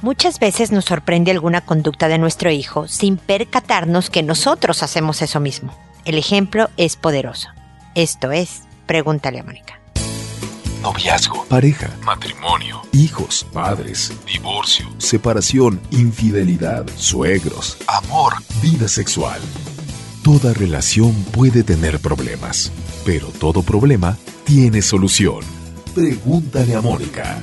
Muchas 0.00 0.38
veces 0.38 0.70
nos 0.70 0.84
sorprende 0.84 1.32
alguna 1.32 1.60
conducta 1.60 2.06
de 2.06 2.18
nuestro 2.18 2.52
hijo 2.52 2.86
sin 2.86 3.16
percatarnos 3.16 4.10
que 4.10 4.22
nosotros 4.22 4.84
hacemos 4.84 5.22
eso 5.22 5.40
mismo. 5.40 5.76
El 6.04 6.16
ejemplo 6.16 6.70
es 6.76 6.94
poderoso. 6.94 7.48
Esto 7.96 8.30
es, 8.30 8.62
pregúntale 8.86 9.40
a 9.40 9.42
Mónica. 9.42 9.80
Noviazgo, 10.82 11.44
pareja, 11.46 11.90
matrimonio, 12.04 12.82
hijos, 12.92 13.44
padres, 13.52 14.12
divorcio, 14.24 14.86
separación, 14.98 15.80
infidelidad, 15.90 16.86
suegros, 16.94 17.76
amor, 17.88 18.34
vida 18.62 18.86
sexual. 18.86 19.40
Toda 20.22 20.54
relación 20.54 21.12
puede 21.32 21.64
tener 21.64 21.98
problemas, 21.98 22.70
pero 23.04 23.26
todo 23.40 23.62
problema 23.62 24.16
tiene 24.44 24.80
solución. 24.80 25.40
Pregúntale 25.92 26.76
a 26.76 26.80
Mónica. 26.80 27.42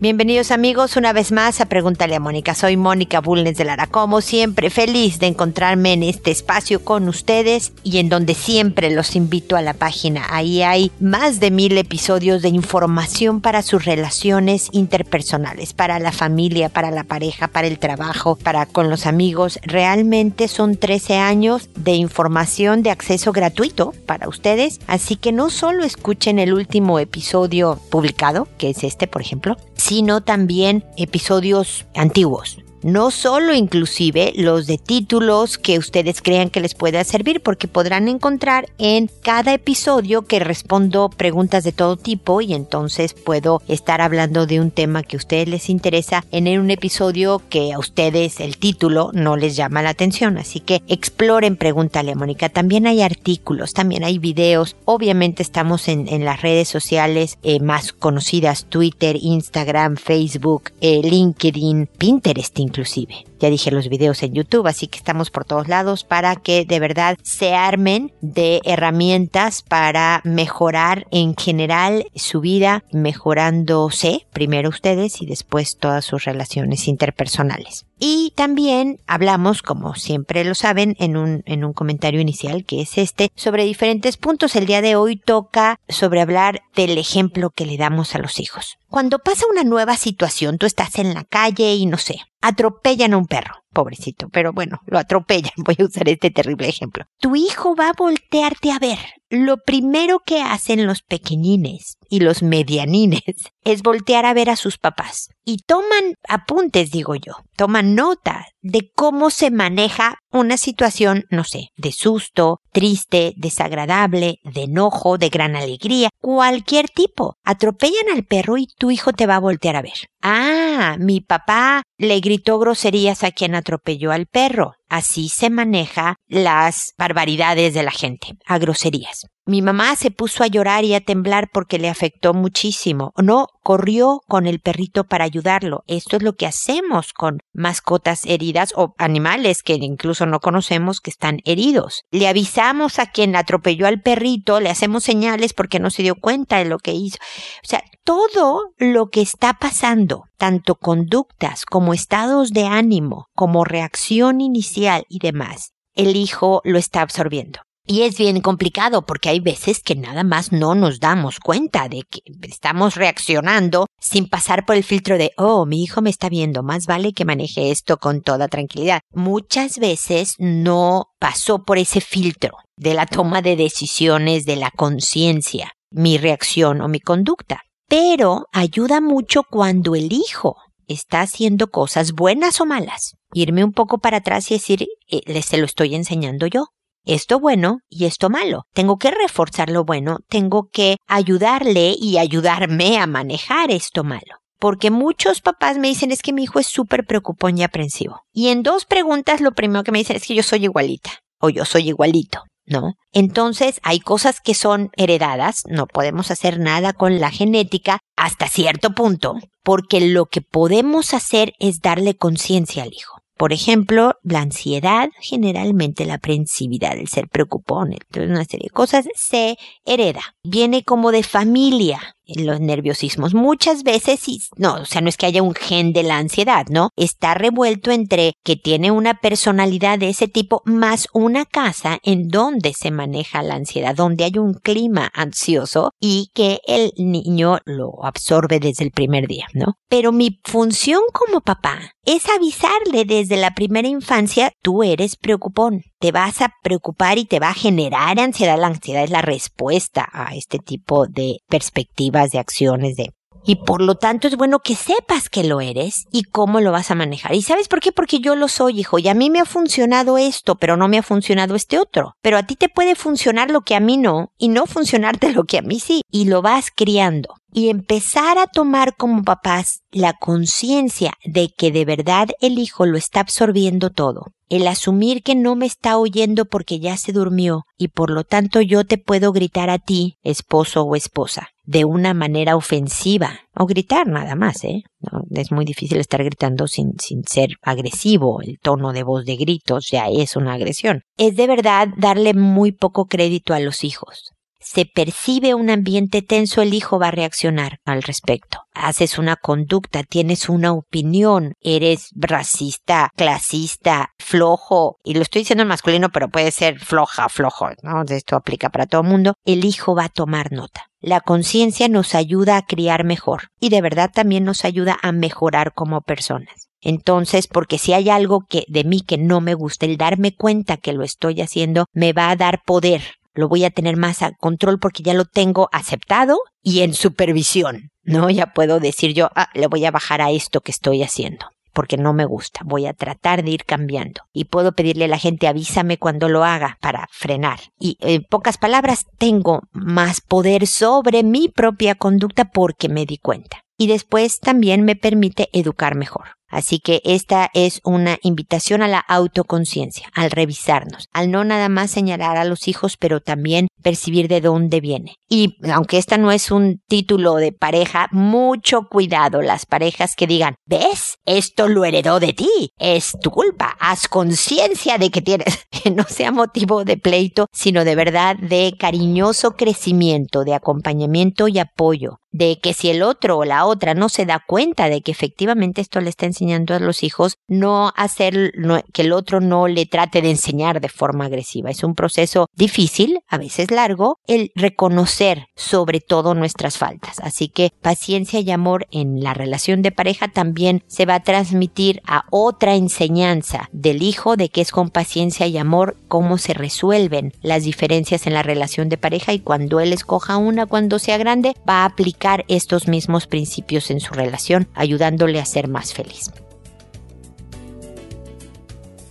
Bienvenidos 0.00 0.52
amigos 0.52 0.96
una 0.96 1.12
vez 1.12 1.32
más 1.32 1.60
a 1.60 1.66
Pregúntale 1.66 2.14
a 2.14 2.20
Mónica. 2.20 2.54
Soy 2.54 2.76
Mónica 2.76 3.20
Bulnes 3.20 3.56
de 3.56 3.64
Lara. 3.64 3.88
Como 3.88 4.20
siempre, 4.20 4.70
feliz 4.70 5.18
de 5.18 5.26
encontrarme 5.26 5.92
en 5.92 6.04
este 6.04 6.30
espacio 6.30 6.84
con 6.84 7.08
ustedes 7.08 7.72
y 7.82 7.98
en 7.98 8.08
donde 8.08 8.34
siempre 8.34 8.92
los 8.92 9.16
invito 9.16 9.56
a 9.56 9.60
la 9.60 9.74
página. 9.74 10.24
Ahí 10.30 10.62
hay 10.62 10.92
más 11.00 11.40
de 11.40 11.50
mil 11.50 11.76
episodios 11.76 12.42
de 12.42 12.48
información 12.48 13.40
para 13.40 13.60
sus 13.62 13.86
relaciones 13.86 14.68
interpersonales, 14.70 15.72
para 15.72 15.98
la 15.98 16.12
familia, 16.12 16.68
para 16.68 16.92
la 16.92 17.02
pareja, 17.02 17.48
para 17.48 17.66
el 17.66 17.80
trabajo, 17.80 18.36
para 18.36 18.66
con 18.66 18.90
los 18.90 19.04
amigos. 19.04 19.58
Realmente 19.62 20.46
son 20.46 20.76
13 20.76 21.16
años 21.16 21.70
de 21.74 21.94
información 21.94 22.84
de 22.84 22.92
acceso 22.92 23.32
gratuito 23.32 23.92
para 24.06 24.28
ustedes. 24.28 24.78
Así 24.86 25.16
que 25.16 25.32
no 25.32 25.50
solo 25.50 25.82
escuchen 25.82 26.38
el 26.38 26.54
último 26.54 27.00
episodio 27.00 27.80
publicado, 27.90 28.46
que 28.58 28.70
es 28.70 28.84
este, 28.84 29.08
por 29.08 29.22
ejemplo, 29.22 29.56
sino 29.88 30.20
también 30.20 30.84
episodios 30.98 31.86
antiguos 31.94 32.58
no 32.82 33.10
solo 33.10 33.54
inclusive 33.54 34.32
los 34.36 34.66
de 34.66 34.78
títulos 34.78 35.58
que 35.58 35.78
ustedes 35.78 36.22
crean 36.22 36.50
que 36.50 36.60
les 36.60 36.74
pueda 36.74 37.04
servir, 37.04 37.40
porque 37.40 37.68
podrán 37.68 38.08
encontrar 38.08 38.68
en 38.78 39.10
cada 39.22 39.54
episodio 39.54 40.22
que 40.22 40.38
respondo 40.38 41.08
preguntas 41.08 41.64
de 41.64 41.72
todo 41.72 41.96
tipo 41.96 42.40
y 42.40 42.54
entonces 42.54 43.14
puedo 43.14 43.62
estar 43.68 44.00
hablando 44.00 44.46
de 44.46 44.60
un 44.60 44.70
tema 44.70 45.02
que 45.02 45.16
a 45.16 45.18
ustedes 45.18 45.48
les 45.48 45.68
interesa 45.68 46.24
en 46.30 46.48
un 46.58 46.70
episodio 46.70 47.42
que 47.48 47.72
a 47.72 47.78
ustedes 47.78 48.40
el 48.40 48.56
título 48.56 49.10
no 49.12 49.36
les 49.36 49.56
llama 49.56 49.82
la 49.82 49.90
atención. 49.90 50.38
Así 50.38 50.60
que 50.60 50.82
exploren 50.88 51.56
Pregúntale 51.56 52.12
a 52.12 52.14
Mónica. 52.14 52.48
También 52.48 52.86
hay 52.86 53.02
artículos, 53.02 53.72
también 53.72 54.04
hay 54.04 54.18
videos. 54.18 54.76
Obviamente 54.84 55.42
estamos 55.42 55.88
en, 55.88 56.08
las 56.24 56.42
redes 56.42 56.68
sociales 56.68 57.38
eh, 57.42 57.60
más 57.60 57.92
conocidas, 57.92 58.64
Twitter, 58.68 59.16
Instagram, 59.20 59.96
Facebook, 59.96 60.72
eh, 60.80 61.00
LinkedIn, 61.02 61.88
Pinterest 61.98 62.58
inclusive. 62.68 63.27
Ya 63.38 63.50
dije 63.50 63.70
los 63.70 63.88
videos 63.88 64.22
en 64.22 64.34
YouTube, 64.34 64.66
así 64.66 64.86
que 64.86 64.98
estamos 64.98 65.30
por 65.30 65.44
todos 65.44 65.68
lados 65.68 66.04
para 66.04 66.36
que 66.36 66.64
de 66.64 66.80
verdad 66.80 67.16
se 67.22 67.54
armen 67.54 68.12
de 68.20 68.60
herramientas 68.64 69.62
para 69.62 70.20
mejorar 70.24 71.06
en 71.10 71.36
general 71.36 72.06
su 72.14 72.40
vida, 72.40 72.84
mejorándose 72.92 74.26
primero 74.32 74.68
ustedes 74.68 75.20
y 75.22 75.26
después 75.26 75.76
todas 75.78 76.04
sus 76.04 76.24
relaciones 76.24 76.88
interpersonales. 76.88 77.84
Y 78.00 78.32
también 78.36 79.00
hablamos, 79.06 79.62
como 79.62 79.96
siempre 79.96 80.44
lo 80.44 80.54
saben, 80.54 80.94
en 81.00 81.16
un, 81.16 81.42
en 81.46 81.64
un 81.64 81.72
comentario 81.72 82.20
inicial 82.20 82.64
que 82.64 82.82
es 82.82 82.96
este, 82.96 83.30
sobre 83.34 83.64
diferentes 83.64 84.16
puntos. 84.16 84.54
El 84.54 84.66
día 84.66 84.82
de 84.82 84.94
hoy 84.94 85.16
toca 85.16 85.80
sobre 85.88 86.20
hablar 86.20 86.62
del 86.76 86.96
ejemplo 86.96 87.50
que 87.50 87.66
le 87.66 87.76
damos 87.76 88.14
a 88.14 88.18
los 88.18 88.38
hijos. 88.38 88.78
Cuando 88.88 89.18
pasa 89.18 89.44
una 89.50 89.64
nueva 89.64 89.96
situación, 89.96 90.58
tú 90.58 90.66
estás 90.66 90.98
en 90.98 91.12
la 91.12 91.24
calle 91.24 91.74
y 91.74 91.86
no 91.86 91.98
sé, 91.98 92.20
atropellan 92.40 93.12
a 93.12 93.18
un 93.18 93.26
perro. 93.28 93.67
Pobrecito, 93.78 94.28
pero 94.30 94.52
bueno, 94.52 94.80
lo 94.86 94.98
atropellan. 94.98 95.52
Voy 95.64 95.76
a 95.78 95.84
usar 95.84 96.08
este 96.08 96.32
terrible 96.32 96.68
ejemplo. 96.68 97.04
Tu 97.20 97.36
hijo 97.36 97.76
va 97.76 97.90
a 97.90 97.96
voltearte 97.96 98.72
a 98.72 98.80
ver. 98.80 98.98
Lo 99.30 99.58
primero 99.58 100.18
que 100.24 100.40
hacen 100.40 100.84
los 100.86 101.02
pequeñines 101.02 101.98
y 102.08 102.20
los 102.20 102.42
medianines 102.42 103.22
es 103.64 103.82
voltear 103.82 104.26
a 104.26 104.34
ver 104.34 104.50
a 104.50 104.56
sus 104.56 104.78
papás. 104.78 105.28
Y 105.44 105.58
toman 105.58 106.14
apuntes, 106.28 106.90
digo 106.90 107.14
yo, 107.14 107.34
toman 107.56 107.94
nota 107.94 108.46
de 108.62 108.90
cómo 108.94 109.30
se 109.30 109.50
maneja 109.50 110.18
una 110.30 110.56
situación, 110.56 111.24
no 111.30 111.44
sé, 111.44 111.68
de 111.76 111.92
susto, 111.92 112.60
triste, 112.72 113.32
desagradable, 113.36 114.40
de 114.42 114.64
enojo, 114.64 115.18
de 115.18 115.28
gran 115.28 115.56
alegría, 115.56 116.10
cualquier 116.20 116.88
tipo. 116.88 117.36
Atropellan 117.44 118.08
al 118.14 118.24
perro 118.24 118.56
y 118.56 118.66
tu 118.66 118.90
hijo 118.90 119.12
te 119.12 119.26
va 119.26 119.36
a 119.36 119.40
voltear 119.40 119.76
a 119.76 119.82
ver. 119.82 120.08
Ah, 120.20 120.96
mi 120.98 121.20
papá 121.20 121.82
le 121.96 122.20
gritó 122.20 122.58
groserías 122.58 123.24
a 123.24 123.30
quien 123.30 123.54
atropelló 123.54 123.67
al 124.10 124.26
perro. 124.26 124.74
Así 124.88 125.28
se 125.28 125.50
maneja 125.50 126.16
las 126.28 126.94
barbaridades 126.96 127.74
de 127.74 127.82
la 127.82 127.90
gente, 127.90 128.38
a 128.46 128.58
groserías. 128.58 129.26
Mi 129.44 129.62
mamá 129.62 129.96
se 129.96 130.10
puso 130.10 130.44
a 130.44 130.46
llorar 130.46 130.84
y 130.84 130.94
a 130.94 131.00
temblar 131.00 131.48
porque 131.52 131.78
le 131.78 131.88
afectó 131.88 132.34
muchísimo. 132.34 133.12
No, 133.16 133.46
corrió 133.62 134.20
con 134.28 134.46
el 134.46 134.60
perrito 134.60 135.04
para 135.04 135.24
ayudarlo. 135.24 135.84
Esto 135.86 136.16
es 136.16 136.22
lo 136.22 136.34
que 136.34 136.46
hacemos 136.46 137.14
con 137.14 137.38
mascotas 137.54 138.26
heridas 138.26 138.74
o 138.76 138.94
animales 138.98 139.62
que 139.62 139.74
incluso 139.74 140.26
no 140.26 140.40
conocemos 140.40 141.00
que 141.00 141.08
están 141.08 141.40
heridos. 141.46 142.02
Le 142.10 142.28
avisamos 142.28 142.98
a 142.98 143.06
quien 143.06 143.36
atropelló 143.36 143.86
al 143.86 144.02
perrito, 144.02 144.60
le 144.60 144.68
hacemos 144.68 145.04
señales 145.04 145.54
porque 145.54 145.80
no 145.80 145.88
se 145.88 146.02
dio 146.02 146.14
cuenta 146.14 146.58
de 146.58 146.66
lo 146.66 146.78
que 146.78 146.92
hizo. 146.92 147.16
O 147.64 147.66
sea, 147.66 147.82
todo 148.08 148.72
lo 148.78 149.10
que 149.10 149.20
está 149.20 149.58
pasando, 149.60 150.24
tanto 150.38 150.76
conductas 150.76 151.66
como 151.66 151.92
estados 151.92 152.52
de 152.52 152.64
ánimo, 152.64 153.26
como 153.34 153.66
reacción 153.66 154.40
inicial 154.40 155.04
y 155.10 155.18
demás, 155.18 155.72
el 155.94 156.16
hijo 156.16 156.62
lo 156.64 156.78
está 156.78 157.02
absorbiendo. 157.02 157.60
Y 157.86 158.04
es 158.04 158.16
bien 158.16 158.40
complicado 158.40 159.04
porque 159.04 159.28
hay 159.28 159.40
veces 159.40 159.82
que 159.82 159.94
nada 159.94 160.24
más 160.24 160.52
no 160.52 160.74
nos 160.74 161.00
damos 161.00 161.38
cuenta 161.38 161.90
de 161.90 162.04
que 162.08 162.20
estamos 162.48 162.94
reaccionando 162.94 163.84
sin 164.00 164.26
pasar 164.26 164.64
por 164.64 164.76
el 164.76 164.84
filtro 164.84 165.18
de, 165.18 165.32
oh, 165.36 165.66
mi 165.66 165.82
hijo 165.82 166.00
me 166.00 166.08
está 166.08 166.30
viendo, 166.30 166.62
más 166.62 166.86
vale 166.86 167.12
que 167.12 167.26
maneje 167.26 167.70
esto 167.70 167.98
con 167.98 168.22
toda 168.22 168.48
tranquilidad. 168.48 169.02
Muchas 169.12 169.78
veces 169.78 170.34
no 170.38 171.08
pasó 171.18 171.62
por 171.62 171.76
ese 171.76 172.00
filtro 172.00 172.56
de 172.74 172.94
la 172.94 173.04
toma 173.04 173.42
de 173.42 173.56
decisiones, 173.56 174.46
de 174.46 174.56
la 174.56 174.70
conciencia, 174.70 175.72
mi 175.90 176.16
reacción 176.16 176.80
o 176.80 176.88
mi 176.88 177.00
conducta. 177.00 177.64
Pero 177.88 178.46
ayuda 178.52 179.00
mucho 179.00 179.42
cuando 179.42 179.94
el 179.94 180.12
hijo 180.12 180.56
está 180.86 181.20
haciendo 181.20 181.68
cosas 181.68 182.12
buenas 182.12 182.60
o 182.60 182.66
malas. 182.66 183.14
Irme 183.32 183.64
un 183.64 183.72
poco 183.72 183.98
para 183.98 184.18
atrás 184.18 184.50
y 184.50 184.54
decir, 184.54 184.86
eh, 185.08 185.42
se 185.42 185.58
lo 185.58 185.64
estoy 185.64 185.94
enseñando 185.94 186.46
yo 186.46 186.66
esto 187.08 187.40
bueno 187.40 187.78
y 187.88 188.04
esto 188.04 188.28
malo. 188.28 188.64
Tengo 188.74 188.98
que 188.98 189.10
reforzar 189.10 189.70
lo 189.70 189.84
bueno, 189.84 190.18
tengo 190.28 190.68
que 190.70 190.96
ayudarle 191.06 191.94
y 191.98 192.18
ayudarme 192.18 192.98
a 192.98 193.06
manejar 193.06 193.70
esto 193.70 194.04
malo. 194.04 194.36
Porque 194.58 194.90
muchos 194.90 195.40
papás 195.40 195.78
me 195.78 195.88
dicen 195.88 196.12
es 196.12 196.20
que 196.20 196.32
mi 196.32 196.42
hijo 196.42 196.58
es 196.58 196.66
súper 196.66 197.06
preocupón 197.06 197.56
y 197.56 197.62
aprensivo. 197.62 198.20
Y 198.32 198.48
en 198.48 198.62
dos 198.62 198.84
preguntas 198.84 199.40
lo 199.40 199.52
primero 199.52 199.84
que 199.84 199.92
me 199.92 199.98
dicen 199.98 200.16
es 200.16 200.26
que 200.26 200.34
yo 200.34 200.42
soy 200.42 200.64
igualita 200.64 201.10
o 201.40 201.48
yo 201.48 201.64
soy 201.64 201.88
igualito. 201.88 202.42
¿No? 202.68 202.94
Entonces 203.12 203.80
hay 203.82 204.00
cosas 204.00 204.40
que 204.40 204.54
son 204.54 204.90
heredadas, 204.96 205.62
no 205.68 205.86
podemos 205.86 206.30
hacer 206.30 206.58
nada 206.58 206.92
con 206.92 207.20
la 207.20 207.30
genética 207.30 208.00
hasta 208.16 208.48
cierto 208.48 208.90
punto, 208.90 209.34
porque 209.62 210.00
lo 210.00 210.26
que 210.26 210.40
podemos 210.40 211.14
hacer 211.14 211.54
es 211.58 211.80
darle 211.80 212.16
conciencia 212.16 212.82
al 212.82 212.92
hijo. 212.92 213.18
Por 213.38 213.52
ejemplo, 213.52 214.14
la 214.24 214.40
ansiedad, 214.40 215.10
generalmente 215.20 216.04
la 216.04 216.14
aprensividad, 216.14 216.98
el 216.98 217.06
ser 217.06 217.28
preocupón, 217.28 217.94
una 218.16 218.44
serie 218.44 218.64
de 218.64 218.74
cosas 218.74 219.06
se 219.14 219.56
hereda. 219.84 220.34
Viene 220.42 220.82
como 220.82 221.12
de 221.12 221.22
familia 221.22 222.16
los 222.36 222.60
nerviosismos. 222.60 223.34
Muchas 223.34 223.82
veces, 223.82 224.20
no, 224.56 224.74
o 224.74 224.84
sea, 224.84 225.00
no 225.00 225.08
es 225.08 225.16
que 225.16 225.26
haya 225.26 225.42
un 225.42 225.54
gen 225.54 225.92
de 225.92 226.02
la 226.02 226.18
ansiedad, 226.18 226.66
¿no? 226.68 226.90
Está 226.96 227.34
revuelto 227.34 227.90
entre 227.90 228.34
que 228.44 228.56
tiene 228.56 228.90
una 228.90 229.14
personalidad 229.20 229.98
de 229.98 230.10
ese 230.10 230.28
tipo 230.28 230.62
más 230.64 231.08
una 231.12 231.44
casa 231.44 231.98
en 232.02 232.28
donde 232.28 232.72
se 232.74 232.90
maneja 232.90 233.42
la 233.42 233.54
ansiedad, 233.54 233.94
donde 233.94 234.24
hay 234.24 234.38
un 234.38 234.54
clima 234.54 235.10
ansioso 235.14 235.92
y 236.00 236.30
que 236.34 236.60
el 236.66 236.92
niño 236.96 237.58
lo 237.64 238.04
absorbe 238.04 238.60
desde 238.60 238.84
el 238.84 238.90
primer 238.90 239.26
día, 239.26 239.46
¿no? 239.54 239.78
Pero 239.88 240.12
mi 240.12 240.40
función 240.44 241.00
como 241.12 241.40
papá 241.40 241.92
es 242.04 242.24
avisarle 242.28 243.04
desde 243.04 243.36
la 243.36 243.54
primera 243.54 243.88
infancia, 243.88 244.52
tú 244.62 244.82
eres 244.82 245.16
preocupón, 245.16 245.82
te 245.98 246.12
vas 246.12 246.40
a 246.40 246.52
preocupar 246.62 247.18
y 247.18 247.24
te 247.24 247.40
va 247.40 247.50
a 247.50 247.54
generar 247.54 248.18
ansiedad. 248.20 248.58
La 248.58 248.68
ansiedad 248.68 249.04
es 249.04 249.10
la 249.10 249.22
respuesta 249.22 250.08
a 250.12 250.34
este 250.34 250.58
tipo 250.58 251.06
de 251.06 251.38
perspectivas, 251.48 252.30
de 252.30 252.38
acciones, 252.38 252.96
de 252.96 253.12
Y 253.48 253.56
por 253.56 253.80
lo 253.80 253.94
tanto 253.94 254.28
es 254.28 254.36
bueno 254.36 254.58
que 254.58 254.74
sepas 254.74 255.30
que 255.30 255.42
lo 255.42 255.62
eres 255.62 256.04
y 256.12 256.24
cómo 256.24 256.60
lo 256.60 256.70
vas 256.70 256.90
a 256.90 256.94
manejar. 256.94 257.34
¿Y 257.34 257.40
sabes 257.40 257.66
por 257.66 257.80
qué? 257.80 257.92
Porque 257.92 258.20
yo 258.20 258.36
lo 258.36 258.46
soy, 258.46 258.80
hijo, 258.80 258.98
y 258.98 259.08
a 259.08 259.14
mí 259.14 259.30
me 259.30 259.40
ha 259.40 259.46
funcionado 259.46 260.18
esto, 260.18 260.56
pero 260.56 260.76
no 260.76 260.86
me 260.86 260.98
ha 260.98 261.02
funcionado 261.02 261.54
este 261.54 261.78
otro. 261.78 262.12
Pero 262.20 262.36
a 262.36 262.42
ti 262.42 262.56
te 262.56 262.68
puede 262.68 262.94
funcionar 262.94 263.50
lo 263.50 263.62
que 263.62 263.74
a 263.74 263.80
mí 263.80 263.96
no 263.96 264.32
y 264.36 264.48
no 264.48 264.66
funcionarte 264.66 265.32
lo 265.32 265.44
que 265.44 265.56
a 265.56 265.62
mí 265.62 265.80
sí. 265.80 266.02
Y 266.10 266.26
lo 266.26 266.42
vas 266.42 266.66
criando 266.76 267.36
y 267.50 267.70
empezar 267.70 268.36
a 268.36 268.46
tomar 268.46 268.96
como 268.96 269.24
papás 269.24 269.80
la 269.90 270.12
conciencia 270.12 271.14
de 271.24 271.48
que 271.48 271.72
de 271.72 271.84
verdad 271.84 272.28
el 272.40 272.58
hijo 272.58 272.84
lo 272.84 272.98
está 272.98 273.20
absorbiendo 273.20 273.88
todo. 273.88 274.26
El 274.50 274.66
asumir 274.66 275.22
que 275.22 275.34
no 275.34 275.56
me 275.56 275.66
está 275.66 275.98
oyendo 275.98 276.44
porque 276.44 276.80
ya 276.80 276.96
se 276.96 277.12
durmió 277.12 277.64
y 277.76 277.88
por 277.88 278.10
lo 278.10 278.24
tanto 278.24 278.60
yo 278.60 278.84
te 278.84 278.98
puedo 278.98 279.32
gritar 279.32 279.70
a 279.70 279.78
ti, 279.78 280.18
esposo 280.22 280.82
o 280.82 280.96
esposa, 280.96 281.48
de 281.68 281.84
una 281.84 282.14
manera 282.14 282.56
ofensiva. 282.56 283.40
O 283.54 283.66
gritar 283.66 284.06
nada 284.06 284.34
más, 284.36 284.64
¿eh? 284.64 284.84
es 285.30 285.52
muy 285.52 285.66
difícil 285.66 285.98
estar 285.98 286.24
gritando 286.24 286.66
sin, 286.66 286.94
sin 286.98 287.24
ser 287.24 287.50
agresivo. 287.60 288.40
El 288.40 288.58
tono 288.58 288.94
de 288.94 289.02
voz 289.02 289.26
de 289.26 289.36
gritos 289.36 289.88
ya 289.90 290.08
es 290.08 290.34
una 290.34 290.54
agresión. 290.54 291.02
Es 291.18 291.36
de 291.36 291.46
verdad 291.46 291.88
darle 291.98 292.32
muy 292.32 292.72
poco 292.72 293.04
crédito 293.04 293.52
a 293.52 293.60
los 293.60 293.84
hijos 293.84 294.32
se 294.60 294.84
percibe 294.84 295.54
un 295.54 295.70
ambiente 295.70 296.22
tenso, 296.22 296.62
el 296.62 296.74
hijo 296.74 296.98
va 296.98 297.08
a 297.08 297.12
reaccionar 297.12 297.78
al 297.84 298.02
respecto. 298.02 298.58
Haces 298.74 299.18
una 299.18 299.36
conducta, 299.36 300.02
tienes 300.02 300.48
una 300.48 300.72
opinión, 300.72 301.54
eres 301.60 302.10
racista, 302.14 303.10
clasista, 303.16 304.10
flojo, 304.18 304.98
y 305.04 305.14
lo 305.14 305.22
estoy 305.22 305.42
diciendo 305.42 305.62
en 305.62 305.68
masculino, 305.68 306.10
pero 306.10 306.28
puede 306.28 306.50
ser 306.50 306.78
floja, 306.78 307.28
flojo, 307.28 307.68
¿no? 307.82 308.02
Esto 308.08 308.36
aplica 308.36 308.68
para 308.70 308.86
todo 308.86 309.02
el 309.02 309.08
mundo. 309.08 309.34
El 309.44 309.64
hijo 309.64 309.94
va 309.94 310.04
a 310.04 310.08
tomar 310.08 310.52
nota. 310.52 310.86
La 311.00 311.20
conciencia 311.20 311.88
nos 311.88 312.14
ayuda 312.14 312.56
a 312.56 312.66
criar 312.66 313.04
mejor 313.04 313.50
y 313.60 313.68
de 313.68 313.80
verdad 313.80 314.10
también 314.12 314.44
nos 314.44 314.64
ayuda 314.64 314.98
a 315.00 315.12
mejorar 315.12 315.72
como 315.72 316.00
personas. 316.00 316.68
Entonces, 316.80 317.48
porque 317.48 317.78
si 317.78 317.92
hay 317.92 318.08
algo 318.08 318.44
que 318.48 318.64
de 318.68 318.84
mí 318.84 319.00
que 319.00 319.18
no 319.18 319.40
me 319.40 319.54
gusta, 319.54 319.86
el 319.86 319.96
darme 319.96 320.34
cuenta 320.34 320.76
que 320.76 320.92
lo 320.92 321.04
estoy 321.04 321.40
haciendo 321.40 321.86
me 321.92 322.12
va 322.12 322.30
a 322.30 322.36
dar 322.36 322.62
poder 322.64 323.02
lo 323.38 323.48
voy 323.48 323.64
a 323.64 323.70
tener 323.70 323.96
más 323.96 324.22
a 324.22 324.32
control 324.32 324.80
porque 324.80 325.04
ya 325.04 325.14
lo 325.14 325.24
tengo 325.24 325.68
aceptado 325.72 326.40
y 326.60 326.80
en 326.80 326.92
supervisión, 326.92 327.90
¿no? 328.02 328.30
Ya 328.30 328.52
puedo 328.52 328.80
decir 328.80 329.14
yo, 329.14 329.30
ah, 329.36 329.48
le 329.54 329.68
voy 329.68 329.84
a 329.84 329.92
bajar 329.92 330.20
a 330.20 330.32
esto 330.32 330.60
que 330.60 330.72
estoy 330.72 331.04
haciendo 331.04 331.46
porque 331.72 331.96
no 331.96 332.12
me 332.12 332.24
gusta, 332.24 332.62
voy 332.64 332.86
a 332.86 332.92
tratar 332.92 333.44
de 333.44 333.52
ir 333.52 333.64
cambiando. 333.64 334.22
Y 334.32 334.46
puedo 334.46 334.72
pedirle 334.72 335.04
a 335.04 335.08
la 335.08 335.18
gente 335.18 335.46
avísame 335.46 335.96
cuando 335.96 336.28
lo 336.28 336.42
haga 336.42 336.76
para 336.80 337.06
frenar. 337.12 337.60
Y 337.78 337.96
en 338.00 338.24
pocas 338.28 338.58
palabras, 338.58 339.06
tengo 339.18 339.60
más 339.70 340.20
poder 340.20 340.66
sobre 340.66 341.22
mi 341.22 341.48
propia 341.48 341.94
conducta 341.94 342.46
porque 342.46 342.88
me 342.88 343.06
di 343.06 343.18
cuenta. 343.18 343.62
Y 343.76 343.86
después 343.86 344.40
también 344.40 344.82
me 344.82 344.96
permite 344.96 345.48
educar 345.52 345.94
mejor. 345.94 346.37
Así 346.48 346.78
que 346.78 347.00
esta 347.04 347.50
es 347.54 347.80
una 347.84 348.18
invitación 348.22 348.82
a 348.82 348.88
la 348.88 348.98
autoconciencia, 348.98 350.08
al 350.14 350.30
revisarnos, 350.30 351.08
al 351.12 351.30
no 351.30 351.44
nada 351.44 351.68
más 351.68 351.90
señalar 351.90 352.36
a 352.36 352.44
los 352.44 352.68
hijos, 352.68 352.96
pero 352.96 353.20
también 353.20 353.68
percibir 353.82 354.28
de 354.28 354.40
dónde 354.40 354.80
viene. 354.80 355.16
Y 355.28 355.56
aunque 355.70 355.98
esta 355.98 356.18
no 356.18 356.32
es 356.32 356.50
un 356.50 356.80
título 356.88 357.36
de 357.36 357.52
pareja, 357.52 358.08
mucho 358.12 358.88
cuidado 358.88 359.42
las 359.42 359.66
parejas 359.66 360.14
que 360.16 360.26
digan, 360.26 360.54
¿ves? 360.66 361.18
Esto 361.26 361.68
lo 361.68 361.84
heredó 361.84 362.20
de 362.20 362.32
ti, 362.32 362.70
es 362.78 363.12
tu 363.20 363.30
culpa, 363.30 363.76
haz 363.78 364.08
conciencia 364.08 364.98
de 364.98 365.10
que 365.10 365.20
tienes, 365.20 365.66
que 365.70 365.90
no 365.90 366.04
sea 366.04 366.32
motivo 366.32 366.84
de 366.84 366.96
pleito, 366.96 367.46
sino 367.52 367.84
de 367.84 367.94
verdad 367.94 368.36
de 368.36 368.74
cariñoso 368.78 369.52
crecimiento, 369.52 370.44
de 370.44 370.54
acompañamiento 370.54 371.48
y 371.48 371.58
apoyo, 371.58 372.20
de 372.30 372.58
que 372.60 372.74
si 372.74 372.90
el 372.90 373.02
otro 373.02 373.38
o 373.38 373.44
la 373.44 373.64
otra 373.64 373.94
no 373.94 374.08
se 374.08 374.26
da 374.26 374.42
cuenta 374.46 374.88
de 374.88 375.00
que 375.00 375.10
efectivamente 375.10 375.80
esto 375.80 376.00
le 376.00 376.10
está 376.10 376.26
enseñando 376.26 376.74
a 376.74 376.78
los 376.78 377.02
hijos, 377.02 377.38
no 377.48 377.92
hacer 377.96 378.52
que 378.92 379.02
el 379.02 379.12
otro 379.12 379.40
no 379.40 379.68
le 379.68 379.86
trate 379.86 380.22
de 380.22 380.30
enseñar 380.30 380.80
de 380.80 380.88
forma 380.88 381.26
agresiva. 381.26 381.70
Es 381.70 381.82
un 381.84 381.94
proceso 381.94 382.46
difícil, 382.54 383.20
a 383.28 383.38
veces 383.38 383.70
largo, 383.70 384.18
el 384.26 384.50
reconocer 384.54 385.46
sobre 385.54 386.00
todo 386.00 386.34
nuestras 386.34 386.78
faltas. 386.78 387.18
Así 387.20 387.48
que 387.48 387.72
paciencia 387.82 388.40
y 388.40 388.50
amor 388.50 388.86
en 388.90 389.22
la 389.22 389.34
relación 389.34 389.82
de 389.82 389.92
pareja 389.92 390.28
también 390.28 390.82
se 390.86 391.06
va 391.06 391.16
a 391.16 391.22
transmitir 391.22 392.02
a 392.06 392.24
otra 392.30 392.74
enseñanza 392.74 393.68
del 393.72 394.02
hijo 394.02 394.36
de 394.36 394.48
que 394.48 394.60
es 394.60 394.70
con 394.70 394.90
paciencia 394.90 395.46
y 395.46 395.56
amor 395.56 395.96
cómo 396.08 396.38
se 396.38 396.54
resuelven 396.54 397.32
las 397.42 397.64
diferencias 397.64 398.26
en 398.26 398.34
la 398.34 398.42
relación 398.42 398.88
de 398.88 398.98
pareja 398.98 399.32
y 399.32 399.40
cuando 399.40 399.80
él 399.80 399.92
escoja 399.92 400.36
una 400.36 400.66
cuando 400.66 400.98
sea 400.98 401.18
grande 401.18 401.54
va 401.68 401.82
a 401.82 401.86
aplicar 401.86 402.17
estos 402.48 402.88
mismos 402.88 403.26
principios 403.26 403.90
en 403.90 404.00
su 404.00 404.12
relación, 404.12 404.68
ayudándole 404.74 405.40
a 405.40 405.46
ser 405.46 405.68
más 405.68 405.94
feliz. 405.94 406.30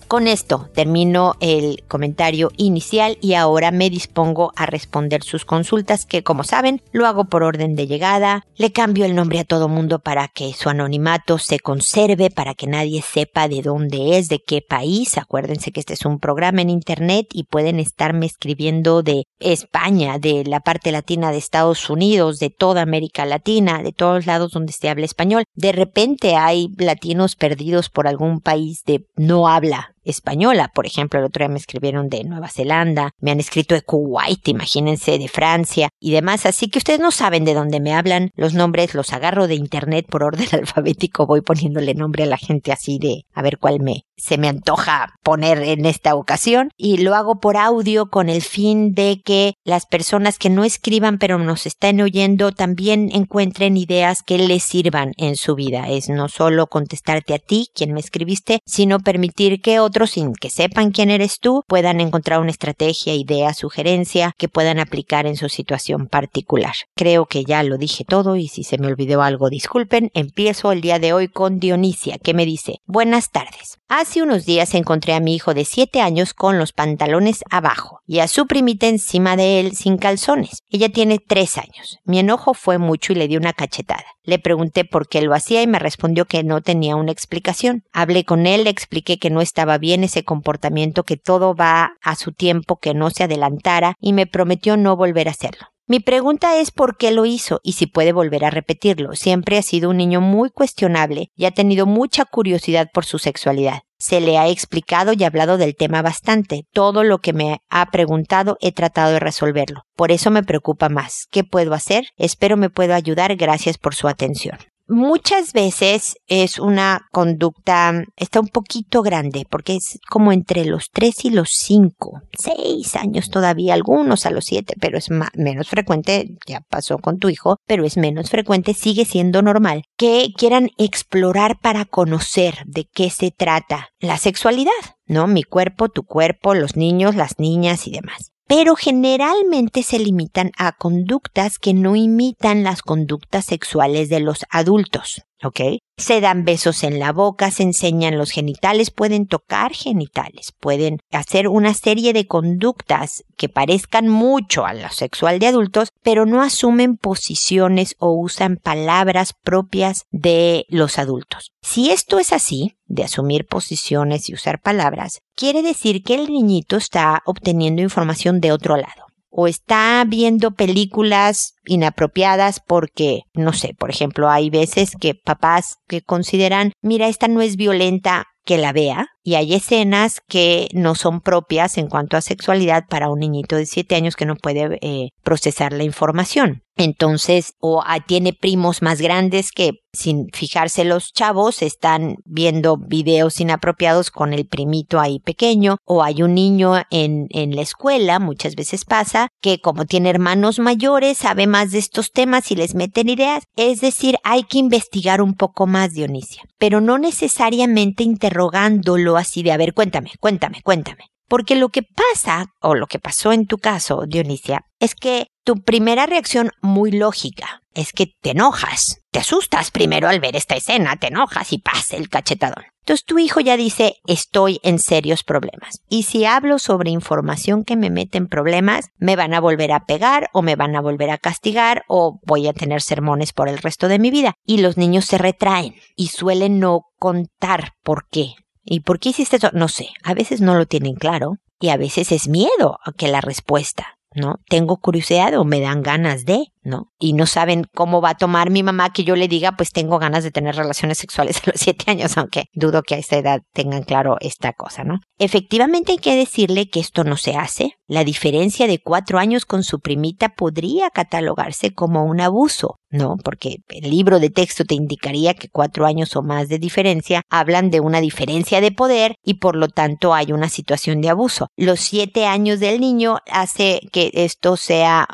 Con 0.08 0.30
esto 0.30 0.70
termino 0.74 1.36
el 1.42 1.84
comentario 1.90 2.50
inicial 2.56 3.18
y 3.20 3.34
ahora 3.34 3.72
me 3.72 3.90
dispongo 3.90 4.54
a 4.56 4.66
responder 4.66 5.22
sus 5.22 5.44
consultas 5.44 6.06
que 6.06 6.24
como 6.24 6.46
saben 6.46 6.82
lo 6.94 7.08
hago 7.08 7.26
por 7.26 7.44
orden 7.44 7.76
de 7.76 7.88
llegada, 7.88 8.46
le 8.56 8.72
cambio 8.72 9.04
el 9.04 9.16
nombre 9.16 9.40
a 9.40 9.44
todo 9.44 9.68
mundo 9.68 10.00
para 10.00 10.30
que 10.30 10.54
su 10.54 10.70
anonimato 10.70 11.38
se 11.40 11.60
conserve, 11.60 12.30
para 12.30 12.54
que 12.54 12.68
nadie 12.68 13.02
sepa 13.02 13.50
de 13.50 13.62
dónde 13.62 14.18
es, 14.18 14.30
de 14.30 14.40
qué 14.40 14.62
país, 14.62 15.18
acuérdense 15.18 15.74
que 15.74 15.82
este 15.82 15.96
es 15.96 16.06
un 16.06 16.20
programa 16.20 16.62
en 16.62 16.70
internet 16.70 17.28
y 17.34 17.44
pueden 17.44 17.78
estarme 17.78 18.28
escribiendo 18.28 19.04
de 19.04 19.26
España, 19.42 20.20
de 20.20 20.46
la 20.46 20.62
parte 20.62 20.94
latina 20.94 21.32
de 21.32 21.38
Estados 21.38 21.90
Unidos, 21.90 22.40
de 22.40 22.50
toda 22.50 22.82
América 22.82 23.26
Latina, 23.26 23.84
de 23.84 23.92
todos 23.92 24.26
lados 24.26 24.52
donde 24.52 24.72
se 24.72 24.88
habla 24.88 25.04
español. 25.04 25.44
De 25.54 25.74
repente 25.74 26.38
hay 26.38 26.70
latinos 26.78 27.36
perdidos 27.36 27.90
por 27.90 28.08
algún 28.08 28.40
país 28.40 28.84
de 28.86 29.06
no 29.18 29.50
habla 29.50 29.96
española. 30.10 30.72
Por 30.74 30.86
ejemplo, 30.86 31.20
el 31.20 31.26
otro 31.26 31.44
día 31.44 31.50
me 31.50 31.60
escribieron 31.60 32.10
de 32.10 32.24
Nueva 32.24 32.50
Zelanda, 32.50 33.12
me 33.20 33.32
han 33.32 33.40
escrito 33.40 33.76
de 33.76 33.82
Kuwait, 33.82 34.48
imagínense, 34.48 35.20
de 35.20 35.28
Francia 35.28 35.90
y 36.00 36.12
demás. 36.12 36.46
Así 36.46 36.70
que 36.70 36.80
ustedes 36.80 37.00
no 37.00 37.12
saben 37.12 37.46
de 37.46 37.54
dónde 37.54 37.80
me 37.80 37.94
hablan. 37.94 38.32
Los 38.36 38.54
nombres 38.54 38.96
los 38.96 39.14
agarro 39.14 39.48
de 39.48 39.56
internet 39.56 40.08
por 40.10 40.24
orden 40.24 40.48
alfabético. 40.52 41.26
Voy 41.26 41.42
poniéndole 41.42 41.94
nombre 41.94 42.24
a 42.24 42.28
la 42.28 42.38
gente 42.38 42.72
así 42.72 42.98
de 43.00 43.26
a 43.34 43.42
ver 43.42 43.58
cuál 43.58 43.80
me 43.80 44.07
se 44.18 44.38
me 44.38 44.50
antoja 44.50 45.14
poner 45.24 45.62
en 45.62 45.86
esta 45.86 46.16
ocasión 46.16 46.72
y 46.76 46.98
lo 46.98 47.16
hago 47.16 47.40
por 47.40 47.56
audio 47.58 48.10
con 48.10 48.30
el 48.30 48.42
fin 48.42 48.94
de 48.94 49.22
que 49.24 49.54
las 49.64 49.86
personas 49.86 50.38
que 50.38 50.50
no 50.50 50.64
escriban 50.64 51.20
pero 51.20 51.38
nos 51.38 51.66
estén 51.66 52.02
oyendo 52.02 52.52
también 52.52 53.10
encuentren 53.14 53.78
ideas 53.78 54.24
que 54.24 54.38
les 54.38 54.64
sirvan 54.64 55.14
en 55.18 55.36
su 55.36 55.56
vida. 55.56 55.88
Es 55.90 56.10
no 56.10 56.30
solo 56.30 56.68
contestarte 56.68 57.34
a 57.34 57.40
ti, 57.40 57.70
quien 57.74 57.94
me 57.94 58.00
escribiste, 58.00 58.60
sino 58.66 59.00
permitir 59.00 59.62
que 59.62 59.80
otros 59.80 60.12
sin 60.12 60.34
que 60.34 60.50
sepan 60.50 60.92
quién 60.92 61.12
eres 61.12 61.40
tú, 61.40 61.64
puedan 61.68 62.02
encontrar 62.02 62.40
una 62.40 62.52
estrategia, 62.52 63.14
idea, 63.14 63.54
sugerencia 63.54 64.34
que 64.38 64.50
puedan 64.50 64.80
aplicar 64.80 65.28
en 65.28 65.36
su 65.36 65.50
situación 65.50 66.08
particular. 66.08 66.74
Creo 66.96 67.26
que 67.26 67.44
ya 67.44 67.64
lo 67.64 67.78
dije 67.78 68.04
todo 68.04 68.36
y 68.36 68.48
si 68.48 68.64
se 68.64 68.78
me 68.78 68.88
olvidó 68.88 69.22
algo 69.22 69.50
disculpen. 69.50 70.12
Empiezo 70.14 70.72
el 70.72 70.82
día 70.82 71.00
de 71.00 71.14
hoy 71.14 71.28
con 71.28 71.60
Dionisia, 71.60 72.18
que 72.18 72.34
me 72.34 72.46
dice, 72.46 72.80
buenas 72.86 73.32
tardes. 73.32 73.78
Hace 74.08 74.24
unos 74.24 74.46
días 74.46 74.74
encontré 74.74 75.16
a 75.16 75.20
mi 75.20 75.36
hijo 75.36 75.54
de 75.54 75.66
7 75.66 76.00
años 76.00 76.34
con 76.34 76.58
los 76.58 76.72
pantalones 76.72 77.44
abajo 77.52 78.00
y 78.08 78.20
a 78.20 78.30
su 78.30 78.48
primita 78.48 78.88
encima 78.88 79.36
de 79.36 79.60
él 79.60 79.76
sin 79.76 79.98
calzones. 79.98 80.64
Ella 80.70 80.88
tiene 80.88 81.20
3 81.20 81.58
años. 81.58 82.00
Mi 82.06 82.20
enojo 82.20 82.54
fue 82.54 82.78
mucho 82.78 83.12
y 83.12 83.18
le 83.18 83.28
di 83.28 83.36
una 83.36 83.52
cachetada. 83.52 84.06
Le 84.24 84.40
pregunté 84.40 84.86
por 84.86 85.10
qué 85.10 85.22
lo 85.22 85.34
hacía 85.34 85.62
y 85.62 85.68
me 85.68 85.78
respondió 85.78 86.24
que 86.24 86.42
no 86.46 86.62
tenía 86.62 86.96
una 86.96 87.12
explicación. 87.12 87.84
Hablé 87.92 88.24
con 88.24 88.48
él, 88.48 88.64
le 88.64 88.70
expliqué 88.70 89.20
que 89.20 89.30
no 89.30 89.42
estaba 89.42 89.78
bien 89.78 90.06
ese 90.06 90.24
comportamiento, 90.24 91.04
que 91.04 91.18
todo 91.18 91.54
va 91.54 91.92
a 92.02 92.16
su 92.16 92.32
tiempo, 92.32 92.80
que 92.80 92.94
no 92.94 93.10
se 93.10 93.26
adelantara 93.26 93.96
y 94.00 94.14
me 94.14 94.26
prometió 94.26 94.78
no 94.78 94.96
volver 94.96 95.28
a 95.28 95.32
hacerlo. 95.32 95.68
Mi 95.86 96.00
pregunta 96.00 96.58
es 96.60 96.72
por 96.72 96.96
qué 96.96 97.12
lo 97.12 97.26
hizo 97.26 97.60
y 97.62 97.74
si 97.74 97.88
puede 97.88 98.14
volver 98.14 98.46
a 98.46 98.52
repetirlo. 98.52 99.16
Siempre 99.16 99.58
ha 99.58 99.62
sido 99.62 99.90
un 99.90 99.98
niño 99.98 100.22
muy 100.22 100.50
cuestionable 100.50 101.30
y 101.36 101.44
ha 101.44 101.52
tenido 101.52 101.86
mucha 101.86 102.24
curiosidad 102.24 102.90
por 102.94 103.04
su 103.04 103.20
sexualidad. 103.20 103.82
Se 104.00 104.22
le 104.22 104.38
ha 104.38 104.48
explicado 104.48 105.14
y 105.14 105.24
hablado 105.24 105.58
del 105.58 105.76
tema 105.76 106.02
bastante. 106.02 106.66
Todo 106.72 107.04
lo 107.04 107.18
que 107.18 107.34
me 107.34 107.60
ha 107.70 107.86
preguntado 107.88 108.58
he 108.62 108.72
tratado 108.72 109.12
de 109.12 109.20
resolverlo. 109.20 109.84
Por 109.96 110.12
eso 110.12 110.30
me 110.32 110.44
preocupa 110.44 110.90
más. 110.90 111.26
¿Qué 111.32 111.44
puedo 111.44 111.74
hacer? 111.74 112.06
Espero 112.16 112.58
me 112.58 112.70
pueda 112.70 112.96
ayudar. 112.96 113.36
Gracias 113.36 113.78
por 113.78 113.96
su 113.96 114.08
atención 114.08 114.58
muchas 114.88 115.54
veces 115.54 116.16
es 116.28 116.60
una 116.60 117.08
conducta, 117.12 118.04
está 118.16 118.40
un 118.40 118.48
poquito 118.48 119.02
grande, 119.02 119.46
porque 119.50 119.76
es 119.76 120.00
como 120.10 120.32
entre 120.32 120.66
los 120.66 120.90
tres 120.92 121.26
y 121.26 121.30
los 121.30 121.50
cinco, 121.52 122.22
seis 122.38 122.96
años 122.96 123.30
todavía, 123.30 123.74
algunos 123.74 124.26
a 124.26 124.32
los 124.32 124.46
siete, 124.46 124.76
pero 124.80 124.98
es 124.98 125.10
menos 125.36 125.70
frecuente, 125.70 126.30
ya 126.46 126.62
pasó 126.62 126.98
con 126.98 127.18
tu 127.18 127.30
hijo, 127.30 127.58
pero 127.66 127.86
es 127.86 127.98
menos 127.98 128.30
frecuente, 128.30 128.74
sigue 128.74 129.06
siendo 129.06 129.42
normal, 129.42 129.84
que 129.98 130.30
quieran 130.36 130.70
explorar 130.78 131.60
para 131.62 131.86
conocer 131.86 132.64
de 132.66 132.86
qué 132.86 133.10
se 133.10 133.32
trata 133.32 133.90
la 134.00 134.18
sexualidad, 134.18 134.72
¿no? 135.06 135.28
Mi 135.28 135.44
cuerpo, 135.44 135.90
tu 135.90 136.04
cuerpo, 136.04 136.54
los 136.54 136.76
niños, 136.76 137.16
las 137.16 137.40
niñas 137.40 137.88
y 137.88 137.92
demás. 137.92 138.32
Pero 138.48 138.76
generalmente 138.76 139.84
se 139.84 140.00
limitan 140.00 140.52
a 140.58 140.72
conductas 140.72 141.60
que 141.60 141.74
no 141.74 141.96
imitan 141.96 142.64
las 142.64 142.82
conductas 142.82 143.46
sexuales 143.46 144.10
de 144.10 144.22
los 144.22 144.46
adultos. 144.50 145.27
¿Ok? 145.44 145.80
Se 145.98 146.22
dan 146.22 146.46
besos 146.46 146.84
en 146.84 147.00
la 147.00 147.12
boca, 147.12 147.50
se 147.50 147.64
enseñan 147.64 148.18
los 148.18 148.32
genitales, 148.32 148.92
pueden 148.92 149.26
tocar 149.26 149.74
genitales, 149.74 150.54
pueden 150.60 151.00
hacer 151.12 151.48
una 151.48 151.74
serie 151.74 152.14
de 152.14 152.28
conductas 152.28 153.24
que 153.36 153.50
parezcan 153.50 154.08
mucho 154.08 154.66
a 154.66 154.74
lo 154.74 154.90
sexual 154.90 155.40
de 155.40 155.48
adultos, 155.48 155.90
pero 156.04 156.26
no 156.26 156.42
asumen 156.42 156.98
posiciones 156.98 157.96
o 158.00 158.12
usan 158.12 158.58
palabras 158.58 159.34
propias 159.44 160.06
de 160.12 160.66
los 160.70 161.00
adultos. 161.00 161.52
Si 161.62 161.90
esto 161.90 162.20
es 162.20 162.32
así, 162.32 162.78
de 162.86 163.04
asumir 163.04 163.46
posiciones 163.46 164.30
y 164.30 164.34
usar 164.34 164.62
palabras, 164.62 165.20
quiere 165.36 165.62
decir 165.62 166.04
que 166.04 166.16
el 166.16 166.28
niñito 166.28 166.78
está 166.78 167.22
obteniendo 167.26 167.82
información 167.82 168.40
de 168.40 168.52
otro 168.52 168.78
lado 168.78 169.08
o 169.30 169.48
está 169.48 170.04
viendo 170.08 170.52
películas 170.52 171.54
inapropiadas 171.68 172.62
porque, 172.66 173.22
no 173.34 173.54
sé, 173.54 173.74
por 173.78 173.90
ejemplo, 173.90 174.30
hay 174.30 174.50
veces 174.50 174.92
que 175.00 175.14
papás 175.14 175.76
que 175.88 176.02
consideran, 176.02 176.72
mira, 176.82 177.08
esta 177.08 177.28
no 177.28 177.42
es 177.42 177.56
violenta, 177.56 178.26
que 178.48 178.58
la 178.58 178.72
vea 178.72 179.10
y 179.24 179.36
hay 179.36 179.54
escenas 179.54 180.22
que 180.26 180.70
no 180.72 180.96
son 180.96 181.20
propias 181.20 181.78
en 181.78 181.90
cuanto 181.90 182.16
a 182.16 182.22
sexualidad 182.22 182.86
para 182.90 183.10
un 183.10 183.20
niñito 183.20 183.58
de 183.58 183.66
7 183.66 183.94
años 183.94 184.16
que 184.16 184.26
no 184.26 184.38
puede 184.38 184.80
eh, 184.82 185.10
procesar 185.22 185.74
la 185.74 185.84
información. 185.84 186.64
Entonces, 186.78 187.54
o 187.60 187.84
tiene 188.06 188.32
primos 188.32 188.82
más 188.82 189.02
grandes 189.02 189.52
que, 189.52 189.72
sin 189.92 190.28
fijarse 190.32 190.86
los 190.86 191.12
chavos, 191.12 191.62
están 191.62 192.18
viendo 192.24 192.78
videos 192.78 193.42
inapropiados 193.42 194.12
con 194.12 194.32
el 194.32 194.48
primito 194.48 195.00
ahí 195.00 195.20
pequeño, 195.20 195.78
o 195.84 196.04
hay 196.04 196.22
un 196.22 196.36
niño 196.36 196.76
en, 196.90 197.26
en 197.32 197.56
la 197.56 197.64
escuela, 197.64 198.20
muchas 198.20 198.56
veces 198.56 198.86
pasa, 198.86 199.28
que 199.42 199.60
como 199.60 199.86
tiene 199.86 200.10
hermanos 200.10 200.60
mayores, 200.60 201.18
sabe 201.18 201.48
más 201.48 201.57
de 201.66 201.80
estos 201.80 202.12
temas 202.12 202.52
y 202.52 202.56
les 202.56 202.76
meten 202.76 203.10
ideas. 203.10 203.44
Es 203.56 203.82
decir, 203.82 204.18
hay 204.24 204.44
que 204.44 204.58
investigar 204.60 205.22
un 205.22 205.34
poco 205.34 205.68
más, 205.68 205.94
Dionisia, 205.94 206.44
pero 206.58 206.82
no 206.82 206.98
necesariamente 206.98 208.04
interrogándolo 208.04 209.18
así 209.18 209.44
de, 209.44 209.52
a 209.52 209.58
ver, 209.58 209.74
cuéntame, 209.74 210.12
cuéntame, 210.20 210.62
cuéntame. 210.64 211.06
Porque 211.28 211.56
lo 211.56 211.70
que 211.70 211.82
pasa, 211.84 212.46
o 212.62 212.74
lo 212.74 212.88
que 212.88 213.00
pasó 213.00 213.34
en 213.34 213.48
tu 213.48 213.58
caso, 213.58 214.06
Dionisia, 214.08 214.62
es 214.80 214.96
que 214.96 215.28
tu 215.44 215.62
primera 215.62 216.06
reacción 216.06 216.52
muy 216.62 216.92
lógica 216.92 217.62
es 217.74 217.92
que 217.92 218.08
te 218.22 218.32
enojas, 218.32 219.02
te 219.12 219.20
asustas 219.20 219.72
primero 219.72 220.08
al 220.08 220.20
ver 220.20 220.36
esta 220.36 220.56
escena, 220.56 220.96
te 220.96 221.08
enojas 221.08 221.54
y 221.54 221.60
pasa 221.60 221.98
el 221.98 222.10
cachetadón. 222.10 222.64
Entonces 222.88 223.04
tu 223.04 223.20
hijo 223.20 223.42
ya 223.42 223.58
dice, 223.58 223.98
estoy 224.08 224.62
en 224.64 224.80
serios 224.80 225.26
problemas. 225.26 225.82
Y 225.90 226.04
si 226.04 226.24
hablo 226.24 226.58
sobre 226.58 226.90
información 226.90 227.66
que 227.66 227.76
me 227.76 227.90
mete 227.90 228.18
en 228.18 228.30
problemas, 228.30 228.92
me 228.98 229.18
van 229.18 229.34
a 229.34 229.42
volver 229.42 229.74
a 229.74 229.84
pegar 229.84 230.30
o 230.32 230.42
me 230.42 230.56
van 230.56 230.74
a 230.74 230.80
volver 230.80 231.10
a 231.10 231.18
castigar 231.18 231.84
o 231.90 232.22
voy 232.26 232.48
a 232.48 232.54
tener 232.54 232.82
sermones 232.82 233.34
por 233.34 233.50
el 233.50 233.58
resto 233.58 233.90
de 233.90 234.00
mi 234.00 234.10
vida. 234.10 234.36
Y 234.46 234.60
los 234.60 234.78
niños 234.78 235.04
se 235.04 235.18
retraen 235.18 235.76
y 235.98 236.08
suelen 236.08 236.62
no 236.62 236.86
contar 236.98 237.74
por 237.84 238.08
qué. 238.10 238.36
¿Y 238.64 238.80
por 238.80 239.00
qué 239.00 239.10
hiciste 239.10 239.36
eso? 239.36 239.50
No 239.52 239.68
sé. 239.68 239.90
A 240.02 240.14
veces 240.14 240.40
no 240.40 240.56
lo 240.56 240.66
tienen 240.66 240.96
claro 240.96 241.40
y 241.60 241.72
a 241.72 241.78
veces 241.78 242.14
es 242.14 242.30
miedo 242.30 242.80
a 242.86 242.94
que 242.94 243.10
la 243.10 243.20
respuesta. 243.20 243.98
¿no? 244.16 244.40
Tengo 244.48 244.78
curiosidad 244.78 245.34
o 245.38 245.44
me 245.44 245.60
dan 245.60 245.82
ganas 245.82 246.24
de, 246.24 246.54
¿no? 246.68 246.92
Y 247.00 247.14
no 247.14 247.26
saben 247.26 247.66
cómo 247.74 248.02
va 248.02 248.12
a 248.12 248.18
tomar 248.18 248.52
mi 248.52 248.62
mamá 248.62 248.92
que 248.92 249.06
yo 249.06 249.16
le 249.16 249.30
diga, 249.30 249.54
pues 249.54 249.72
tengo 249.72 250.00
ganas 250.00 250.24
de 250.24 250.32
tener 250.32 250.56
relaciones 250.56 250.98
sexuales 250.98 251.38
a 251.38 251.52
los 251.52 251.56
siete 251.62 251.90
años, 251.90 252.18
aunque 252.18 252.46
dudo 252.54 252.84
que 252.84 252.96
a 252.96 252.98
esta 252.98 253.18
edad 253.18 253.40
tengan 253.54 253.84
claro 253.84 254.18
esta 254.20 254.52
cosa, 254.52 254.84
¿no? 254.84 255.00
Efectivamente 255.18 255.94
hay 255.94 255.98
que 255.98 256.16
decirle 256.16 256.70
que 256.70 256.82
esto 256.82 257.04
no 257.04 257.18
se 257.18 257.36
hace. 257.36 257.72
La 257.88 258.04
diferencia 258.04 258.68
de 258.68 258.80
cuatro 258.80 259.18
años 259.18 259.46
con 259.46 259.64
su 259.64 259.80
primita 259.80 260.30
podría 260.30 260.90
catalogarse 260.90 261.74
como 261.74 262.04
un 262.04 262.20
abuso, 262.20 262.76
¿no? 262.90 263.16
Porque 263.24 263.58
el 263.70 263.90
libro 263.90 264.20
de 264.20 264.30
texto 264.30 264.66
te 264.66 264.76
indicaría 264.76 265.34
que 265.34 265.48
cuatro 265.50 265.86
años 265.86 266.16
o 266.18 266.22
más 266.22 266.50
de 266.50 266.60
diferencia 266.60 267.22
hablan 267.30 267.70
de 267.70 267.80
una 267.80 268.02
diferencia 268.02 268.60
de 268.60 268.74
poder 268.74 269.16
y 269.24 269.36
por 269.36 269.56
lo 269.56 269.70
tanto 269.70 270.14
hay 270.14 270.34
una 270.34 270.50
situación 270.50 271.00
de 271.00 271.10
abuso. 271.10 271.48
Los 271.56 271.80
siete 271.80 272.26
años 272.26 272.60
del 272.60 272.82
niño 272.82 273.20
hace 273.32 273.80
que 273.94 274.12
esto 274.14 274.58
sea, 274.58 275.08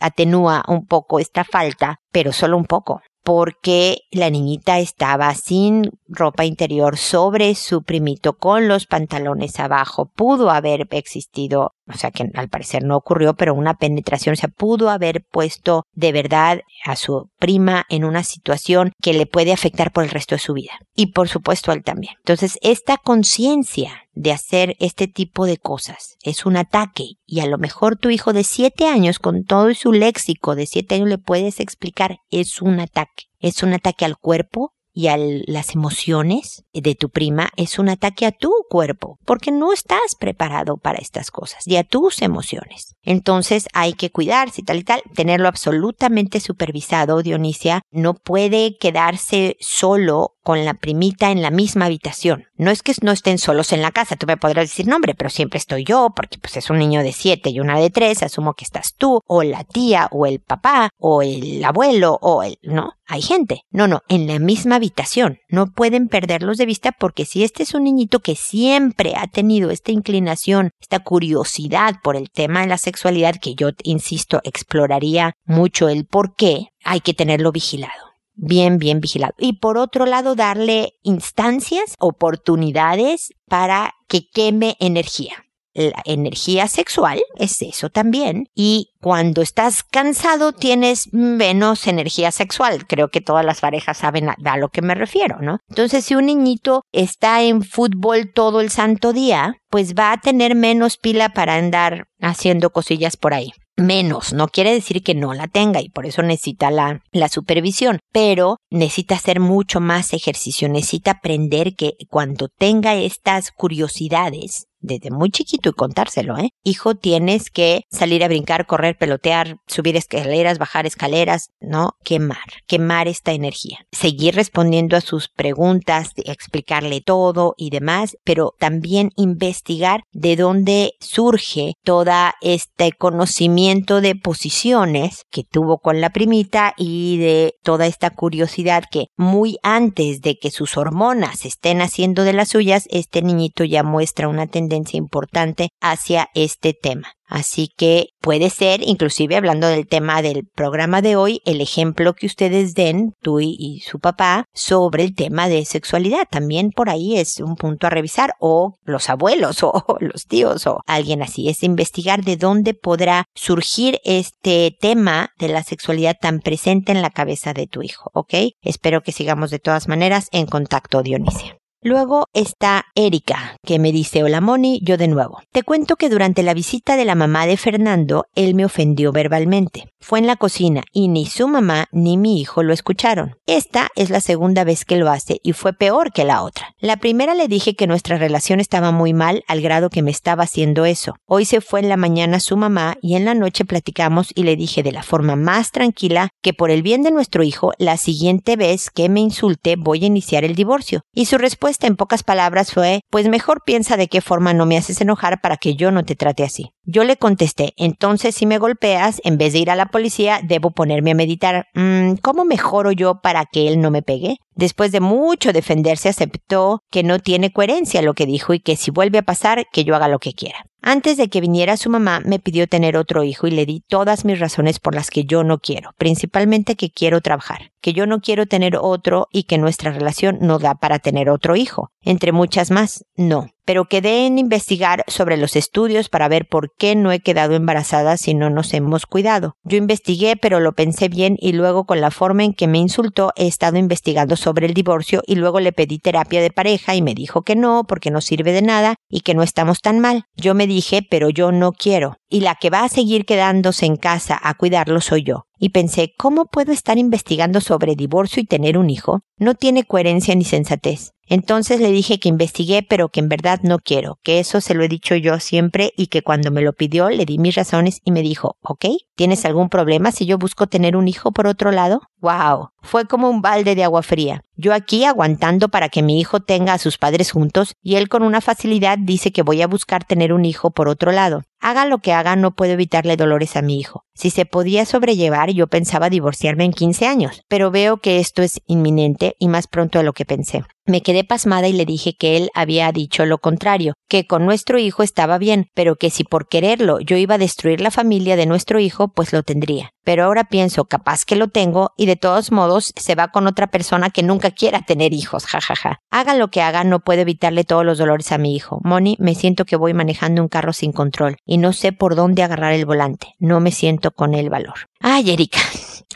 atenúa 0.00 0.64
un 0.66 0.86
poco 0.86 0.93
esta 1.18 1.44
falta, 1.44 2.00
pero 2.10 2.32
solo 2.32 2.56
un 2.56 2.64
poco 2.64 3.02
porque 3.24 4.02
la 4.10 4.28
niñita 4.28 4.78
estaba 4.78 5.34
sin 5.34 5.90
ropa 6.08 6.44
interior 6.44 6.98
sobre 6.98 7.54
su 7.54 7.82
primito 7.82 8.34
con 8.34 8.68
los 8.68 8.86
pantalones 8.86 9.58
abajo. 9.58 10.10
Pudo 10.14 10.50
haber 10.50 10.86
existido, 10.90 11.72
o 11.88 11.94
sea 11.94 12.10
que 12.10 12.30
al 12.34 12.48
parecer 12.50 12.84
no 12.84 12.96
ocurrió, 12.96 13.34
pero 13.34 13.54
una 13.54 13.74
penetración, 13.74 14.34
o 14.34 14.36
sea, 14.36 14.50
pudo 14.50 14.90
haber 14.90 15.24
puesto 15.24 15.84
de 15.94 16.12
verdad 16.12 16.60
a 16.84 16.96
su 16.96 17.30
prima 17.38 17.86
en 17.88 18.04
una 18.04 18.22
situación 18.22 18.92
que 19.02 19.14
le 19.14 19.26
puede 19.26 19.52
afectar 19.52 19.90
por 19.90 20.04
el 20.04 20.10
resto 20.10 20.34
de 20.34 20.40
su 20.40 20.52
vida. 20.52 20.72
Y 20.94 21.06
por 21.06 21.28
supuesto 21.28 21.70
a 21.70 21.74
él 21.74 21.82
también. 21.82 22.14
Entonces, 22.18 22.58
esta 22.62 22.98
conciencia 22.98 24.04
de 24.14 24.32
hacer 24.32 24.76
este 24.78 25.08
tipo 25.08 25.46
de 25.46 25.58
cosas. 25.58 26.16
Es 26.22 26.46
un 26.46 26.56
ataque 26.56 27.16
y 27.26 27.40
a 27.40 27.46
lo 27.46 27.58
mejor 27.58 27.96
tu 27.96 28.10
hijo 28.10 28.32
de 28.32 28.44
siete 28.44 28.86
años 28.86 29.18
con 29.18 29.44
todo 29.44 29.74
su 29.74 29.92
léxico 29.92 30.54
de 30.54 30.66
siete 30.66 30.94
años 30.94 31.08
le 31.08 31.18
puedes 31.18 31.60
explicar 31.60 32.18
es 32.30 32.62
un 32.62 32.80
ataque. 32.80 33.13
Es 33.38 33.62
un 33.62 33.72
ataque 33.74 34.04
al 34.04 34.16
cuerpo, 34.16 34.74
y 34.94 35.08
a 35.08 35.16
las 35.18 35.74
emociones 35.74 36.64
de 36.72 36.94
tu 36.94 37.10
prima 37.10 37.50
es 37.56 37.80
un 37.80 37.88
ataque 37.88 38.26
a 38.26 38.32
tu 38.32 38.52
cuerpo, 38.70 39.18
porque 39.26 39.50
no 39.50 39.72
estás 39.72 40.14
preparado 40.18 40.76
para 40.76 40.98
estas 40.98 41.32
cosas 41.32 41.66
y 41.66 41.76
a 41.76 41.84
tus 41.84 42.22
emociones. 42.22 42.94
Entonces 43.02 43.66
hay 43.72 43.94
que 43.94 44.10
cuidarse 44.10 44.60
y 44.60 44.64
tal 44.64 44.78
y 44.78 44.84
tal, 44.84 45.02
tenerlo 45.14 45.48
absolutamente 45.48 46.38
supervisado, 46.38 47.22
Dionisia, 47.22 47.82
no 47.90 48.14
puede 48.14 48.76
quedarse 48.78 49.56
solo 49.58 50.33
con 50.44 50.64
la 50.64 50.74
primita 50.74 51.32
en 51.32 51.42
la 51.42 51.50
misma 51.50 51.86
habitación. 51.86 52.44
No 52.56 52.70
es 52.70 52.82
que 52.82 52.92
no 53.02 53.10
estén 53.10 53.38
solos 53.38 53.72
en 53.72 53.82
la 53.82 53.90
casa, 53.90 54.14
tú 54.14 54.26
me 54.26 54.36
podrás 54.36 54.66
decir 54.68 54.86
nombre, 54.86 55.14
pero 55.14 55.30
siempre 55.30 55.58
estoy 55.58 55.84
yo, 55.84 56.12
porque 56.14 56.38
pues 56.38 56.56
es 56.56 56.70
un 56.70 56.78
niño 56.78 57.02
de 57.02 57.12
siete 57.12 57.50
y 57.50 57.58
una 57.58 57.78
de 57.80 57.90
tres, 57.90 58.22
asumo 58.22 58.54
que 58.54 58.64
estás 58.64 58.94
tú, 58.96 59.20
o 59.26 59.42
la 59.42 59.64
tía, 59.64 60.06
o 60.12 60.26
el 60.26 60.40
papá, 60.40 60.90
o 60.98 61.22
el 61.22 61.64
abuelo, 61.64 62.18
o 62.20 62.42
el, 62.42 62.58
no, 62.62 62.92
hay 63.06 63.22
gente. 63.22 63.62
No, 63.70 63.88
no, 63.88 64.02
en 64.08 64.26
la 64.26 64.38
misma 64.38 64.76
habitación. 64.76 65.38
No 65.48 65.72
pueden 65.72 66.08
perderlos 66.08 66.58
de 66.58 66.66
vista 66.66 66.92
porque 66.92 67.24
si 67.24 67.42
este 67.42 67.62
es 67.62 67.74
un 67.74 67.84
niñito 67.84 68.20
que 68.20 68.36
siempre 68.36 69.14
ha 69.16 69.26
tenido 69.26 69.70
esta 69.70 69.92
inclinación, 69.92 70.70
esta 70.80 71.00
curiosidad 71.00 71.96
por 72.02 72.16
el 72.16 72.30
tema 72.30 72.60
de 72.60 72.68
la 72.68 72.78
sexualidad, 72.78 73.36
que 73.40 73.54
yo, 73.54 73.70
insisto, 73.82 74.40
exploraría 74.44 75.32
mucho 75.44 75.88
el 75.88 76.04
por 76.04 76.34
qué, 76.36 76.68
hay 76.84 77.00
que 77.00 77.14
tenerlo 77.14 77.50
vigilado 77.50 78.13
bien, 78.34 78.78
bien 78.78 79.00
vigilado. 79.00 79.34
Y 79.38 79.54
por 79.54 79.78
otro 79.78 80.06
lado, 80.06 80.34
darle 80.34 80.94
instancias, 81.02 81.94
oportunidades 81.98 83.32
para 83.48 83.94
que 84.08 84.28
queme 84.28 84.76
energía. 84.80 85.44
La 85.76 86.02
energía 86.04 86.68
sexual 86.68 87.20
es 87.34 87.60
eso 87.60 87.90
también. 87.90 88.46
Y 88.54 88.90
cuando 89.00 89.42
estás 89.42 89.82
cansado 89.82 90.52
tienes 90.52 91.12
menos 91.12 91.88
energía 91.88 92.30
sexual. 92.30 92.86
Creo 92.86 93.08
que 93.08 93.20
todas 93.20 93.44
las 93.44 93.60
parejas 93.60 93.98
saben 93.98 94.28
a, 94.28 94.36
a, 94.44 94.56
lo 94.56 94.68
que 94.68 94.82
me 94.82 94.94
refiero, 94.94 95.40
¿no? 95.40 95.58
Entonces, 95.68 96.04
si 96.04 96.14
un 96.14 96.26
niñito 96.26 96.84
está 96.92 97.42
en 97.42 97.62
fútbol 97.62 98.32
todo 98.32 98.60
el 98.60 98.70
santo 98.70 99.12
día, 99.12 99.56
pues 99.68 99.94
va 99.96 100.12
a 100.12 100.20
tener 100.20 100.54
menos 100.54 100.96
pila 100.96 101.30
para 101.30 101.56
andar 101.56 102.06
haciendo 102.20 102.70
cosillas 102.70 103.16
por 103.16 103.34
ahí 103.34 103.52
menos, 103.76 104.32
no 104.32 104.48
quiere 104.48 104.72
decir 104.72 105.02
que 105.02 105.14
no 105.14 105.34
la 105.34 105.48
tenga 105.48 105.80
y 105.80 105.88
por 105.88 106.06
eso 106.06 106.22
necesita 106.22 106.70
la, 106.70 107.02
la, 107.12 107.28
supervisión, 107.28 107.98
pero 108.12 108.58
necesita 108.70 109.16
hacer 109.16 109.40
mucho 109.40 109.80
más 109.80 110.12
ejercicio, 110.12 110.68
necesita 110.68 111.12
aprender 111.12 111.74
que 111.74 111.94
cuando 112.08 112.48
tenga 112.48 112.94
estas 112.94 113.50
curiosidades, 113.50 114.66
desde 114.84 115.10
muy 115.10 115.30
chiquito 115.30 115.70
y 115.70 115.72
contárselo, 115.72 116.36
¿eh? 116.38 116.50
Hijo, 116.62 116.94
tienes 116.94 117.50
que 117.50 117.82
salir 117.90 118.22
a 118.22 118.28
brincar, 118.28 118.66
correr, 118.66 118.96
pelotear, 118.96 119.56
subir 119.66 119.96
escaleras, 119.96 120.58
bajar 120.58 120.86
escaleras, 120.86 121.48
¿no? 121.60 121.92
Quemar, 122.04 122.44
quemar 122.66 123.08
esta 123.08 123.32
energía. 123.32 123.78
Seguir 123.92 124.34
respondiendo 124.34 124.96
a 124.96 125.00
sus 125.00 125.28
preguntas, 125.28 126.10
explicarle 126.16 127.00
todo 127.00 127.54
y 127.56 127.70
demás, 127.70 128.16
pero 128.24 128.54
también 128.58 129.10
investigar 129.16 130.02
de 130.12 130.36
dónde 130.36 130.92
surge 131.00 131.74
toda 131.82 132.34
este 132.42 132.92
conocimiento 132.92 134.00
de 134.00 134.14
posiciones 134.14 135.24
que 135.30 135.44
tuvo 135.44 135.78
con 135.78 136.00
la 136.00 136.10
primita 136.10 136.74
y 136.76 137.18
de 137.18 137.54
toda 137.62 137.86
esta 137.86 138.10
curiosidad 138.10 138.84
que 138.90 139.06
muy 139.16 139.56
antes 139.62 140.20
de 140.20 140.36
que 140.36 140.50
sus 140.50 140.76
hormonas 140.76 141.46
estén 141.46 141.80
haciendo 141.80 142.24
de 142.24 142.34
las 142.34 142.50
suyas, 142.50 142.86
este 142.90 143.22
niñito 143.22 143.64
ya 143.64 143.82
muestra 143.82 144.28
una 144.28 144.46
tendencia 144.46 144.73
importante 144.96 145.68
hacia 145.80 146.28
este 146.34 146.74
tema. 146.74 147.14
Así 147.26 147.68
que 147.76 148.08
puede 148.20 148.50
ser, 148.50 148.82
inclusive 148.82 149.36
hablando 149.36 149.66
del 149.66 149.88
tema 149.88 150.22
del 150.22 150.46
programa 150.54 151.02
de 151.02 151.16
hoy, 151.16 151.40
el 151.46 151.60
ejemplo 151.60 152.14
que 152.14 152.26
ustedes 152.26 152.74
den, 152.74 153.14
tú 153.22 153.40
y, 153.40 153.82
su 153.84 153.98
papá, 153.98 154.44
sobre 154.52 155.04
el 155.04 155.14
tema 155.14 155.48
de 155.48 155.64
sexualidad. 155.64 156.28
También 156.30 156.70
por 156.70 156.90
ahí 156.90 157.16
es 157.16 157.40
un 157.40 157.56
punto 157.56 157.86
a 157.86 157.90
revisar, 157.90 158.34
o 158.38 158.76
los 158.84 159.08
abuelos, 159.08 159.58
o 159.62 159.96
los 160.00 160.26
tíos, 160.26 160.66
o 160.66 160.80
alguien 160.86 161.22
así. 161.22 161.48
Es 161.48 161.62
investigar 161.62 162.22
de 162.22 162.36
dónde 162.36 162.74
podrá 162.74 163.24
surgir 163.34 163.98
este 164.04 164.76
tema 164.78 165.30
de 165.38 165.48
la 165.48 165.62
sexualidad 165.62 166.16
tan 166.20 166.40
presente 166.40 166.92
en 166.92 167.02
la 167.02 167.10
cabeza 167.10 167.52
de 167.52 167.66
tu 167.66 167.82
hijo, 167.82 168.10
¿ok? 168.14 168.34
Espero 168.60 169.02
que 169.02 169.12
sigamos 169.12 169.50
de 169.50 169.58
todas 169.58 169.88
maneras 169.88 170.28
en 170.30 170.46
contacto, 170.46 171.02
Dionisia. 171.02 171.58
Luego 171.86 172.28
está 172.32 172.86
Erika, 172.94 173.58
que 173.62 173.78
me 173.78 173.92
dice, 173.92 174.22
hola 174.22 174.40
Moni, 174.40 174.80
yo 174.82 174.96
de 174.96 175.06
nuevo. 175.06 175.42
Te 175.52 175.62
cuento 175.62 175.96
que 175.96 176.08
durante 176.08 176.42
la 176.42 176.54
visita 176.54 176.96
de 176.96 177.04
la 177.04 177.14
mamá 177.14 177.44
de 177.44 177.58
Fernando, 177.58 178.24
él 178.34 178.54
me 178.54 178.64
ofendió 178.64 179.12
verbalmente. 179.12 179.92
Fue 180.00 180.18
en 180.18 180.26
la 180.26 180.36
cocina 180.36 180.82
y 180.94 181.08
ni 181.08 181.26
su 181.26 181.46
mamá 181.46 181.88
ni 181.92 182.16
mi 182.16 182.40
hijo 182.40 182.62
lo 182.62 182.72
escucharon. 182.72 183.36
Esta 183.46 183.88
es 183.96 184.08
la 184.08 184.22
segunda 184.22 184.64
vez 184.64 184.86
que 184.86 184.96
lo 184.96 185.10
hace 185.10 185.40
y 185.42 185.52
fue 185.52 185.74
peor 185.74 186.10
que 186.12 186.24
la 186.24 186.42
otra. 186.42 186.74
La 186.78 186.96
primera 186.96 187.34
le 187.34 187.48
dije 187.48 187.74
que 187.74 187.86
nuestra 187.86 188.16
relación 188.16 188.60
estaba 188.60 188.90
muy 188.90 189.12
mal 189.12 189.44
al 189.46 189.60
grado 189.60 189.90
que 189.90 190.02
me 190.02 190.10
estaba 190.10 190.44
haciendo 190.44 190.86
eso. 190.86 191.16
Hoy 191.26 191.44
se 191.44 191.60
fue 191.60 191.80
en 191.80 191.90
la 191.90 191.98
mañana 191.98 192.40
su 192.40 192.56
mamá 192.56 192.96
y 193.02 193.14
en 193.14 193.26
la 193.26 193.34
noche 193.34 193.66
platicamos 193.66 194.30
y 194.34 194.44
le 194.44 194.56
dije 194.56 194.82
de 194.82 194.92
la 194.92 195.02
forma 195.02 195.36
más 195.36 195.70
tranquila 195.70 196.30
que 196.40 196.54
por 196.54 196.70
el 196.70 196.82
bien 196.82 197.02
de 197.02 197.10
nuestro 197.10 197.42
hijo, 197.42 197.72
la 197.76 197.98
siguiente 197.98 198.56
vez 198.56 198.88
que 198.88 199.10
me 199.10 199.20
insulte 199.20 199.76
voy 199.76 200.04
a 200.04 200.06
iniciar 200.06 200.44
el 200.44 200.54
divorcio. 200.54 201.02
Y 201.14 201.26
su 201.26 201.36
respuesta 201.36 201.73
en 201.82 201.96
pocas 201.96 202.22
palabras 202.22 202.72
fue, 202.72 203.00
pues 203.10 203.28
mejor 203.28 203.62
piensa 203.64 203.96
de 203.96 204.08
qué 204.08 204.20
forma 204.20 204.54
no 204.54 204.66
me 204.66 204.76
haces 204.76 205.00
enojar 205.00 205.40
para 205.40 205.56
que 205.56 205.74
yo 205.74 205.90
no 205.90 206.04
te 206.04 206.14
trate 206.14 206.44
así. 206.44 206.70
Yo 206.84 207.04
le 207.04 207.16
contesté, 207.16 207.72
entonces 207.76 208.34
si 208.34 208.46
me 208.46 208.58
golpeas, 208.58 209.20
en 209.24 209.38
vez 209.38 209.52
de 209.52 209.60
ir 209.60 209.70
a 209.70 209.76
la 209.76 209.86
policía, 209.86 210.40
debo 210.42 210.70
ponerme 210.70 211.12
a 211.12 211.14
meditar. 211.14 211.66
Mm, 211.74 212.14
¿Cómo 212.22 212.44
mejoro 212.44 212.92
yo 212.92 213.20
para 213.22 213.44
que 213.46 213.68
él 213.68 213.80
no 213.80 213.90
me 213.90 214.02
pegue? 214.02 214.36
Después 214.54 214.92
de 214.92 215.00
mucho 215.00 215.52
defenderse, 215.52 216.08
aceptó 216.08 216.82
que 216.90 217.02
no 217.02 217.18
tiene 217.18 217.52
coherencia 217.52 218.02
lo 218.02 218.14
que 218.14 218.26
dijo 218.26 218.54
y 218.54 218.60
que 218.60 218.76
si 218.76 218.90
vuelve 218.90 219.18
a 219.18 219.22
pasar, 219.22 219.66
que 219.72 219.84
yo 219.84 219.96
haga 219.96 220.08
lo 220.08 220.18
que 220.18 220.32
quiera. 220.32 220.66
Antes 220.86 221.16
de 221.16 221.28
que 221.28 221.40
viniera 221.40 221.78
su 221.78 221.88
mamá, 221.88 222.20
me 222.20 222.38
pidió 222.38 222.66
tener 222.66 222.96
otro 222.96 223.24
hijo 223.24 223.46
y 223.46 223.50
le 223.50 223.64
di 223.64 223.80
todas 223.80 224.26
mis 224.26 224.38
razones 224.38 224.80
por 224.80 224.94
las 224.94 225.10
que 225.10 225.24
yo 225.24 225.42
no 225.42 225.58
quiero, 225.58 225.92
principalmente 225.96 226.76
que 226.76 226.90
quiero 226.90 227.22
trabajar, 227.22 227.72
que 227.80 227.94
yo 227.94 228.06
no 228.06 228.20
quiero 228.20 228.46
tener 228.46 228.76
otro 228.76 229.28
y 229.32 229.44
que 229.44 229.56
nuestra 229.56 229.92
relación 229.92 230.38
no 230.42 230.58
da 230.58 230.74
para 230.74 230.98
tener 230.98 231.30
otro 231.30 231.56
hijo, 231.56 231.90
entre 232.02 232.32
muchas 232.32 232.70
más, 232.70 233.06
no 233.16 233.53
pero 233.64 233.86
quedé 233.86 234.26
en 234.26 234.38
investigar 234.38 235.04
sobre 235.06 235.36
los 235.36 235.56
estudios 235.56 236.08
para 236.08 236.28
ver 236.28 236.46
por 236.46 236.72
qué 236.76 236.94
no 236.94 237.12
he 237.12 237.20
quedado 237.20 237.54
embarazada 237.54 238.16
si 238.16 238.34
no 238.34 238.50
nos 238.50 238.74
hemos 238.74 239.06
cuidado. 239.06 239.56
Yo 239.64 239.76
investigué, 239.76 240.36
pero 240.36 240.60
lo 240.60 240.72
pensé 240.72 241.08
bien 241.08 241.36
y 241.38 241.52
luego 241.52 241.84
con 241.84 242.00
la 242.00 242.10
forma 242.10 242.44
en 242.44 242.54
que 242.54 242.68
me 242.68 242.78
insultó 242.78 243.32
he 243.36 243.46
estado 243.46 243.78
investigando 243.78 244.36
sobre 244.36 244.66
el 244.66 244.74
divorcio 244.74 245.22
y 245.26 245.36
luego 245.36 245.60
le 245.60 245.72
pedí 245.72 245.98
terapia 245.98 246.40
de 246.40 246.50
pareja 246.50 246.94
y 246.94 247.02
me 247.02 247.14
dijo 247.14 247.42
que 247.42 247.56
no, 247.56 247.84
porque 247.88 248.10
no 248.10 248.20
sirve 248.20 248.52
de 248.52 248.62
nada 248.62 248.96
y 249.08 249.20
que 249.20 249.34
no 249.34 249.42
estamos 249.42 249.80
tan 249.80 250.00
mal. 250.00 250.24
Yo 250.36 250.54
me 250.54 250.66
dije, 250.66 251.06
pero 251.08 251.30
yo 251.30 251.52
no 251.52 251.72
quiero. 251.72 252.16
Y 252.28 252.40
la 252.40 252.56
que 252.56 252.70
va 252.70 252.84
a 252.84 252.88
seguir 252.88 253.24
quedándose 253.24 253.86
en 253.86 253.96
casa 253.96 254.38
a 254.42 254.54
cuidarlo 254.54 255.00
soy 255.00 255.22
yo 255.22 255.46
y 255.58 255.70
pensé, 255.70 256.14
¿cómo 256.16 256.46
puedo 256.46 256.72
estar 256.72 256.98
investigando 256.98 257.60
sobre 257.60 257.96
divorcio 257.96 258.42
y 258.42 258.46
tener 258.46 258.78
un 258.78 258.90
hijo? 258.90 259.20
No 259.38 259.54
tiene 259.54 259.84
coherencia 259.84 260.34
ni 260.34 260.44
sensatez. 260.44 261.12
Entonces 261.26 261.80
le 261.80 261.90
dije 261.90 262.18
que 262.18 262.28
investigué, 262.28 262.82
pero 262.82 263.08
que 263.08 263.20
en 263.20 263.28
verdad 263.28 263.60
no 263.62 263.78
quiero, 263.78 264.18
que 264.22 264.40
eso 264.40 264.60
se 264.60 264.74
lo 264.74 264.84
he 264.84 264.88
dicho 264.88 265.14
yo 265.14 265.40
siempre 265.40 265.92
y 265.96 266.08
que 266.08 266.22
cuando 266.22 266.50
me 266.50 266.60
lo 266.60 266.74
pidió 266.74 267.08
le 267.08 267.24
di 267.24 267.38
mis 267.38 267.54
razones 267.54 268.00
y 268.04 268.10
me 268.10 268.20
dijo, 268.20 268.56
ok, 268.60 268.86
¿tienes 269.14 269.44
algún 269.44 269.70
problema 269.70 270.12
si 270.12 270.26
yo 270.26 270.36
busco 270.36 270.66
tener 270.66 270.96
un 270.96 271.08
hijo 271.08 271.32
por 271.32 271.46
otro 271.46 271.70
lado? 271.70 272.02
¡Wow! 272.24 272.70
Fue 272.80 273.04
como 273.04 273.28
un 273.28 273.42
balde 273.42 273.74
de 273.74 273.84
agua 273.84 274.02
fría. 274.02 274.44
Yo 274.56 274.72
aquí 274.72 275.04
aguantando 275.04 275.68
para 275.68 275.90
que 275.90 276.02
mi 276.02 276.18
hijo 276.18 276.40
tenga 276.40 276.72
a 276.72 276.78
sus 276.78 276.96
padres 276.96 277.30
juntos 277.32 277.74
y 277.82 277.96
él 277.96 278.08
con 278.08 278.22
una 278.22 278.40
facilidad 278.40 278.96
dice 278.98 279.30
que 279.30 279.42
voy 279.42 279.60
a 279.60 279.66
buscar 279.66 280.04
tener 280.04 280.32
un 280.32 280.46
hijo 280.46 280.70
por 280.70 280.88
otro 280.88 281.12
lado. 281.12 281.42
Haga 281.60 281.84
lo 281.84 281.98
que 281.98 282.14
haga, 282.14 282.34
no 282.34 282.54
puedo 282.54 282.72
evitarle 282.72 283.18
dolores 283.18 283.56
a 283.56 283.62
mi 283.62 283.78
hijo. 283.78 284.06
Si 284.14 284.30
se 284.30 284.46
podía 284.46 284.86
sobrellevar, 284.86 285.50
yo 285.50 285.66
pensaba 285.66 286.08
divorciarme 286.08 286.64
en 286.64 286.72
15 286.72 287.06
años, 287.06 287.42
pero 287.46 287.70
veo 287.70 287.98
que 287.98 288.20
esto 288.20 288.40
es 288.40 288.62
inminente 288.66 289.36
y 289.38 289.48
más 289.48 289.66
pronto 289.66 289.98
de 289.98 290.04
lo 290.04 290.14
que 290.14 290.24
pensé. 290.24 290.64
Me 290.86 291.00
quedé 291.00 291.24
pasmada 291.24 291.66
y 291.66 291.72
le 291.72 291.86
dije 291.86 292.14
que 292.14 292.36
él 292.36 292.50
había 292.52 292.92
dicho 292.92 293.24
lo 293.24 293.38
contrario, 293.38 293.94
que 294.06 294.26
con 294.26 294.44
nuestro 294.44 294.78
hijo 294.78 295.02
estaba 295.02 295.38
bien, 295.38 295.70
pero 295.72 295.96
que 295.96 296.10
si 296.10 296.24
por 296.24 296.46
quererlo 296.46 297.00
yo 297.00 297.16
iba 297.16 297.36
a 297.36 297.38
destruir 297.38 297.80
la 297.80 297.90
familia 297.90 298.36
de 298.36 298.44
nuestro 298.44 298.78
hijo, 298.80 299.08
pues 299.08 299.32
lo 299.32 299.42
tendría. 299.42 299.92
Pero 300.04 300.24
ahora 300.24 300.44
pienso, 300.44 300.84
capaz 300.84 301.24
que 301.24 301.36
lo 301.36 301.48
tengo 301.48 301.92
y 301.96 302.04
de 302.04 302.16
todos 302.16 302.52
modos 302.52 302.92
se 302.96 303.14
va 303.14 303.28
con 303.28 303.46
otra 303.46 303.68
persona 303.68 304.10
que 304.10 304.22
nunca 304.22 304.50
quiera 304.50 304.82
tener 304.82 305.14
hijos, 305.14 305.46
jajaja. 305.46 306.00
Haga 306.10 306.34
lo 306.34 306.48
que 306.48 306.60
haga, 306.60 306.84
no 306.84 307.00
puedo 307.00 307.22
evitarle 307.22 307.64
todos 307.64 307.86
los 307.86 307.96
dolores 307.96 308.30
a 308.30 308.36
mi 308.36 308.54
hijo. 308.54 308.80
Moni, 308.84 309.16
me 309.18 309.34
siento 309.34 309.64
que 309.64 309.76
voy 309.76 309.94
manejando 309.94 310.42
un 310.42 310.48
carro 310.48 310.74
sin 310.74 310.92
control 310.92 311.36
y 311.46 311.56
no 311.56 311.72
sé 311.72 311.92
por 311.92 312.14
dónde 312.14 312.42
agarrar 312.42 312.74
el 312.74 312.84
volante. 312.84 313.28
No 313.38 313.58
me 313.60 313.70
siento 313.70 314.10
con 314.10 314.34
el 314.34 314.50
valor. 314.50 314.90
Ay, 315.00 315.30
Erika. 315.30 315.60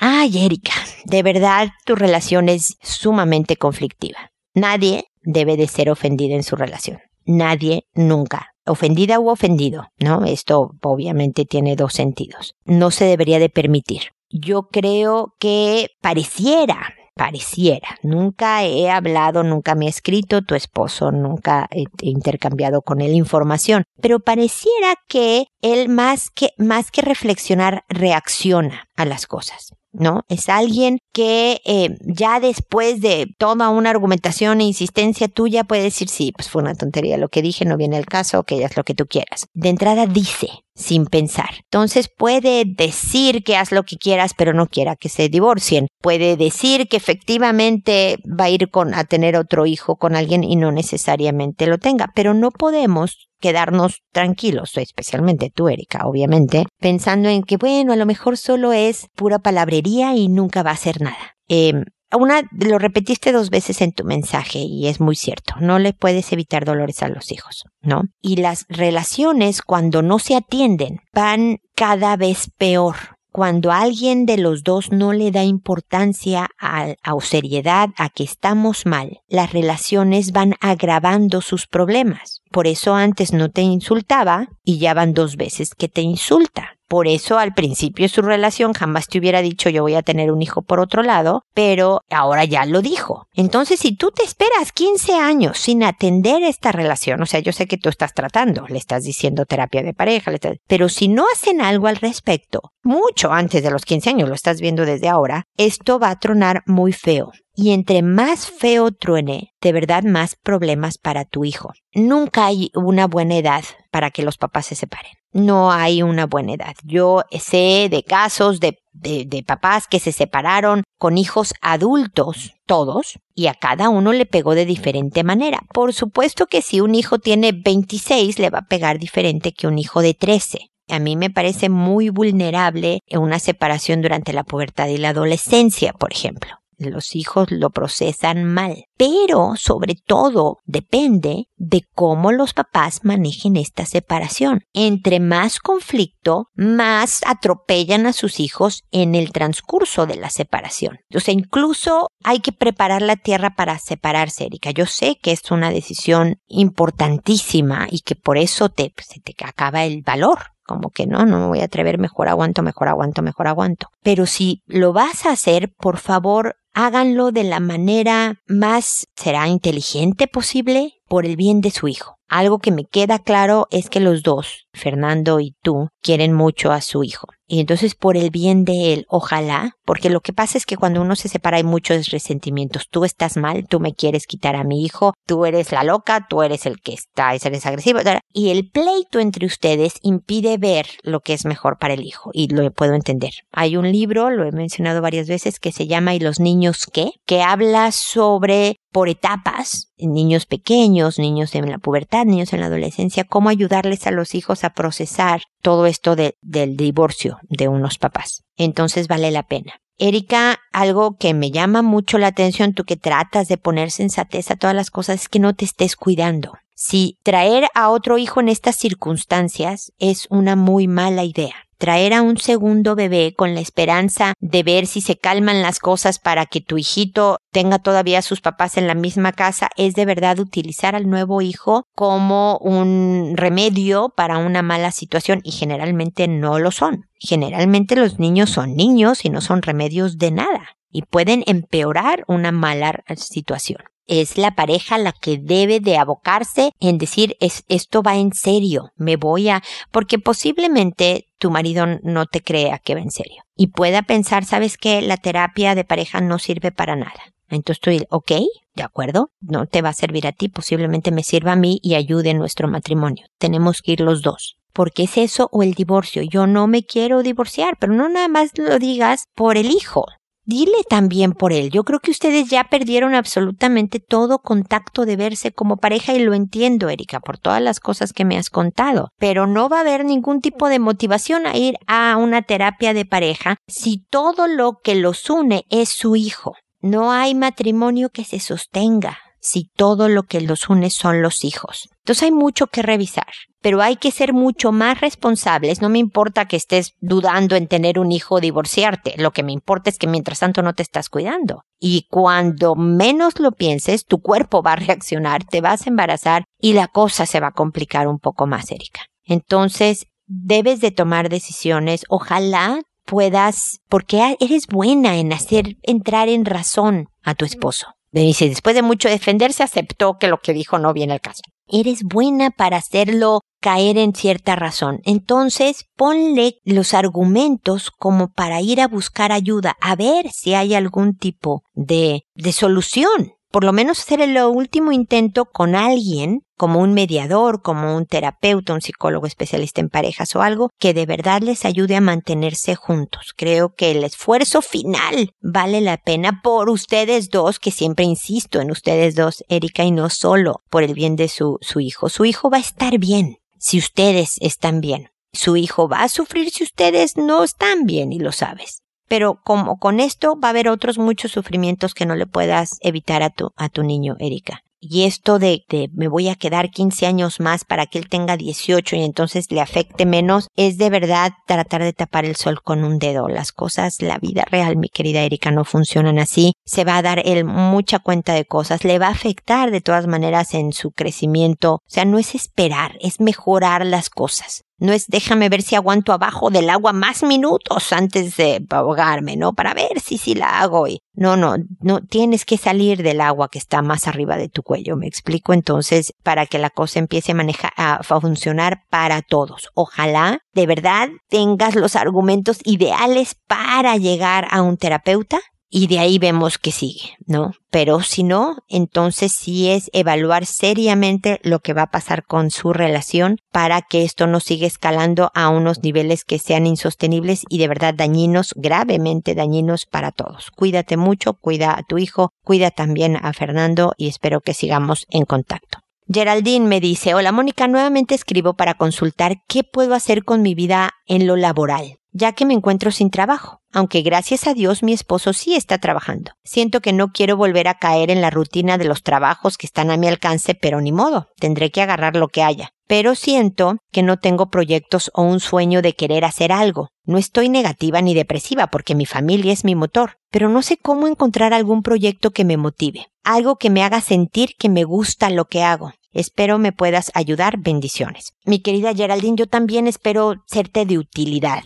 Ay, 0.00 0.44
Erika. 0.44 0.74
De 1.07 1.22
verdad, 1.22 1.68
tu 1.87 1.94
relación 1.94 2.50
es 2.50 2.76
sumamente 2.83 3.57
conflictiva. 3.57 4.31
Nadie 4.59 5.05
debe 5.23 5.57
de 5.57 5.68
ser 5.68 5.90
ofendido 5.90 6.35
en 6.35 6.42
su 6.42 6.57
relación. 6.57 6.99
Nadie 7.25 7.85
nunca. 7.94 8.55
Ofendida 8.66 9.21
u 9.21 9.29
ofendido, 9.29 9.88
¿no? 9.99 10.25
Esto 10.25 10.73
obviamente 10.83 11.44
tiene 11.44 11.77
dos 11.77 11.92
sentidos. 11.92 12.55
No 12.64 12.90
se 12.90 13.05
debería 13.05 13.38
de 13.38 13.49
permitir. 13.49 14.03
Yo 14.31 14.68
creo 14.71 15.35
que 15.38 15.88
pareciera 16.03 16.94
pareciera. 17.18 17.99
Nunca 18.03 18.64
he 18.64 18.88
hablado, 18.88 19.42
nunca 19.42 19.75
me 19.75 19.87
ha 19.87 19.90
escrito 19.90 20.40
tu 20.40 20.55
esposo, 20.55 21.11
nunca 21.11 21.68
he 21.71 21.85
intercambiado 22.01 22.81
con 22.81 23.03
él 23.03 23.12
información, 23.12 23.83
pero 24.01 24.21
pareciera 24.21 24.94
que 25.09 25.47
él 25.61 25.90
más 25.90 26.31
que, 26.31 26.51
más 26.57 26.90
que 26.90 27.03
reflexionar 27.03 27.83
reacciona 27.88 28.88
a 28.97 29.05
las 29.05 29.27
cosas. 29.27 29.75
¿No? 29.98 30.22
Es 30.28 30.48
alguien 30.48 30.98
que 31.12 31.61
eh, 31.64 31.96
ya 32.00 32.40
después 32.40 33.00
de 33.00 33.26
toda 33.38 33.68
una 33.68 33.90
argumentación 33.90 34.61
e 34.61 34.64
insistencia 34.64 35.28
tuya 35.28 35.64
puede 35.64 35.82
decir, 35.82 36.08
sí, 36.08 36.32
pues 36.32 36.48
fue 36.48 36.62
una 36.62 36.74
tontería 36.74 37.16
lo 37.16 37.28
que 37.28 37.42
dije, 37.42 37.64
no 37.64 37.76
viene 37.76 37.98
el 37.98 38.06
caso, 38.06 38.44
que 38.44 38.58
ya 38.58 38.66
es 38.66 38.76
lo 38.76 38.84
que 38.84 38.94
tú 38.94 39.06
quieras. 39.06 39.48
De 39.54 39.68
entrada 39.68 40.06
dice, 40.06 40.48
sin 40.74 41.06
pensar. 41.06 41.50
Entonces 41.64 42.08
puede 42.08 42.64
decir 42.64 43.42
que 43.42 43.56
haz 43.56 43.72
lo 43.72 43.82
que 43.82 43.96
quieras, 43.96 44.32
pero 44.37 44.54
no 44.54 44.66
quiera 44.66 44.96
que 44.96 45.08
se 45.08 45.28
divorcien. 45.28 45.88
Puede 46.00 46.37
decir 46.37 46.88
que 46.88 46.96
efectivamente 46.96 48.18
va 48.24 48.44
a 48.44 48.50
ir 48.50 48.70
con, 48.70 48.94
a 48.94 49.04
tener 49.04 49.37
otro 49.37 49.66
hijo 49.66 49.96
con 49.96 50.14
alguien 50.14 50.44
y 50.44 50.56
no 50.56 50.70
necesariamente 50.70 51.66
lo 51.66 51.78
tenga, 51.78 52.12
pero 52.14 52.32
no 52.32 52.50
podemos 52.50 53.28
quedarnos 53.40 54.03
tranquilos, 54.12 54.77
especialmente 54.77 55.51
tú, 55.55 55.68
Erika, 55.68 56.07
obviamente, 56.07 56.66
pensando 56.81 57.29
en 57.29 57.42
que, 57.42 57.57
bueno, 57.57 57.92
a 57.92 57.96
lo 57.96 58.07
mejor 58.07 58.37
solo 58.37 58.72
es 58.72 59.09
pura 59.14 59.38
palabrería 59.38 60.14
y 60.14 60.29
nunca 60.29 60.62
va 60.62 60.70
a 60.70 60.74
hacer 60.74 61.01
nada. 61.01 61.37
Eh, 61.48 61.72
una, 62.16 62.42
lo 62.53 62.79
repetiste 62.79 63.33
dos 63.33 63.51
veces 63.51 63.83
en 63.83 63.92
tu 63.92 64.05
mensaje 64.05 64.61
y 64.61 64.88
es 64.88 64.98
muy 65.01 65.14
cierto, 65.14 65.55
no 65.61 65.79
le 65.79 65.92
puedes 65.92 66.33
evitar 66.33 66.64
dolores 66.64 67.03
a 67.03 67.09
los 67.09 67.31
hijos, 67.33 67.64
¿no? 67.83 68.05
Y 68.22 68.37
las 68.37 68.64
relaciones 68.68 69.61
cuando 69.61 70.01
no 70.01 70.18
se 70.18 70.35
atienden 70.35 71.01
van 71.12 71.59
cada 71.74 72.16
vez 72.16 72.51
peor, 72.57 73.17
cuando 73.38 73.70
alguien 73.70 74.27
de 74.27 74.37
los 74.37 74.64
dos 74.64 74.90
no 74.90 75.12
le 75.12 75.31
da 75.31 75.44
importancia 75.44 76.48
a, 76.59 76.96
o 77.12 77.20
seriedad 77.20 77.90
a 77.96 78.09
que 78.09 78.24
estamos 78.24 78.85
mal, 78.85 79.20
las 79.29 79.53
relaciones 79.53 80.33
van 80.33 80.57
agravando 80.61 81.40
sus 81.40 81.68
problemas. 81.68 82.42
Por 82.51 82.66
eso 82.66 82.96
antes 82.96 83.33
no 83.33 83.48
te 83.48 83.61
insultaba 83.61 84.48
y 84.64 84.79
ya 84.79 84.92
van 84.92 85.14
dos 85.14 85.37
veces 85.37 85.77
que 85.77 85.87
te 85.87 86.01
insulta. 86.01 86.79
Por 86.88 87.07
eso 87.07 87.38
al 87.38 87.53
principio 87.53 88.07
de 88.07 88.09
su 88.09 88.22
relación 88.22 88.72
jamás 88.72 89.09
te 89.09 89.18
hubiera 89.18 89.42
dicho 89.42 89.68
yo 89.68 89.83
voy 89.83 89.94
a 89.94 90.03
tener 90.03 90.33
un 90.33 90.40
hijo 90.40 90.62
por 90.62 90.81
otro 90.81 91.03
lado, 91.03 91.44
pero 91.53 92.01
ahora 92.09 92.44
ya 92.46 92.64
lo 92.64 92.81
dijo. 92.81 93.29
Entonces, 93.35 93.79
si 93.79 93.94
tú 93.94 94.11
te 94.11 94.24
esperas 94.24 94.72
15 94.72 95.12
años 95.16 95.59
sin 95.59 95.83
atender 95.83 96.42
esta 96.42 96.72
relación, 96.72 97.20
o 97.20 97.27
sea, 97.27 97.40
yo 97.40 97.53
sé 97.53 97.66
que 97.66 97.77
tú 97.77 97.90
estás 97.90 98.14
tratando, 98.14 98.66
le 98.68 98.79
estás 98.79 99.05
diciendo 99.05 99.44
terapia 99.44 99.83
de 99.83 99.92
pareja, 99.92 100.33
pero 100.66 100.88
si 100.88 101.09
no 101.09 101.27
hacen 101.31 101.61
algo 101.61 101.88
al 101.88 101.96
respecto, 101.96 102.72
mucho 102.88 103.33
antes 103.33 103.62
de 103.62 103.70
los 103.70 103.85
15 103.85 104.11
años, 104.11 104.29
lo 104.29 104.35
estás 104.35 104.61
viendo 104.61 104.87
desde 104.87 105.09
ahora, 105.09 105.44
esto 105.57 105.98
va 105.98 106.11
a 106.11 106.18
tronar 106.18 106.62
muy 106.66 106.92
feo 106.92 107.33
Y 107.55 107.72
entre 107.72 108.03
más 108.03 108.46
feo 108.46 108.90
truene, 108.92 109.53
de 109.61 109.72
verdad 109.72 110.05
más 110.05 110.37
problemas 110.37 110.96
para 110.96 111.24
tu 111.24 111.44
hijo. 111.44 111.72
Nunca 111.92 112.46
hay 112.46 112.70
una 112.74 113.07
buena 113.07 113.37
edad 113.37 113.64
para 113.90 114.11
que 114.11 114.22
los 114.22 114.38
papás 114.38 114.66
se 114.66 114.74
separen. 114.74 115.12
No 115.33 115.70
hay 115.70 116.03
una 116.03 116.27
buena 116.27 116.55
edad. 116.55 116.74
Yo 116.85 117.22
sé 117.31 117.88
de 117.90 118.03
casos 118.05 118.61
de, 118.61 118.79
de, 118.92 119.44
papás 119.46 119.87
que 119.87 120.01
se 120.01 120.12
separaron 120.12 120.85
con 120.98 121.18
hijos 121.18 121.53
adultos, 121.61 122.55
todos, 122.64 123.18
y 123.35 123.48
a 123.48 123.55
cada 123.55 123.90
uno 123.90 124.12
le 124.12 124.24
pegó 124.24 124.55
de 124.55 124.64
diferente 124.64 125.24
manera. 125.24 125.61
Por 125.74 125.92
supuesto 125.92 126.46
que 126.46 126.62
si 126.62 126.81
un 126.81 126.94
hijo 126.94 127.18
tiene 127.18 127.53
26, 127.53 128.38
le 128.38 128.51
va 128.51 128.61
a 128.61 128.68
pegar 128.68 128.98
diferente 128.98 129.53
que 129.53 129.66
un 129.66 129.79
hijo 129.79 130.01
de 130.01 130.14
13. 130.14 130.70
A 130.88 130.98
mí 130.98 131.16
me 131.16 131.31
parece 131.31 131.68
muy 131.68 132.09
vulnerable 132.11 133.01
una 133.11 133.38
separación 133.38 134.03
durante 134.03 134.33
la 134.33 134.44
pubertad 134.44 134.88
y 134.88 134.98
la 134.98 135.11
adolescencia, 135.11 135.92
por 135.92 136.12
ejemplo 136.12 136.59
los 136.79 137.14
hijos 137.14 137.51
lo 137.51 137.70
procesan 137.70 138.44
mal. 138.44 138.85
Pero 138.96 139.55
sobre 139.57 139.94
todo 139.94 140.59
depende 140.64 141.48
de 141.57 141.83
cómo 141.94 142.33
los 142.33 142.55
papás 142.55 143.01
manejen 143.05 143.57
esta 143.57 143.85
separación. 143.85 144.64
Entre 144.72 145.20
más 145.20 145.61
conflicto, 145.61 146.48
más 146.55 147.20
atropellan 147.27 148.07
a 148.07 148.12
sus 148.12 148.40
hijos 148.40 148.85
en 148.90 149.14
el 149.14 149.33
transcurso 149.33 150.07
de 150.07 150.16
la 150.16 150.31
separación. 150.31 150.98
O 151.14 151.20
sea, 151.20 151.35
incluso 151.35 152.09
hay 152.24 152.40
que 152.40 152.53
preparar 152.53 153.03
la 153.03 153.16
tierra 153.16 153.55
para 153.55 153.79
separarse, 153.79 154.46
Erika. 154.46 154.70
Yo 154.70 154.87
sé 154.87 155.18
que 155.20 155.33
es 155.33 155.51
una 155.51 155.70
decisión 155.70 156.40
importantísima 156.46 157.87
y 157.90 158.01
que 158.01 158.16
por 158.16 158.38
eso 158.38 158.68
te, 158.68 158.92
se 158.98 159.20
te 159.20 159.35
acaba 159.44 159.85
el 159.85 160.03
valor 160.03 160.38
como 160.68 160.90
que 160.90 161.07
no, 161.07 161.24
no 161.24 161.40
me 161.40 161.46
voy 161.46 161.61
a 161.61 161.64
atrever, 161.64 161.98
mejor 161.98 162.28
aguanto, 162.28 162.62
mejor 162.62 162.88
aguanto, 162.88 163.22
mejor 163.22 163.48
aguanto. 163.48 163.88
Pero 164.02 164.26
si 164.26 164.62
lo 164.66 164.92
vas 164.92 165.24
a 165.24 165.31
hacer, 165.31 165.72
por 165.74 165.96
favor, 165.96 166.57
háganlo 166.74 167.33
de 167.33 167.44
la 167.44 167.59
manera 167.59 168.37
más, 168.46 169.09
será 169.16 169.48
inteligente 169.48 170.28
posible, 170.28 170.92
por 171.09 171.24
el 171.24 171.37
bien 171.37 171.62
de 171.62 171.70
su 171.70 171.88
hijo. 171.88 172.16
Algo 172.28 172.59
que 172.59 172.70
me 172.70 172.85
queda 172.85 173.18
claro 173.18 173.66
es 173.70 173.88
que 173.88 174.00
los 174.00 174.22
dos, 174.22 174.66
Fernando 174.74 175.40
y 175.40 175.57
tú, 175.62 175.88
quieren 176.02 176.35
mucho 176.35 176.70
a 176.70 176.83
su 176.83 177.02
hijo. 177.02 177.26
Y 177.48 177.61
entonces 177.61 177.94
por 177.94 178.16
el 178.16 178.30
bien 178.30 178.64
de 178.64 178.92
él, 178.92 179.06
ojalá, 179.08 179.76
porque 179.87 180.11
lo 180.11 180.20
que 180.20 180.34
pasa 180.34 180.58
es 180.58 180.66
que 180.66 180.76
cuando 180.76 181.00
uno 181.00 181.16
se 181.16 181.28
separa 181.28 181.56
hay 181.56 181.64
muchos 181.64 182.11
resentimientos. 182.11 182.88
Tú 182.90 183.06
estás 183.06 183.38
mal, 183.38 183.66
tú 183.66 183.80
me 183.80 183.94
quieres 183.94 184.26
quitar 184.26 184.54
a 184.54 184.64
mi 184.64 184.84
hijo, 184.84 185.14
tú 185.26 185.46
eres 185.46 185.72
la 185.72 185.82
loca, 185.82 186.26
tú 186.28 186.42
eres 186.42 186.66
el 186.66 186.80
que 186.80 186.92
está, 186.92 187.34
eres 187.34 187.64
agresivo. 187.64 188.00
Y 188.32 188.50
el 188.50 188.70
pleito 188.70 189.18
entre 189.18 189.46
ustedes 189.46 189.94
impide 190.02 190.58
ver 190.58 190.87
lo 191.02 191.20
que 191.20 191.32
es 191.32 191.46
mejor 191.46 191.78
para 191.78 191.94
el 191.94 192.04
hijo. 192.04 192.30
Y 192.34 192.48
lo 192.48 192.70
puedo 192.70 192.94
entender. 192.94 193.32
Hay 193.50 193.78
un 193.78 193.90
libro, 193.90 194.28
lo 194.28 194.44
he 194.44 194.52
mencionado 194.52 195.00
varias 195.00 195.26
veces, 195.26 195.58
que 195.58 195.72
se 195.72 195.87
llama 195.87 196.14
¿Y 196.14 196.20
los 196.20 196.40
niños 196.40 196.87
qué? 196.92 197.12
que 197.24 197.42
habla 197.42 197.92
sobre 197.92 198.76
por 198.92 199.08
etapas, 199.08 199.92
niños 199.98 200.46
pequeños, 200.46 201.18
niños 201.18 201.54
en 201.54 201.70
la 201.70 201.78
pubertad, 201.78 202.24
niños 202.24 202.52
en 202.52 202.61
la 202.61 202.66
adolescencia, 202.66 203.24
cómo 203.24 203.48
ayudarles 203.48 204.06
a 204.06 204.11
los 204.11 204.34
hijos 204.34 204.64
a 204.64 204.70
procesar 204.70 205.42
todo 205.62 205.87
esto 205.87 206.16
del 206.16 206.77
divorcio 206.77 207.38
de 207.49 207.68
unos 207.68 207.99
papás. 207.99 208.44
Entonces 208.57 209.09
vale 209.09 209.31
la 209.31 209.42
pena. 209.42 209.75
Erika, 209.99 210.61
algo 210.73 211.16
que 211.16 211.35
me 211.35 211.51
llama 211.51 211.83
mucho 211.83 212.18
la 212.18 212.29
atención, 212.29 212.73
tú 212.73 212.85
que 212.85 212.97
tratas 212.97 213.49
de 213.49 213.59
poner 213.59 213.90
sensatez 213.90 214.51
a 214.51 214.57
todas 214.57 214.77
las 214.77 214.90
cosas, 214.90 215.23
es 215.23 215.29
que 215.29 215.40
no 215.40 215.55
te 215.55 215.64
estés 215.64 215.97
cuidando. 215.97 216.55
Si 216.75 217.18
traer 217.25 217.66
a 217.75 217.90
otro 217.90 218.18
hijo 218.18 218.38
en 218.40 218.49
estas 218.49 218.77
circunstancias 218.77 219.92
es 219.99 220.29
una 220.31 220.55
muy 220.55 220.87
mala 220.87 221.25
idea 221.25 221.67
traer 221.78 222.12
a 222.12 222.22
un 222.22 222.36
segundo 222.36 222.94
bebé 222.94 223.34
con 223.36 223.54
la 223.54 223.60
esperanza 223.60 224.34
de 224.40 224.62
ver 224.62 224.86
si 224.86 225.00
se 225.00 225.16
calman 225.16 225.62
las 225.62 225.78
cosas 225.78 226.18
para 226.18 226.46
que 226.46 226.60
tu 226.60 226.76
hijito 226.76 227.38
tenga 227.52 227.78
todavía 227.78 228.20
sus 228.20 228.40
papás 228.40 228.76
en 228.76 228.86
la 228.86 228.94
misma 228.94 229.32
casa 229.32 229.70
es 229.76 229.94
de 229.94 230.04
verdad 230.04 230.38
utilizar 230.40 230.94
al 230.94 231.08
nuevo 231.08 231.40
hijo 231.40 231.84
como 231.94 232.58
un 232.58 233.34
remedio 233.36 234.12
para 234.14 234.38
una 234.38 234.62
mala 234.62 234.90
situación 234.90 235.40
y 235.44 235.52
generalmente 235.52 236.28
no 236.28 236.58
lo 236.58 236.70
son. 236.70 237.06
Generalmente 237.14 237.96
los 237.96 238.18
niños 238.18 238.50
son 238.50 238.76
niños 238.76 239.24
y 239.24 239.30
no 239.30 239.40
son 239.40 239.62
remedios 239.62 240.18
de 240.18 240.32
nada 240.32 240.76
y 240.90 241.02
pueden 241.02 241.44
empeorar 241.46 242.24
una 242.26 242.52
mala 242.52 243.04
situación 243.16 243.80
es 244.09 244.37
la 244.37 244.55
pareja 244.55 244.99
la 244.99 245.12
que 245.12 245.38
debe 245.38 245.81
de 245.81 245.97
abocarse 245.97 246.73
en 246.81 246.99
decir 246.99 247.37
es, 247.38 247.64
esto 247.68 248.03
va 248.03 248.16
en 248.16 248.33
serio, 248.33 248.90
me 248.97 249.16
voy 249.16 249.49
a, 249.51 249.62
porque 249.92 250.18
posiblemente 250.18 251.27
tu 251.38 251.51
marido 251.51 251.87
no 252.03 252.27
te 252.27 252.42
crea 252.42 252.79
que 252.79 252.94
va 252.94 253.01
en 253.01 253.11
serio 253.11 253.44
y 253.57 253.68
pueda 253.68 254.03
pensar, 254.03 254.44
sabes 254.44 254.77
que 254.77 255.03
la 255.03 255.16
terapia 255.16 255.75
de 255.75 255.85
pareja 255.85 256.21
no 256.21 256.38
sirve 256.38 256.73
para 256.73 256.97
nada. 256.97 257.21
Entonces 257.51 257.81
tú, 257.81 257.90
ok, 258.11 258.33
de 258.75 258.83
acuerdo, 258.83 259.31
no 259.40 259.66
te 259.66 259.83
va 259.83 259.88
a 259.88 259.94
servir 259.94 260.27
a 260.27 260.33
ti, 260.33 260.49
posiblemente 260.49 261.11
me 261.11 261.25
sirva 261.25 261.53
a 261.53 261.57
mí 261.57 261.81
y 261.83 261.94
ayude 261.94 262.31
en 262.31 262.38
nuestro 262.38 262.68
matrimonio. 262.68 263.27
Tenemos 263.38 263.83
que 263.83 263.92
ir 263.92 264.01
los 264.01 264.23
dos. 264.23 264.57
Porque 264.73 265.05
es 265.05 265.16
eso 265.16 265.49
o 265.51 265.64
el 265.64 265.75
divorcio. 265.75 266.23
Yo 266.23 266.47
no 266.47 266.68
me 266.68 266.85
quiero 266.85 267.23
divorciar, 267.23 267.77
pero 267.81 267.94
no 267.94 268.09
nada 268.09 268.29
más 268.29 268.57
lo 268.57 268.79
digas 268.79 269.25
por 269.35 269.57
el 269.57 269.71
hijo 269.73 270.07
dile 270.48 270.82
también 270.88 271.32
por 271.34 271.52
él. 271.52 271.70
Yo 271.70 271.84
creo 271.84 272.00
que 272.00 272.11
ustedes 272.11 272.48
ya 272.48 272.64
perdieron 272.64 273.14
absolutamente 273.14 274.00
todo 274.00 274.38
contacto 274.38 275.04
de 275.04 275.16
verse 275.16 275.52
como 275.52 275.76
pareja 275.76 276.14
y 276.14 276.20
lo 276.20 276.32
entiendo, 276.32 276.88
Erika, 276.88 277.20
por 277.20 277.37
todas 277.37 277.61
las 277.61 277.80
cosas 277.80 278.14
que 278.14 278.24
me 278.24 278.38
has 278.38 278.48
contado. 278.48 279.11
Pero 279.18 279.46
no 279.46 279.68
va 279.68 279.76
a 279.76 279.80
haber 279.82 280.06
ningún 280.06 280.40
tipo 280.40 280.70
de 280.70 280.78
motivación 280.78 281.46
a 281.46 281.54
ir 281.54 281.76
a 281.87 282.16
una 282.16 282.40
terapia 282.40 282.94
de 282.94 283.04
pareja 283.04 283.56
si 283.68 284.06
todo 284.08 284.46
lo 284.46 284.78
que 284.82 284.94
los 284.94 285.28
une 285.28 285.66
es 285.68 285.90
su 285.90 286.16
hijo. 286.16 286.54
No 286.80 287.12
hay 287.12 287.34
matrimonio 287.34 288.08
que 288.08 288.24
se 288.24 288.40
sostenga 288.40 289.18
si 289.40 289.70
todo 289.76 290.08
lo 290.08 290.22
que 290.22 290.40
los 290.40 290.70
une 290.70 290.88
son 290.88 291.20
los 291.20 291.44
hijos. 291.44 291.90
Entonces 291.98 292.22
hay 292.22 292.32
mucho 292.32 292.68
que 292.68 292.82
revisar, 292.82 293.32
pero 293.61 293.83
hay 293.83 293.97
que 293.97 294.11
ser 294.11 294.33
mucho 294.33 294.73
más 294.73 295.01
responsables. 295.01 295.81
No 295.81 295.88
me 295.88 295.99
importa 295.99 296.47
que 296.47 296.57
estés 296.57 296.94
dudando 297.01 297.57
en 297.57 297.66
tener 297.66 297.99
un 297.99 298.12
hijo 298.12 298.37
o 298.37 298.40
divorciarte. 298.40 299.14
Lo 299.16 299.33
que 299.33 299.42
me 299.42 299.53
importa 299.53 299.90
es 299.90 299.99
que 299.99 300.07
mientras 300.07 300.40
tanto 300.40 300.62
no 300.62 300.75
te 300.75 300.83
estás 300.83 301.09
cuidando. 301.09 301.62
Y 301.79 302.07
cuando 302.11 302.75
menos 302.75 303.38
lo 303.40 303.53
pienses, 303.53 304.05
tu 304.05 304.21
cuerpo 304.21 304.62
va 304.62 304.73
a 304.73 304.77
reaccionar, 304.77 305.44
te 305.44 305.61
vas 305.61 305.87
a 305.87 305.90
embarazar 305.90 306.44
y 306.61 306.73
la 306.73 306.88
cosa 306.88 307.27
se 307.27 307.40
va 307.40 307.49
a 307.49 307.53
complicar 307.53 308.09
un 308.09 308.18
poco 308.18 308.47
más, 308.47 308.71
Erika. 308.71 309.03
Entonces, 309.25 310.07
debes 310.27 310.81
de 310.81 310.90
tomar 310.90 311.29
decisiones. 311.29 312.05
Ojalá 312.09 312.83
puedas, 313.05 313.81
porque 313.88 314.37
eres 314.40 314.66
buena 314.66 315.16
en 315.16 315.33
hacer 315.33 315.77
entrar 315.83 316.29
en 316.29 316.44
razón 316.44 317.09
a 317.23 317.35
tu 317.35 317.44
esposo. 317.44 317.87
Dice, 318.11 318.49
después 318.49 318.75
de 318.75 318.83
mucho 318.83 319.09
defenderse, 319.09 319.62
aceptó 319.62 320.18
que 320.18 320.29
lo 320.29 320.40
que 320.40 320.55
dijo 320.55 320.79
no 320.79 320.92
viene 320.92 321.14
al 321.14 321.21
caso. 321.21 321.42
Eres 321.66 322.03
buena 322.03 322.51
para 322.51 322.79
hacerlo 322.79 323.42
caer 323.61 323.99
en 323.99 324.14
cierta 324.14 324.57
razón. 324.57 325.01
Entonces, 325.05 325.85
ponle 325.97 326.59
los 326.64 326.94
argumentos 326.94 327.90
como 327.90 328.33
para 328.33 328.62
ir 328.62 328.81
a 328.81 328.88
buscar 328.88 329.33
ayuda, 329.33 329.77
a 329.81 329.94
ver 329.97 330.31
si 330.31 330.55
hay 330.55 330.75
algún 330.75 331.16
tipo 331.16 331.62
de, 331.75 332.23
de 332.35 332.53
solución 332.53 333.38
por 333.50 333.64
lo 333.64 333.72
menos 333.72 334.00
hacer 334.00 334.20
el 334.20 334.37
último 334.38 334.92
intento 334.92 335.46
con 335.46 335.74
alguien, 335.74 336.42
como 336.56 336.80
un 336.80 336.92
mediador, 336.92 337.62
como 337.62 337.96
un 337.96 338.04
terapeuta, 338.04 338.74
un 338.74 338.80
psicólogo 338.80 339.26
especialista 339.26 339.80
en 339.80 339.88
parejas 339.88 340.34
o 340.37 340.42
algo, 340.42 340.70
que 340.78 340.92
de 340.92 341.06
verdad 341.06 341.40
les 341.40 341.64
ayude 341.64 341.96
a 341.96 342.00
mantenerse 342.00 342.74
juntos. 342.74 343.32
Creo 343.37 343.74
que 343.74 343.92
el 343.92 344.04
esfuerzo 344.04 344.61
final 344.61 345.30
vale 345.40 345.80
la 345.80 345.96
pena 345.96 346.40
por 346.42 346.68
ustedes 346.68 347.30
dos, 347.30 347.58
que 347.58 347.70
siempre 347.70 348.04
insisto 348.04 348.61
en 348.61 348.70
ustedes 348.70 349.14
dos, 349.14 349.44
Erika, 349.48 349.84
y 349.84 349.92
no 349.92 350.11
solo 350.11 350.62
por 350.68 350.82
el 350.82 350.94
bien 350.94 351.16
de 351.16 351.28
su, 351.28 351.58
su 351.61 351.80
hijo. 351.80 352.08
Su 352.08 352.24
hijo 352.24 352.50
va 352.50 352.58
a 352.58 352.61
estar 352.61 352.98
bien 352.98 353.38
si 353.58 353.78
ustedes 353.78 354.37
están 354.40 354.80
bien. 354.80 355.11
Su 355.32 355.56
hijo 355.56 355.88
va 355.88 356.02
a 356.02 356.08
sufrir 356.08 356.50
si 356.50 356.64
ustedes 356.64 357.16
no 357.16 357.44
están 357.44 357.87
bien 357.87 358.12
y 358.12 358.18
lo 358.18 358.32
sabes 358.32 358.82
pero 359.09 359.40
como 359.42 359.79
con 359.79 360.01
esto 360.01 360.38
va 360.38 360.49
a 360.49 360.51
haber 360.51 360.68
otros 360.68 360.99
muchos 360.99 361.33
sufrimientos 361.33 361.94
que 361.94 362.07
no 362.07 362.14
le 362.14 362.27
puedas 362.27 362.79
evitar 362.81 363.23
a 363.23 363.31
tu, 363.31 363.51
a 363.57 363.68
tu 363.68 363.83
niño, 363.83 364.16
Erika. 364.18 364.62
Y 364.81 365.05
esto 365.05 365.40
de, 365.40 365.64
de 365.68 365.90
me 365.92 366.07
voy 366.07 366.29
a 366.29 366.37
quedar 366.37 366.71
15 366.71 367.07
años 367.07 367.40
más 367.40 367.64
para 367.64 367.87
que 367.87 367.99
él 367.99 368.09
tenga 368.09 368.37
18 368.37 368.94
y 368.94 369.03
entonces 369.03 369.51
le 369.51 369.61
afecte 369.61 370.07
menos, 370.07 370.47
es 370.55 370.79
de 370.79 370.88
verdad 370.88 371.33
tratar 371.49 371.83
de 371.83 371.92
tapar 371.92 372.25
el 372.25 372.37
sol 372.37 372.62
con 372.62 372.85
un 372.85 373.01
dedo. 373.01 373.29
Las 373.29 373.51
cosas, 373.51 374.01
la 374.01 374.18
vida 374.18 374.44
real, 374.49 374.77
mi 374.77 374.88
querida 374.88 375.23
Erika, 375.23 375.51
no 375.51 375.64
funcionan 375.64 376.21
así. 376.21 376.53
Se 376.64 376.85
va 376.85 376.97
a 376.97 377.03
dar 377.03 377.21
él 377.25 377.44
mucha 377.44 377.99
cuenta 377.99 378.35
de 378.35 378.44
cosas, 378.44 378.85
le 378.85 379.01
va 379.01 379.09
a 379.09 379.12
afectar 379.12 379.73
de 379.73 379.81
todas 379.81 380.07
maneras 380.07 380.55
en 380.55 380.73
su 380.73 380.92
crecimiento. 380.92 381.75
O 381.75 381.81
sea, 381.88 382.05
no 382.05 382.18
es 382.18 382.37
esperar, 382.37 382.97
es 383.01 383.21
mejorar 383.21 383.85
las 383.85 384.11
cosas. 384.11 384.62
No 384.78 384.92
es 384.92 385.06
déjame 385.08 385.48
ver 385.48 385.62
si 385.62 385.74
aguanto 385.74 386.12
abajo 386.12 386.50
del 386.50 386.70
agua 386.70 386.92
más 386.92 387.22
minutos 387.22 387.92
antes 387.92 388.36
de 388.36 388.64
ahogarme, 388.70 389.36
¿no? 389.36 389.52
Para 389.52 389.74
ver 389.74 390.00
si 390.00 390.18
sí 390.18 390.34
la 390.34 390.60
hago. 390.60 390.86
Y 390.86 391.00
no, 391.14 391.36
no, 391.36 391.56
no 391.80 392.00
tienes 392.00 392.44
que 392.44 392.56
salir 392.56 393.02
del 393.02 393.20
agua 393.20 393.48
que 393.48 393.58
está 393.58 393.82
más 393.82 394.06
arriba 394.06 394.36
de 394.36 394.48
tu 394.48 394.62
cuello. 394.62 394.96
Me 394.96 395.06
explico 395.06 395.52
entonces 395.52 396.14
para 396.22 396.46
que 396.46 396.58
la 396.58 396.70
cosa 396.70 396.98
empiece 396.98 397.32
a 397.32 397.34
manejar, 397.34 397.72
a 397.76 398.02
funcionar 398.02 398.82
para 398.88 399.22
todos. 399.22 399.68
Ojalá 399.74 400.38
de 400.52 400.66
verdad 400.66 401.08
tengas 401.28 401.74
los 401.74 401.96
argumentos 401.96 402.58
ideales 402.64 403.36
para 403.46 403.96
llegar 403.96 404.46
a 404.50 404.62
un 404.62 404.76
terapeuta 404.76 405.40
y 405.70 405.87
de 405.87 405.98
ahí 405.98 406.18
vemos 406.18 406.59
que 406.59 406.72
sigue, 406.72 407.16
¿no? 407.26 407.52
Pero 407.70 408.00
si 408.00 408.22
no, 408.22 408.59
entonces 408.68 409.33
sí 409.33 409.68
es 409.68 409.90
evaluar 409.92 410.46
seriamente 410.46 411.40
lo 411.42 411.61
que 411.61 411.74
va 411.74 411.83
a 411.83 411.90
pasar 411.90 412.24
con 412.24 412.50
su 412.50 412.72
relación 412.72 413.38
para 413.52 413.83
que 413.83 414.04
esto 414.04 414.26
no 414.26 414.40
siga 414.40 414.66
escalando 414.66 415.31
a 415.35 415.50
unos 415.50 415.83
niveles 415.83 416.24
que 416.24 416.38
sean 416.38 416.66
insostenibles 416.66 417.42
y 417.48 417.59
de 417.59 417.68
verdad 417.68 417.94
dañinos, 417.94 418.54
gravemente 418.57 419.35
dañinos 419.35 419.85
para 419.85 420.11
todos. 420.11 420.50
Cuídate 420.50 420.96
mucho, 420.96 421.35
cuida 421.35 421.76
a 421.78 421.83
tu 421.83 421.98
hijo, 421.98 422.33
cuida 422.42 422.70
también 422.70 423.16
a 423.16 423.33
Fernando 423.35 423.92
y 423.98 424.09
espero 424.09 424.40
que 424.40 424.54
sigamos 424.54 425.07
en 425.11 425.24
contacto. 425.24 425.81
Geraldine 426.11 426.66
me 426.66 426.81
dice, 426.81 427.14
hola 427.14 427.33
Mónica, 427.33 427.68
nuevamente 427.68 428.14
escribo 428.14 428.54
para 428.54 428.74
consultar 428.74 429.42
qué 429.46 429.62
puedo 429.62 429.94
hacer 429.94 430.24
con 430.24 430.40
mi 430.40 430.54
vida 430.54 430.92
en 431.07 431.26
lo 431.26 431.37
laboral 431.37 431.97
ya 432.12 432.33
que 432.33 432.47
me 432.47 432.55
encuentro 432.55 432.90
sin 432.90 433.11
trabajo, 433.11 433.61
aunque 433.73 434.03
gracias 434.03 434.47
a 434.47 434.55
Dios 434.55 434.83
mi 434.83 434.92
esposo 434.92 435.33
sí 435.33 435.55
está 435.55 435.79
trabajando. 435.79 436.33
Siento 436.44 436.81
que 436.81 436.92
no 436.92 437.12
quiero 437.12 437.37
volver 437.37 437.68
a 437.68 437.79
caer 437.79 438.11
en 438.11 438.21
la 438.21 438.31
rutina 438.31 438.79
de 438.79 438.85
los 438.85 439.03
trabajos 439.03 439.57
que 439.59 439.66
están 439.66 439.90
a 439.90 439.97
mi 439.97 440.09
alcance, 440.09 440.55
pero 440.55 440.81
ni 440.81 440.92
modo, 440.92 441.29
tendré 441.38 441.71
que 441.71 441.83
agarrar 441.83 442.16
lo 442.16 442.29
que 442.29 442.42
haya. 442.42 442.71
Pero 442.87 443.14
siento 443.14 443.77
que 443.92 444.03
no 444.03 444.16
tengo 444.16 444.49
proyectos 444.49 445.11
o 445.14 445.23
un 445.23 445.40
sueño 445.40 445.83
de 445.83 445.94
querer 445.94 446.25
hacer 446.25 446.53
algo. 446.53 446.88
No 447.05 447.18
estoy 447.18 447.51
negativa 447.51 448.01
ni 448.01 448.14
depresiva 448.14 448.68
porque 448.68 448.94
mi 448.94 449.05
familia 449.05 449.53
es 449.53 449.64
mi 449.64 449.75
motor, 449.75 450.16
pero 450.31 450.49
no 450.49 450.62
sé 450.62 450.79
cómo 450.79 451.07
encontrar 451.07 451.53
algún 451.53 451.83
proyecto 451.83 452.31
que 452.31 452.47
me 452.47 452.57
motive, 452.57 453.07
algo 453.25 453.57
que 453.57 453.68
me 453.68 453.83
haga 453.83 454.01
sentir 454.01 454.51
que 454.59 454.71
me 454.71 454.85
gusta 454.85 455.29
lo 455.29 455.44
que 455.47 455.62
hago. 455.62 455.92
Espero 456.12 456.59
me 456.59 456.73
puedas 456.73 457.11
ayudar. 457.14 457.59
Bendiciones. 457.59 458.33
Mi 458.44 458.61
querida 458.61 458.94
Geraldine, 458.94 459.37
yo 459.37 459.47
también 459.47 459.87
espero 459.87 460.37
serte 460.47 460.87
de 460.87 460.99
utilidad. 460.99 461.64